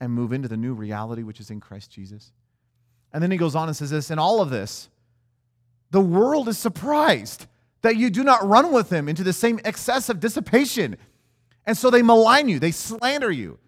and 0.00 0.12
move 0.12 0.32
into 0.32 0.48
the 0.48 0.56
new 0.56 0.74
reality 0.74 1.22
which 1.22 1.40
is 1.40 1.50
in 1.50 1.60
Christ 1.60 1.90
Jesus? 1.90 2.32
And 3.12 3.22
then 3.22 3.30
he 3.30 3.36
goes 3.36 3.54
on 3.54 3.68
and 3.68 3.76
says 3.76 3.90
this 3.90 4.10
in 4.10 4.18
all 4.18 4.40
of 4.40 4.50
this, 4.50 4.88
the 5.90 6.00
world 6.00 6.48
is 6.48 6.58
surprised 6.58 7.46
that 7.82 7.96
you 7.96 8.10
do 8.10 8.24
not 8.24 8.46
run 8.46 8.72
with 8.72 8.90
him 8.90 9.08
into 9.08 9.22
the 9.22 9.32
same 9.32 9.60
excess 9.64 10.08
of 10.08 10.20
dissipation. 10.20 10.96
And 11.66 11.76
so 11.76 11.90
they 11.90 12.02
malign 12.02 12.48
you, 12.48 12.58
they 12.58 12.72
slander 12.72 13.30
you. 13.30 13.58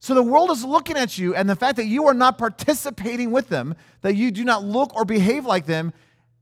So 0.00 0.14
the 0.14 0.22
world 0.22 0.50
is 0.50 0.64
looking 0.64 0.96
at 0.96 1.16
you, 1.16 1.34
and 1.34 1.48
the 1.48 1.56
fact 1.56 1.76
that 1.76 1.86
you 1.86 2.06
are 2.06 2.14
not 2.14 2.36
participating 2.36 3.30
with 3.30 3.48
them, 3.48 3.74
that 4.02 4.14
you 4.14 4.30
do 4.30 4.44
not 4.44 4.62
look 4.62 4.94
or 4.94 5.04
behave 5.04 5.46
like 5.46 5.64
them, 5.66 5.92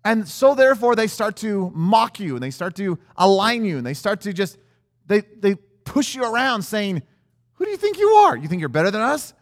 and 0.04 0.26
so 0.26 0.54
therefore 0.54 0.96
they 0.96 1.06
start 1.06 1.36
to 1.36 1.70
mock 1.74 2.18
you 2.18 2.34
and 2.34 2.42
they 2.42 2.50
start 2.50 2.74
to 2.76 2.98
align 3.16 3.64
you 3.64 3.78
and 3.78 3.86
they 3.86 3.94
start 3.94 4.20
to 4.22 4.32
just 4.32 4.58
they 5.06 5.20
they 5.20 5.54
push 5.84 6.14
you 6.14 6.24
around 6.24 6.62
saying, 6.62 7.02
Who 7.54 7.64
do 7.64 7.70
you 7.70 7.76
think 7.76 7.98
you 7.98 8.08
are? 8.08 8.36
You 8.36 8.48
think 8.48 8.60
you're 8.60 8.68
better 8.68 8.90
than 8.90 9.00
us? 9.00 9.34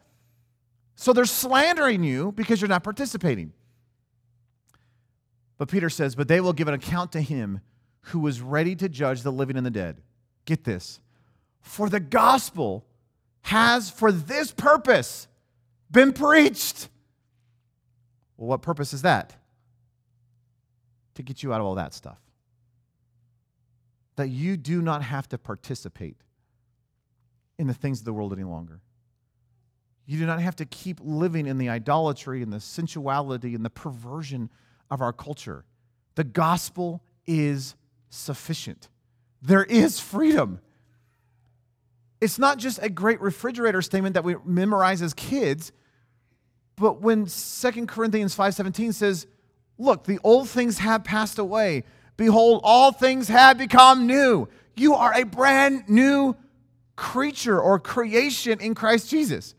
So 0.96 1.12
they're 1.12 1.24
slandering 1.24 2.04
you 2.04 2.32
because 2.32 2.60
you're 2.60 2.68
not 2.68 2.84
participating. 2.84 3.52
But 5.56 5.70
Peter 5.70 5.88
says, 5.88 6.14
But 6.14 6.28
they 6.28 6.40
will 6.40 6.52
give 6.52 6.68
an 6.68 6.74
account 6.74 7.12
to 7.12 7.20
him 7.20 7.60
who 8.02 8.18
was 8.18 8.40
ready 8.40 8.76
to 8.76 8.88
judge 8.88 9.22
the 9.22 9.32
living 9.32 9.56
and 9.56 9.64
the 9.64 9.70
dead. 9.70 10.02
Get 10.44 10.64
this. 10.64 11.00
For 11.60 11.88
the 11.88 12.00
gospel 12.00 12.84
has 13.42 13.90
for 13.90 14.12
this 14.12 14.52
purpose 14.52 15.28
been 15.90 16.12
preached. 16.12 16.88
Well, 18.36 18.48
what 18.48 18.62
purpose 18.62 18.92
is 18.92 19.02
that? 19.02 19.34
To 21.14 21.22
get 21.22 21.42
you 21.42 21.52
out 21.52 21.60
of 21.60 21.66
all 21.66 21.74
that 21.74 21.94
stuff. 21.94 22.18
That 24.16 24.28
you 24.28 24.56
do 24.56 24.82
not 24.82 25.02
have 25.02 25.28
to 25.30 25.38
participate 25.38 26.16
in 27.58 27.66
the 27.66 27.74
things 27.74 28.00
of 28.00 28.04
the 28.04 28.12
world 28.12 28.32
any 28.32 28.44
longer. 28.44 28.80
You 30.06 30.18
do 30.18 30.26
not 30.26 30.40
have 30.40 30.56
to 30.56 30.64
keep 30.64 30.98
living 31.02 31.46
in 31.46 31.58
the 31.58 31.68
idolatry 31.68 32.42
and 32.42 32.52
the 32.52 32.60
sensuality 32.60 33.54
and 33.54 33.64
the 33.64 33.70
perversion 33.70 34.50
of 34.90 35.00
our 35.00 35.12
culture. 35.12 35.64
The 36.16 36.24
gospel 36.24 37.02
is 37.26 37.76
sufficient. 38.08 38.88
There 39.40 39.62
is 39.62 40.00
freedom. 40.00 40.60
It's 42.20 42.38
not 42.38 42.58
just 42.58 42.78
a 42.82 42.88
great 42.88 43.20
refrigerator 43.20 43.82
statement 43.82 44.14
that 44.14 44.24
we 44.24 44.36
memorize 44.44 45.00
as 45.02 45.14
kids, 45.14 45.72
but 46.76 47.00
when 47.00 47.26
2 47.26 47.86
Corinthians 47.86 48.34
5:17 48.34 48.92
says, 48.92 49.26
"Look, 49.78 50.04
the 50.04 50.18
old 50.22 50.48
things 50.48 50.78
have 50.78 51.04
passed 51.04 51.38
away. 51.38 51.84
Behold, 52.16 52.60
all 52.62 52.92
things 52.92 53.28
have 53.28 53.56
become 53.58 54.06
new." 54.06 54.48
You 54.76 54.94
are 54.94 55.12
a 55.14 55.24
brand 55.24 55.88
new 55.88 56.36
creature 56.96 57.60
or 57.60 57.78
creation 57.78 58.60
in 58.60 58.74
Christ 58.74 59.08
Jesus. 59.08 59.54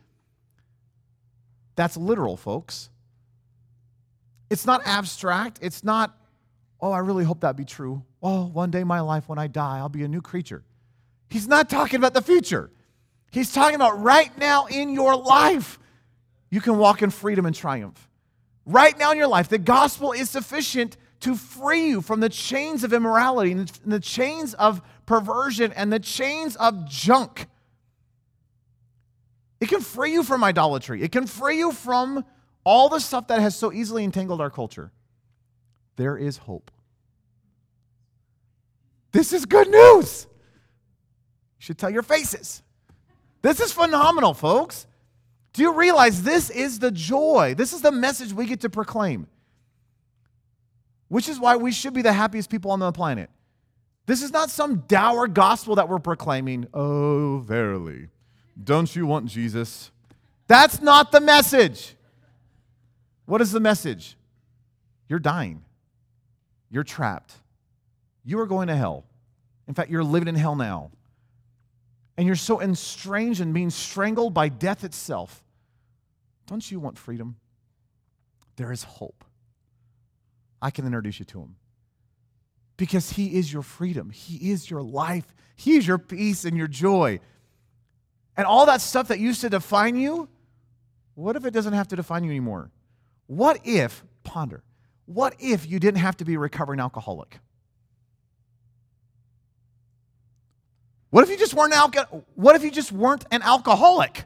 That's 1.76 1.98
literal, 1.98 2.38
folks. 2.38 2.90
It's 4.50 4.66
not 4.66 4.82
abstract. 4.86 5.60
It's 5.62 5.84
not, 5.84 6.16
oh, 6.80 6.92
I 6.92 7.00
really 7.00 7.24
hope 7.24 7.40
that 7.42 7.56
be 7.56 7.66
true. 7.66 8.04
Oh, 8.22 8.46
one 8.46 8.70
day 8.70 8.84
my 8.84 9.00
life 9.00 9.30
when 9.30 9.40
I 9.40 9.48
die, 9.48 9.78
I'll 9.78 9.90
be 9.90 10.04
a 10.04 10.08
new 10.08 10.22
creature. 10.22 10.64
He's 11.32 11.48
not 11.48 11.70
talking 11.70 11.96
about 11.96 12.14
the 12.14 12.22
future. 12.22 12.70
He's 13.32 13.54
talking 13.54 13.76
about 13.76 14.02
right 14.02 14.38
now 14.38 14.66
in 14.66 14.92
your 14.92 15.16
life. 15.16 15.80
You 16.50 16.60
can 16.60 16.78
walk 16.78 17.02
in 17.02 17.10
freedom 17.10 17.46
and 17.46 17.56
triumph. 17.56 18.10
Right 18.66 18.98
now 19.00 19.14
in 19.14 19.18
your 19.18 19.30
life, 19.30 19.48
the 19.48 19.58
gospel 19.58 20.12
is 20.12 20.30
sufficient 20.30 20.98
to 21.22 21.36
free 21.36 21.88
you 21.88 22.02
from 22.02 22.20
the 22.20 22.28
chains 22.28 22.84
of 22.84 22.92
immorality 22.92 23.54
and 23.54 23.72
the 23.86 24.02
chains 24.02 24.54
of 24.56 24.82
perversion 25.06 25.72
and 25.72 25.92
the 25.92 26.00
chains 26.00 26.58
of 26.58 26.90
junk. 26.90 27.48
It 29.62 29.70
can 29.70 29.80
free 29.80 30.12
you 30.12 30.24
from 30.24 30.44
idolatry. 30.44 31.02
It 31.02 31.14
can 31.14 31.28
free 31.28 31.60
you 31.60 31.72
from 31.72 32.26
all 32.66 32.90
the 32.90 33.00
stuff 33.00 33.28
that 33.28 33.40
has 33.40 33.56
so 33.56 33.72
easily 33.72 34.04
entangled 34.04 34.42
our 34.42 34.50
culture. 34.50 34.92
There 35.96 36.18
is 36.18 36.36
hope. 36.36 36.72
This 39.14 39.32
is 39.32 39.46
good 39.46 39.70
news. 39.70 40.28
Should 41.62 41.78
tell 41.78 41.92
your 41.92 42.02
faces. 42.02 42.64
This 43.44 43.60
is 43.60 43.72
phenomenal, 43.72 44.34
folks. 44.34 44.88
Do 45.54 45.62
you 45.62 45.74
realize 45.74 46.24
this 46.24 46.50
is 46.50 46.80
the 46.80 46.90
joy? 46.90 47.54
This 47.56 47.72
is 47.72 47.82
the 47.82 47.92
message 47.92 48.34
we 48.34 48.48
get 48.48 48.62
to 48.62 48.70
proclaim, 48.70 49.28
which 51.08 51.30
is 51.30 51.40
why 51.40 51.58
we 51.58 51.72
should 51.72 51.94
be 51.94 52.02
the 52.02 52.14
happiest 52.14 52.50
people 52.50 52.72
on 52.72 52.80
the 52.80 52.92
planet. 52.92 53.30
This 54.08 54.24
is 54.24 54.32
not 54.32 54.50
some 54.50 54.86
dour 54.88 55.28
gospel 55.28 55.76
that 55.76 55.88
we're 55.88 56.00
proclaiming. 56.00 56.66
Oh, 56.74 57.44
verily, 57.46 58.08
don't 58.62 58.96
you 58.96 59.06
want 59.06 59.28
Jesus? 59.28 59.92
That's 60.48 60.82
not 60.82 61.12
the 61.12 61.22
message. 61.22 61.96
What 63.28 63.40
is 63.40 63.52
the 63.52 63.60
message? 63.60 64.18
You're 65.08 65.20
dying, 65.20 65.64
you're 66.72 66.84
trapped, 66.84 67.36
you 68.26 68.40
are 68.40 68.48
going 68.48 68.68
to 68.70 68.76
hell. 68.76 69.06
In 69.68 69.76
fact, 69.76 69.92
you're 69.92 70.04
living 70.04 70.28
in 70.28 70.34
hell 70.34 70.56
now 70.56 70.90
and 72.22 72.28
you're 72.28 72.36
so 72.36 72.62
estranged 72.62 73.42
and 73.42 73.52
being 73.52 73.72
strangled 73.72 74.32
by 74.32 74.48
death 74.48 74.84
itself, 74.84 75.44
don't 76.46 76.70
you 76.70 76.80
want 76.80 77.00
freedom? 77.00 77.38
There 78.58 78.72
is 78.72 78.84
hope. 78.84 79.26
I 80.62 80.70
can 80.70 80.86
introduce 80.86 81.18
you 81.18 81.26
to 81.26 81.42
him 81.42 81.56
because 82.78 83.10
he 83.14 83.40
is 83.40 83.52
your 83.52 83.64
freedom, 83.64 84.12
he 84.12 84.52
is 84.52 84.70
your 84.70 84.84
life, 84.84 85.34
he 85.56 85.78
is 85.78 85.88
your 85.88 85.98
peace 85.98 86.46
and 86.46 86.56
your 86.56 86.68
joy. 86.68 87.20
And 88.38 88.46
all 88.46 88.68
that 88.68 88.82
stuff 88.82 89.08
that 89.08 89.18
used 89.18 89.42
to 89.42 89.50
define 89.50 89.96
you, 89.96 90.30
what 91.16 91.36
if 91.36 91.44
it 91.44 91.56
doesn't 91.56 91.74
have 91.74 91.88
to 91.88 91.96
define 91.96 92.24
you 92.24 92.30
anymore? 92.30 92.70
What 93.26 93.62
if, 93.64 94.04
ponder, 94.24 94.62
what 95.06 95.34
if 95.40 95.68
you 95.68 95.80
didn't 95.80 96.02
have 96.02 96.18
to 96.18 96.26
be 96.26 96.36
a 96.36 96.40
recovering 96.40 96.82
alcoholic? 96.82 97.40
What 101.12 101.24
if 101.24 101.30
you 101.30 101.38
just 101.38 101.54
weren't 101.54 101.74
alco- 101.74 102.24
what 102.36 102.56
if 102.56 102.64
you 102.64 102.72
just 102.72 102.92
weren't 102.92 103.26
an 103.32 103.42
alcoholic? 103.44 104.24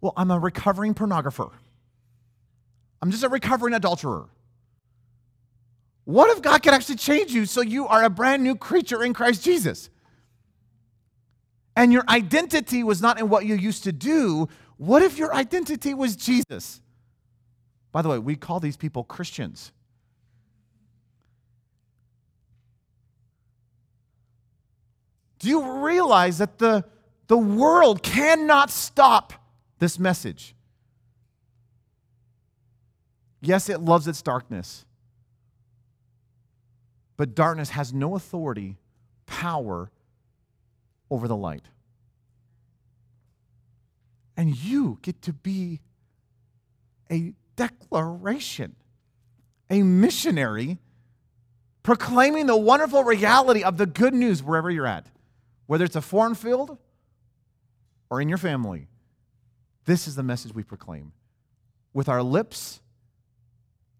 Well, 0.00 0.12
I'm 0.16 0.30
a 0.30 0.38
recovering 0.38 0.94
pornographer. 0.94 1.50
I'm 3.00 3.10
just 3.10 3.22
a 3.22 3.28
recovering 3.28 3.72
adulterer. 3.72 4.28
What 6.04 6.30
if 6.30 6.42
God 6.42 6.60
could 6.62 6.74
actually 6.74 6.96
change 6.96 7.32
you 7.32 7.46
so 7.46 7.60
you 7.60 7.86
are 7.86 8.02
a 8.02 8.10
brand 8.10 8.42
new 8.42 8.56
creature 8.56 9.04
in 9.04 9.14
Christ 9.14 9.44
Jesus? 9.44 9.88
And 11.76 11.92
your 11.92 12.04
identity 12.08 12.82
was 12.82 13.00
not 13.00 13.20
in 13.20 13.28
what 13.28 13.46
you 13.46 13.54
used 13.54 13.84
to 13.84 13.92
do. 13.92 14.48
What 14.76 15.02
if 15.02 15.18
your 15.18 15.32
identity 15.32 15.94
was 15.94 16.16
Jesus? 16.16 16.80
By 17.92 18.02
the 18.02 18.08
way, 18.08 18.18
we 18.18 18.34
call 18.34 18.58
these 18.58 18.76
people 18.76 19.04
Christians. 19.04 19.72
Do 25.42 25.48
you 25.48 25.82
realize 25.84 26.38
that 26.38 26.58
the, 26.58 26.84
the 27.26 27.36
world 27.36 28.00
cannot 28.00 28.70
stop 28.70 29.32
this 29.80 29.98
message? 29.98 30.54
Yes, 33.40 33.68
it 33.68 33.80
loves 33.80 34.06
its 34.06 34.22
darkness, 34.22 34.84
but 37.16 37.34
darkness 37.34 37.70
has 37.70 37.92
no 37.92 38.14
authority, 38.14 38.78
power 39.26 39.90
over 41.10 41.26
the 41.26 41.34
light. 41.34 41.64
And 44.36 44.56
you 44.56 45.00
get 45.02 45.22
to 45.22 45.32
be 45.32 45.80
a 47.10 47.34
declaration, 47.56 48.76
a 49.68 49.82
missionary 49.82 50.78
proclaiming 51.82 52.46
the 52.46 52.56
wonderful 52.56 53.02
reality 53.02 53.64
of 53.64 53.76
the 53.76 53.86
good 53.86 54.14
news 54.14 54.40
wherever 54.40 54.70
you're 54.70 54.86
at, 54.86 55.08
whether 55.72 55.86
it's 55.86 55.96
a 55.96 56.02
foreign 56.02 56.34
field 56.34 56.76
or 58.10 58.20
in 58.20 58.28
your 58.28 58.36
family. 58.36 58.88
This 59.86 60.06
is 60.06 60.14
the 60.14 60.22
message 60.22 60.54
we 60.54 60.62
proclaim 60.62 61.12
with 61.94 62.10
our 62.10 62.22
lips 62.22 62.82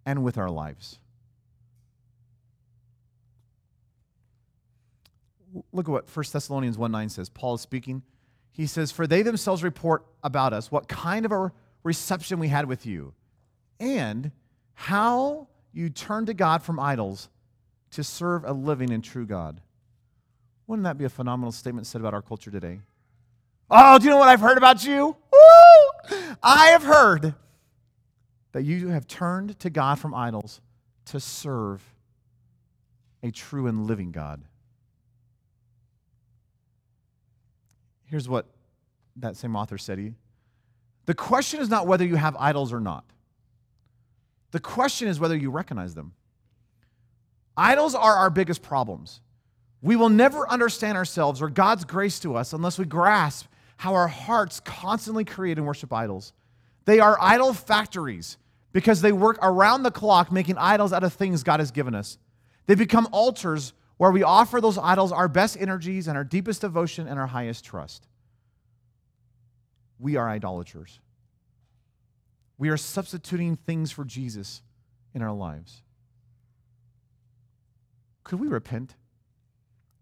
and 0.05 0.23
with 0.23 0.37
our 0.37 0.51
lives. 0.51 0.99
Look 5.73 5.89
at 5.89 5.93
what 5.93 6.15
1 6.15 6.25
Thessalonians 6.31 6.77
1 6.77 6.93
9 6.93 7.09
says. 7.09 7.31
Paul 7.31 7.55
is 7.55 7.63
speaking. 7.63 8.03
He 8.51 8.67
says, 8.67 8.93
For 8.93 9.07
they 9.07 9.23
themselves 9.23 9.63
report 9.63 10.05
about 10.23 10.53
us 10.53 10.71
what 10.71 10.89
kind 10.89 11.25
of 11.25 11.33
a 11.33 11.53
reception 11.85 12.39
we 12.39 12.49
had 12.49 12.67
with 12.67 12.85
you, 12.85 13.15
and 13.81 14.31
how 14.75 15.49
you 15.73 15.89
turned 15.89 16.27
to 16.27 16.35
God 16.35 16.63
from 16.63 16.79
idols 16.79 17.31
to 17.93 18.05
serve 18.05 18.45
a 18.45 18.53
living 18.53 18.93
and 18.93 19.03
true 19.03 19.25
God. 19.25 19.63
Wouldn't 20.73 20.85
that 20.85 20.97
be 20.97 21.05
a 21.05 21.11
phenomenal 21.11 21.53
statement 21.53 21.87
said 21.87 22.01
about 22.01 22.15
our 22.15 22.23
culture 22.23 22.51
today? 22.51 22.81
Oh, 23.71 23.99
do 23.99 24.07
you 24.07 24.11
know 24.11 24.17
what 24.17 24.31
I've 24.31 24.41
heard 24.41 24.57
about 24.57 24.83
you? 24.83 25.15
Woo! 25.31 26.17
I 26.43 26.69
have 26.69 26.83
heard 26.83 27.35
that 28.53 28.63
you 28.63 28.89
have 28.89 29.07
turned 29.07 29.59
to 29.59 29.69
God 29.69 29.99
from 29.99 30.15
idols 30.15 30.63
to 31.05 31.21
serve 31.21 31.83
a 33.23 33.31
true 33.31 33.67
and 33.67 33.87
living 33.87 34.13
God. 34.13 34.41
Here's 38.05 38.27
what 38.27 38.47
that 39.17 39.37
same 39.37 39.55
author 39.55 39.77
said. 39.77 39.99
He, 39.99 40.15
the 41.05 41.13
question 41.13 41.61
is 41.61 41.69
not 41.69 41.87
whether 41.87 42.07
you 42.07 42.17
have 42.17 42.35
idols 42.39 42.73
or 42.73 42.81
not. 42.81 43.05
The 44.53 44.61
question 44.61 45.07
is 45.07 45.21
whether 45.21 45.37
you 45.37 45.51
recognize 45.51 45.95
them. 45.95 46.15
Idols 47.59 47.95
are 47.95 48.15
our 48.15 48.31
biggest 48.31 48.63
problems. 48.63 49.21
We 49.83 49.97
will 49.97 50.09
never 50.09 50.49
understand 50.49 50.97
ourselves 50.97 51.43
or 51.43 51.51
God's 51.51 51.85
grace 51.85 52.21
to 52.21 52.37
us 52.37 52.53
unless 52.53 52.79
we 52.79 52.85
grasp 52.85 53.47
how 53.79 53.95
our 53.95 54.07
hearts 54.07 54.61
constantly 54.61 55.25
create 55.25 55.59
and 55.59 55.67
worship 55.67 55.93
idols. 55.93 56.33
They 56.85 57.01
are 57.01 57.19
idol 57.21 57.53
factories 57.53 58.39
because 58.73 59.01
they 59.01 59.11
work 59.11 59.39
around 59.43 59.83
the 59.83 59.91
clock 59.91 60.31
making 60.31 60.57
idols 60.57 60.93
out 60.93 61.03
of 61.03 61.13
things 61.13 61.43
God 61.43 61.59
has 61.59 61.73
given 61.73 61.95
us. 61.95 62.17
They 62.67 62.77
become 62.77 63.09
altars 63.11 63.73
where 63.97 64.13
we 64.13 64.23
offer 64.23 64.61
those 64.61 64.79
idols 64.79 65.11
our 65.11 65.29
best 65.29 65.61
energies 65.61 66.07
and 66.07 66.17
our 66.17 66.25
deepest 66.25 66.61
devotion 66.61 67.09
and 67.09 67.19
our 67.19 67.27
highest 67.27 67.65
trust. 67.65 68.07
We 69.99 70.17
are 70.17 70.29
idolaters. 70.29 71.01
We 72.57 72.69
are 72.69 72.77
substituting 72.77 73.57
things 73.57 73.91
for 73.91 74.05
Jesus 74.05 74.63
in 75.13 75.23
our 75.23 75.33
lives. 75.33 75.83
Could 78.23 78.39
we 78.39 78.47
repent? 78.47 78.95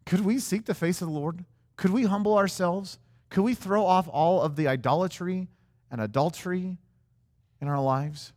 Could 0.07 0.21
we 0.21 0.39
seek 0.39 0.67
the 0.67 0.75
face 0.75 1.01
of 1.01 1.09
the 1.09 1.15
Lord? 1.15 1.45
Could 1.77 1.91
we 1.91 2.05
humble 2.05 2.37
ourselves? 2.37 2.99
Could 3.29 3.43
we 3.43 3.55
throw 3.55 3.87
off 3.87 4.09
all 4.09 4.43
of 4.43 4.57
the 4.57 4.67
idolatry 4.69 5.49
and 5.91 6.01
adultery 6.01 6.79
in 7.61 7.69
our 7.69 7.81
lives? 7.81 8.33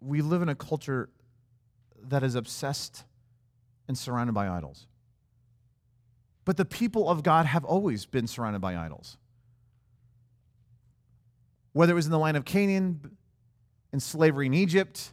We 0.00 0.22
live 0.22 0.42
in 0.42 0.48
a 0.48 0.54
culture 0.54 1.08
that 2.02 2.22
is 2.22 2.34
obsessed 2.34 3.04
and 3.88 3.96
surrounded 3.96 4.32
by 4.32 4.48
idols. 4.48 4.86
But 6.44 6.56
the 6.56 6.64
people 6.64 7.08
of 7.08 7.22
God 7.22 7.46
have 7.46 7.64
always 7.64 8.06
been 8.06 8.26
surrounded 8.26 8.60
by 8.60 8.76
idols. 8.76 9.18
Whether 11.72 11.92
it 11.92 11.96
was 11.96 12.06
in 12.06 12.12
the 12.12 12.18
land 12.18 12.36
of 12.36 12.44
Canaan, 12.44 13.16
in 13.92 14.00
slavery 14.00 14.46
in 14.46 14.54
Egypt, 14.54 15.12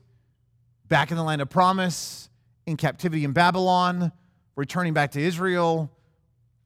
back 0.88 1.12
in 1.12 1.18
the 1.18 1.24
land 1.24 1.42
of 1.42 1.50
promise, 1.50 2.30
in 2.68 2.78
captivity 2.78 3.24
in 3.24 3.32
Babylon, 3.32 4.12
returning 4.56 4.94
back 4.94 5.12
to 5.12 5.22
Israel, 5.22 5.90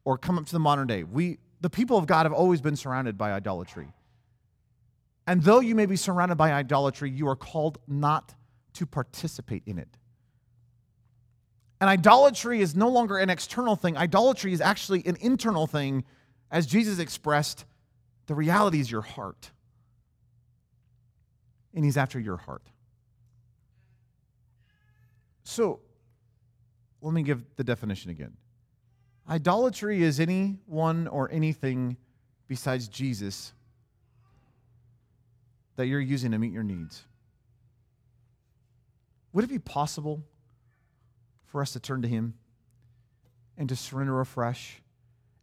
or 0.04 0.18
come 0.18 0.38
up 0.38 0.48
to 0.48 0.52
the 0.52 0.60
modern 0.60 0.88
day. 0.88 1.04
We, 1.04 1.38
the 1.62 1.70
people 1.70 1.98
of 1.98 2.08
God 2.08 2.26
have 2.26 2.34
always 2.34 2.60
been 2.60 2.76
surrounded 2.76 3.18
by 3.18 3.32
idolatry. 3.32 3.94
And 5.28 5.44
though 5.44 5.60
you 5.60 5.76
may 5.76 5.86
be 5.86 5.96
surrounded 5.96 6.36
by 6.36 6.52
idolatry, 6.52 7.12
you 7.12 7.28
are 7.30 7.36
called 7.36 7.78
not 7.88 8.34
to 8.74 8.86
participate 8.88 9.62
in 9.68 9.78
it. 9.78 9.96
And 11.80 11.90
idolatry 11.90 12.62
is 12.62 12.76
no 12.76 12.90
longer 12.90 13.18
an 13.18 13.30
external 13.30 13.76
thing, 13.76 13.96
idolatry 13.96 14.54
is 14.54 14.60
actually 14.60 15.06
an 15.06 15.18
internal 15.22 15.68
thing. 15.68 16.04
As 16.50 16.66
Jesus 16.66 17.00
expressed, 17.00 17.64
the 18.26 18.36
reality 18.36 18.82
is 18.82 18.92
your 18.92 19.02
heart. 19.02 19.52
And 21.74 21.86
He's 21.86 21.96
after 21.96 22.20
your 22.20 22.38
heart. 22.38 22.64
So, 25.44 25.80
let 27.02 27.14
me 27.14 27.24
give 27.24 27.44
the 27.56 27.64
definition 27.64 28.12
again. 28.12 28.34
Idolatry 29.30 30.04
is 30.04 30.20
anyone 30.20 31.08
or 31.08 31.32
anything 31.32 31.98
besides 32.48 32.88
Jesus 32.88 33.54
that 35.76 35.88
you're 35.88 36.00
using 36.00 36.32
to 36.32 36.38
meet 36.38 36.52
your 36.52 36.64
needs. 36.64 37.04
Would 39.34 39.46
it 39.46 39.50
be 39.50 39.60
possible 39.60 40.24
for 41.46 41.62
us 41.62 41.74
to 41.74 41.80
turn 41.80 42.02
to 42.02 42.08
Him 42.08 42.34
and 43.58 43.70
to 43.70 43.76
surrender 43.76 44.20
afresh 44.20 44.82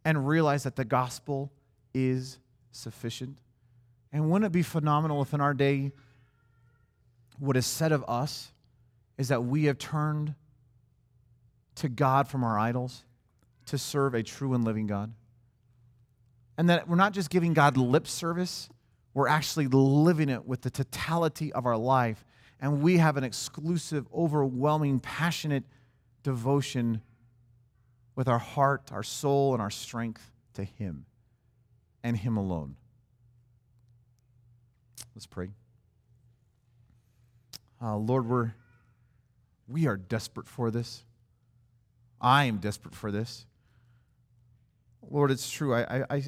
and 0.05 0.27
realize 0.27 0.63
that 0.63 0.75
the 0.75 0.85
gospel 0.85 1.51
is 1.93 2.37
sufficient? 2.71 3.37
And 4.13 4.29
wouldn't 4.29 4.45
it 4.45 4.51
be 4.51 4.63
phenomenal 4.63 5.21
if 5.21 5.33
in 5.33 5.41
our 5.41 5.53
day, 5.53 5.91
what 7.37 7.57
is 7.57 7.65
said 7.65 7.91
of 7.91 8.05
us 8.07 8.51
is 9.17 9.29
that 9.29 9.43
we 9.43 9.65
have 9.65 9.77
turned 9.77 10.35
to 11.79 11.89
God 11.89 12.27
from 12.27 12.43
our 12.43 12.57
idols 12.57 13.03
to 13.67 13.77
serve 13.77 14.13
a 14.13 14.23
true 14.23 14.53
and 14.53 14.63
living 14.63 14.87
God? 14.87 15.13
And 16.57 16.69
that 16.69 16.87
we're 16.87 16.95
not 16.95 17.13
just 17.13 17.29
giving 17.29 17.53
God 17.53 17.77
lip 17.77 18.07
service, 18.07 18.69
we're 19.13 19.27
actually 19.27 19.67
living 19.67 20.29
it 20.29 20.45
with 20.45 20.61
the 20.61 20.69
totality 20.69 21.51
of 21.53 21.65
our 21.65 21.77
life. 21.77 22.23
And 22.61 22.81
we 22.81 22.97
have 22.97 23.15
an 23.15 23.23
exclusive, 23.23 24.05
overwhelming, 24.13 24.99
passionate 24.99 25.63
devotion 26.23 27.01
with 28.15 28.27
our 28.27 28.39
heart, 28.39 28.91
our 28.91 29.03
soul, 29.03 29.53
and 29.53 29.61
our 29.61 29.69
strength 29.69 30.31
to 30.55 30.63
Him 30.63 31.05
and 32.03 32.17
Him 32.17 32.35
alone. 32.35 32.75
Let's 35.15 35.25
pray. 35.25 35.49
Uh, 37.81 37.95
Lord, 37.95 38.27
we're, 38.27 38.53
we 39.67 39.87
are 39.87 39.95
desperate 39.95 40.47
for 40.47 40.69
this. 40.71 41.05
I 42.21 42.45
am 42.45 42.57
desperate 42.57 42.95
for 42.95 43.11
this. 43.11 43.45
Lord, 45.09 45.31
it's 45.31 45.49
true. 45.49 45.73
I, 45.73 45.99
I, 45.99 46.05
I, 46.09 46.23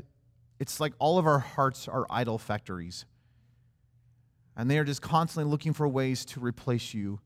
it's 0.59 0.79
like 0.79 0.93
all 0.99 1.17
of 1.17 1.27
our 1.27 1.39
hearts 1.39 1.87
are 1.87 2.05
idol 2.09 2.37
factories. 2.37 3.05
And 4.55 4.69
they 4.69 4.77
are 4.77 4.83
just 4.83 5.01
constantly 5.01 5.49
looking 5.49 5.73
for 5.73 5.87
ways 5.87 6.25
to 6.25 6.39
replace 6.39 6.93
you 6.93 7.19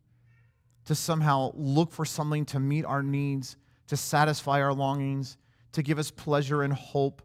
to 0.85 0.95
somehow 0.95 1.51
look 1.55 1.91
for 1.91 2.05
something 2.05 2.45
to 2.45 2.59
meet 2.59 2.85
our 2.85 3.03
needs, 3.03 3.57
to 3.87 3.97
satisfy 3.97 4.61
our 4.61 4.73
longings, 4.73 5.37
to 5.71 5.83
give 5.83 5.99
us 5.99 6.11
pleasure 6.11 6.61
and 6.61 6.73
hope, 6.73 7.21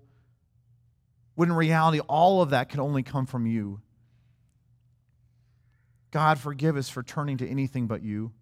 when 1.34 1.50
in 1.50 1.54
reality, 1.54 2.00
all 2.00 2.42
of 2.42 2.50
that 2.50 2.68
can 2.68 2.80
only 2.80 3.02
come 3.02 3.26
from 3.26 3.46
you. 3.46 3.80
God, 6.10 6.38
forgive 6.38 6.76
us 6.76 6.88
for 6.88 7.02
turning 7.02 7.36
to 7.38 7.48
anything 7.48 7.86
but 7.86 8.02
you. 8.02 8.32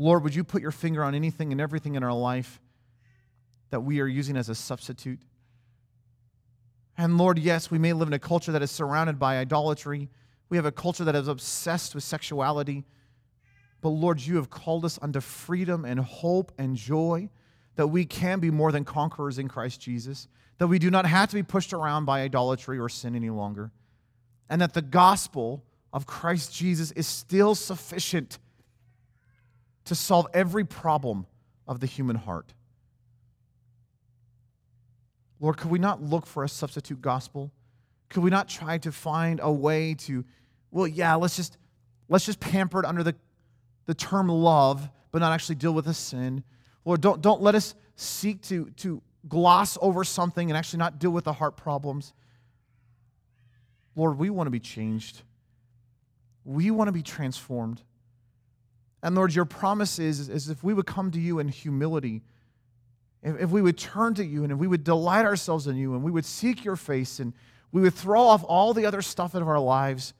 Lord, 0.00 0.24
would 0.24 0.34
you 0.34 0.44
put 0.44 0.62
your 0.62 0.70
finger 0.70 1.04
on 1.04 1.14
anything 1.14 1.52
and 1.52 1.60
everything 1.60 1.94
in 1.94 2.02
our 2.02 2.12
life 2.14 2.58
that 3.68 3.80
we 3.80 4.00
are 4.00 4.06
using 4.06 4.34
as 4.34 4.48
a 4.48 4.54
substitute? 4.54 5.20
And 6.96 7.18
Lord, 7.18 7.38
yes, 7.38 7.70
we 7.70 7.78
may 7.78 7.92
live 7.92 8.08
in 8.08 8.14
a 8.14 8.18
culture 8.18 8.50
that 8.52 8.62
is 8.62 8.70
surrounded 8.70 9.18
by 9.18 9.36
idolatry. 9.36 10.08
We 10.48 10.56
have 10.56 10.64
a 10.64 10.72
culture 10.72 11.04
that 11.04 11.14
is 11.14 11.28
obsessed 11.28 11.94
with 11.94 12.02
sexuality. 12.02 12.84
But 13.82 13.90
Lord, 13.90 14.22
you 14.22 14.36
have 14.36 14.48
called 14.48 14.86
us 14.86 14.98
unto 15.02 15.20
freedom 15.20 15.84
and 15.84 16.00
hope 16.00 16.50
and 16.56 16.76
joy 16.76 17.28
that 17.76 17.88
we 17.88 18.06
can 18.06 18.40
be 18.40 18.50
more 18.50 18.72
than 18.72 18.86
conquerors 18.86 19.38
in 19.38 19.48
Christ 19.48 19.82
Jesus, 19.82 20.28
that 20.56 20.68
we 20.68 20.78
do 20.78 20.90
not 20.90 21.04
have 21.04 21.28
to 21.28 21.36
be 21.36 21.42
pushed 21.42 21.74
around 21.74 22.06
by 22.06 22.22
idolatry 22.22 22.78
or 22.78 22.88
sin 22.88 23.14
any 23.14 23.28
longer, 23.28 23.70
and 24.48 24.62
that 24.62 24.72
the 24.72 24.80
gospel 24.80 25.62
of 25.92 26.06
Christ 26.06 26.54
Jesus 26.54 26.90
is 26.92 27.06
still 27.06 27.54
sufficient 27.54 28.38
to 29.90 29.96
solve 29.96 30.28
every 30.32 30.64
problem 30.64 31.26
of 31.66 31.80
the 31.80 31.86
human 31.86 32.14
heart. 32.14 32.54
Lord, 35.40 35.56
could 35.56 35.68
we 35.68 35.80
not 35.80 36.00
look 36.00 36.26
for 36.26 36.44
a 36.44 36.48
substitute 36.48 37.02
gospel? 37.02 37.50
Could 38.08 38.22
we 38.22 38.30
not 38.30 38.48
try 38.48 38.78
to 38.78 38.92
find 38.92 39.40
a 39.42 39.50
way 39.50 39.94
to, 39.94 40.24
well, 40.70 40.86
yeah, 40.86 41.16
let's 41.16 41.34
just 41.34 41.58
let's 42.08 42.24
just 42.24 42.38
pamper 42.38 42.78
it 42.78 42.86
under 42.86 43.02
the 43.02 43.16
the 43.86 43.94
term 43.94 44.28
love, 44.28 44.88
but 45.10 45.18
not 45.18 45.32
actually 45.32 45.56
deal 45.56 45.74
with 45.74 45.86
the 45.86 45.94
sin. 45.94 46.44
Lord, 46.84 47.00
don't, 47.00 47.20
don't 47.20 47.42
let 47.42 47.56
us 47.56 47.74
seek 47.96 48.42
to, 48.42 48.70
to 48.76 49.02
gloss 49.28 49.76
over 49.82 50.04
something 50.04 50.48
and 50.48 50.56
actually 50.56 50.78
not 50.78 51.00
deal 51.00 51.10
with 51.10 51.24
the 51.24 51.32
heart 51.32 51.56
problems. 51.56 52.12
Lord, 53.96 54.18
we 54.18 54.30
want 54.30 54.46
to 54.46 54.52
be 54.52 54.60
changed. 54.60 55.22
We 56.44 56.70
want 56.70 56.86
to 56.86 56.92
be 56.92 57.02
transformed. 57.02 57.82
And 59.02 59.14
Lord, 59.14 59.34
your 59.34 59.44
promise 59.44 59.98
is, 59.98 60.28
is 60.28 60.48
if 60.48 60.62
we 60.62 60.74
would 60.74 60.86
come 60.86 61.10
to 61.10 61.20
you 61.20 61.38
in 61.38 61.48
humility, 61.48 62.22
if, 63.22 63.40
if 63.40 63.50
we 63.50 63.62
would 63.62 63.78
turn 63.78 64.14
to 64.14 64.24
you 64.24 64.44
and 64.44 64.52
if 64.52 64.58
we 64.58 64.66
would 64.66 64.84
delight 64.84 65.24
ourselves 65.24 65.66
in 65.66 65.76
you 65.76 65.94
and 65.94 66.02
we 66.02 66.10
would 66.10 66.24
seek 66.26 66.64
your 66.64 66.76
face 66.76 67.18
and 67.18 67.32
we 67.72 67.80
would 67.80 67.94
throw 67.94 68.22
off 68.22 68.44
all 68.44 68.74
the 68.74 68.86
other 68.86 69.02
stuff 69.02 69.34
out 69.34 69.42
of 69.42 69.48
our 69.48 69.60
lives, 69.60 70.12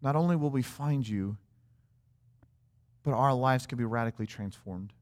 not 0.00 0.14
only 0.14 0.36
will 0.36 0.50
we 0.50 0.62
find 0.62 1.08
you, 1.08 1.36
but 3.02 3.12
our 3.12 3.34
lives 3.34 3.66
can 3.66 3.78
be 3.78 3.84
radically 3.84 4.26
transformed. 4.26 4.92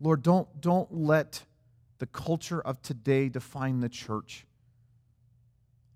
Lord, 0.00 0.22
don't, 0.22 0.60
don't 0.60 0.92
let 0.94 1.42
the 1.98 2.06
culture 2.06 2.60
of 2.60 2.80
today 2.80 3.28
define 3.28 3.80
the 3.80 3.88
church. 3.88 4.46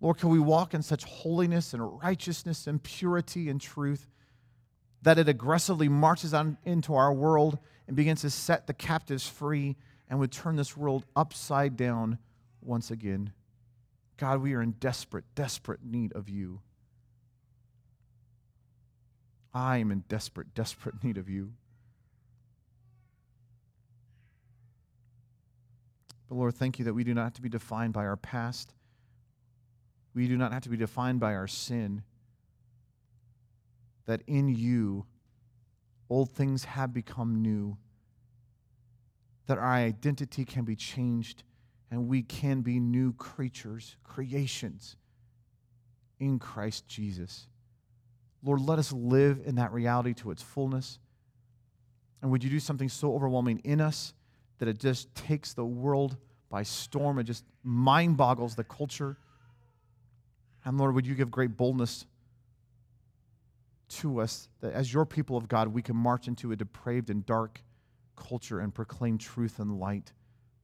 Lord, 0.05 0.19
can 0.19 0.29
we 0.29 0.39
walk 0.39 0.75
in 0.75 0.83
such 0.83 1.05
holiness 1.05 1.73
and 1.73 2.03
righteousness 2.03 2.67
and 2.67 2.83
purity 2.83 3.49
and 3.49 3.59
truth 3.59 4.07
that 5.01 5.19
it 5.19 5.31
aggressively 5.31 5.89
marches 5.89 6.35
on 6.35 6.59
into 6.63 6.95
our 6.95 7.11
world 7.11 7.59
and 7.87 7.97
begins 7.97 8.21
to 8.21 8.29
set 8.29 8.67
the 8.67 8.75
captives 8.75 9.27
free 9.27 9.77
and 10.11 10.19
would 10.19 10.31
turn 10.31 10.57
this 10.57 10.77
world 10.77 11.07
upside 11.17 11.79
down 11.79 12.19
once 12.61 12.91
again? 12.91 13.33
God, 14.19 14.43
we 14.43 14.53
are 14.53 14.61
in 14.61 14.73
desperate, 14.73 15.25
desperate 15.35 15.81
need 15.83 16.13
of 16.13 16.29
you. 16.29 16.61
I 19.55 19.79
am 19.79 19.91
in 19.91 20.05
desperate, 20.11 20.55
desperate 20.55 21.03
need 21.03 21.17
of 21.17 21.31
you. 21.31 21.55
But 26.29 26.35
Lord, 26.35 26.55
thank 26.57 26.79
you 26.79 26.85
that 26.85 26.93
we 26.93 27.05
do 27.05 27.15
not 27.15 27.25
have 27.25 27.33
to 27.35 27.43
be 27.43 27.49
defined 27.49 27.95
by 27.95 28.05
our 28.05 28.19
past. 28.19 28.75
We 30.15 30.29
do 30.29 30.37
not 30.37 30.53
have 30.53 30.63
to 30.63 30.69
be 30.69 30.77
defined 30.77 31.21
by 31.21 31.35
our 31.35 31.49
sin. 31.49 32.03
That 34.07 34.23
in 34.27 34.49
you, 34.49 35.07
old 36.09 36.31
things 36.31 36.65
have 36.65 36.93
become 36.93 37.43
new. 37.43 37.77
That 39.47 39.59
our 39.59 39.73
identity 39.73 40.45
can 40.45 40.65
be 40.65 40.77
changed 40.77 41.43
and 41.91 42.09
we 42.09 42.23
can 42.23 42.61
be 42.61 42.81
new 42.81 43.13
creatures, 43.13 43.97
creations 44.03 44.97
in 46.19 46.39
Christ 46.39 46.89
Jesus. 46.89 47.49
Lord, 48.43 48.61
let 48.61 48.79
us 48.79 48.93
live 48.93 49.41
in 49.45 49.57
that 49.57 49.73
reality 49.73 50.15
to 50.15 50.31
its 50.31 50.43
fullness. 50.43 50.99
And 52.21 52.31
would 52.31 52.43
you 52.43 52.51
do 52.51 52.61
something 52.61 52.89
so 52.89 53.15
overwhelming 53.15 53.61
in 53.65 53.81
us 53.81 54.15
that 54.59 54.69
it 54.69 54.79
just 54.79 55.15
takes 55.15 55.53
the 55.53 55.65
world 55.65 56.17
by 56.51 56.63
storm? 56.63 57.19
It 57.19 57.25
just 57.25 57.45
mind 57.63 58.17
boggles 58.17 58.55
the 58.55 58.65
culture. 58.65 59.17
And 60.65 60.79
Lord, 60.79 60.95
would 60.95 61.07
you 61.07 61.15
give 61.15 61.31
great 61.31 61.57
boldness 61.57 62.07
to 63.89 64.21
us 64.21 64.49
that 64.61 64.73
as 64.73 64.93
your 64.93 65.05
people 65.05 65.37
of 65.37 65.49
God, 65.49 65.69
we 65.69 65.83
can 65.83 65.97
march 65.97 66.27
into 66.27 66.53
a 66.53 66.57
depraved 66.57 67.11
and 67.11 67.25
dark 67.25 67.63
culture 68.17 68.61
and 68.61 68.75
proclaim 68.75 69.19
truth 69.19 69.59
and 69.59 69.79
light 69.79 70.13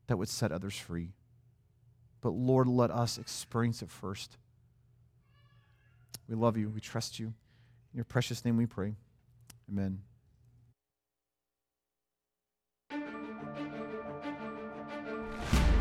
that 0.07 0.17
would 0.17 0.29
set 0.29 0.53
others 0.53 0.77
free. 0.77 1.13
But 2.21 2.31
Lord, 2.31 2.67
let 2.67 2.91
us 2.91 3.19
experience 3.19 3.83
it 3.83 3.91
first. 3.91 4.37
We 6.29 6.35
love 6.35 6.57
you. 6.57 6.69
We 6.69 6.81
trust 6.81 7.19
you. 7.19 7.27
In 7.27 7.97
your 7.97 8.05
precious 8.05 8.45
name 8.45 8.57
we 8.57 8.67
pray. 8.67 8.95
Amen. 9.71 10.01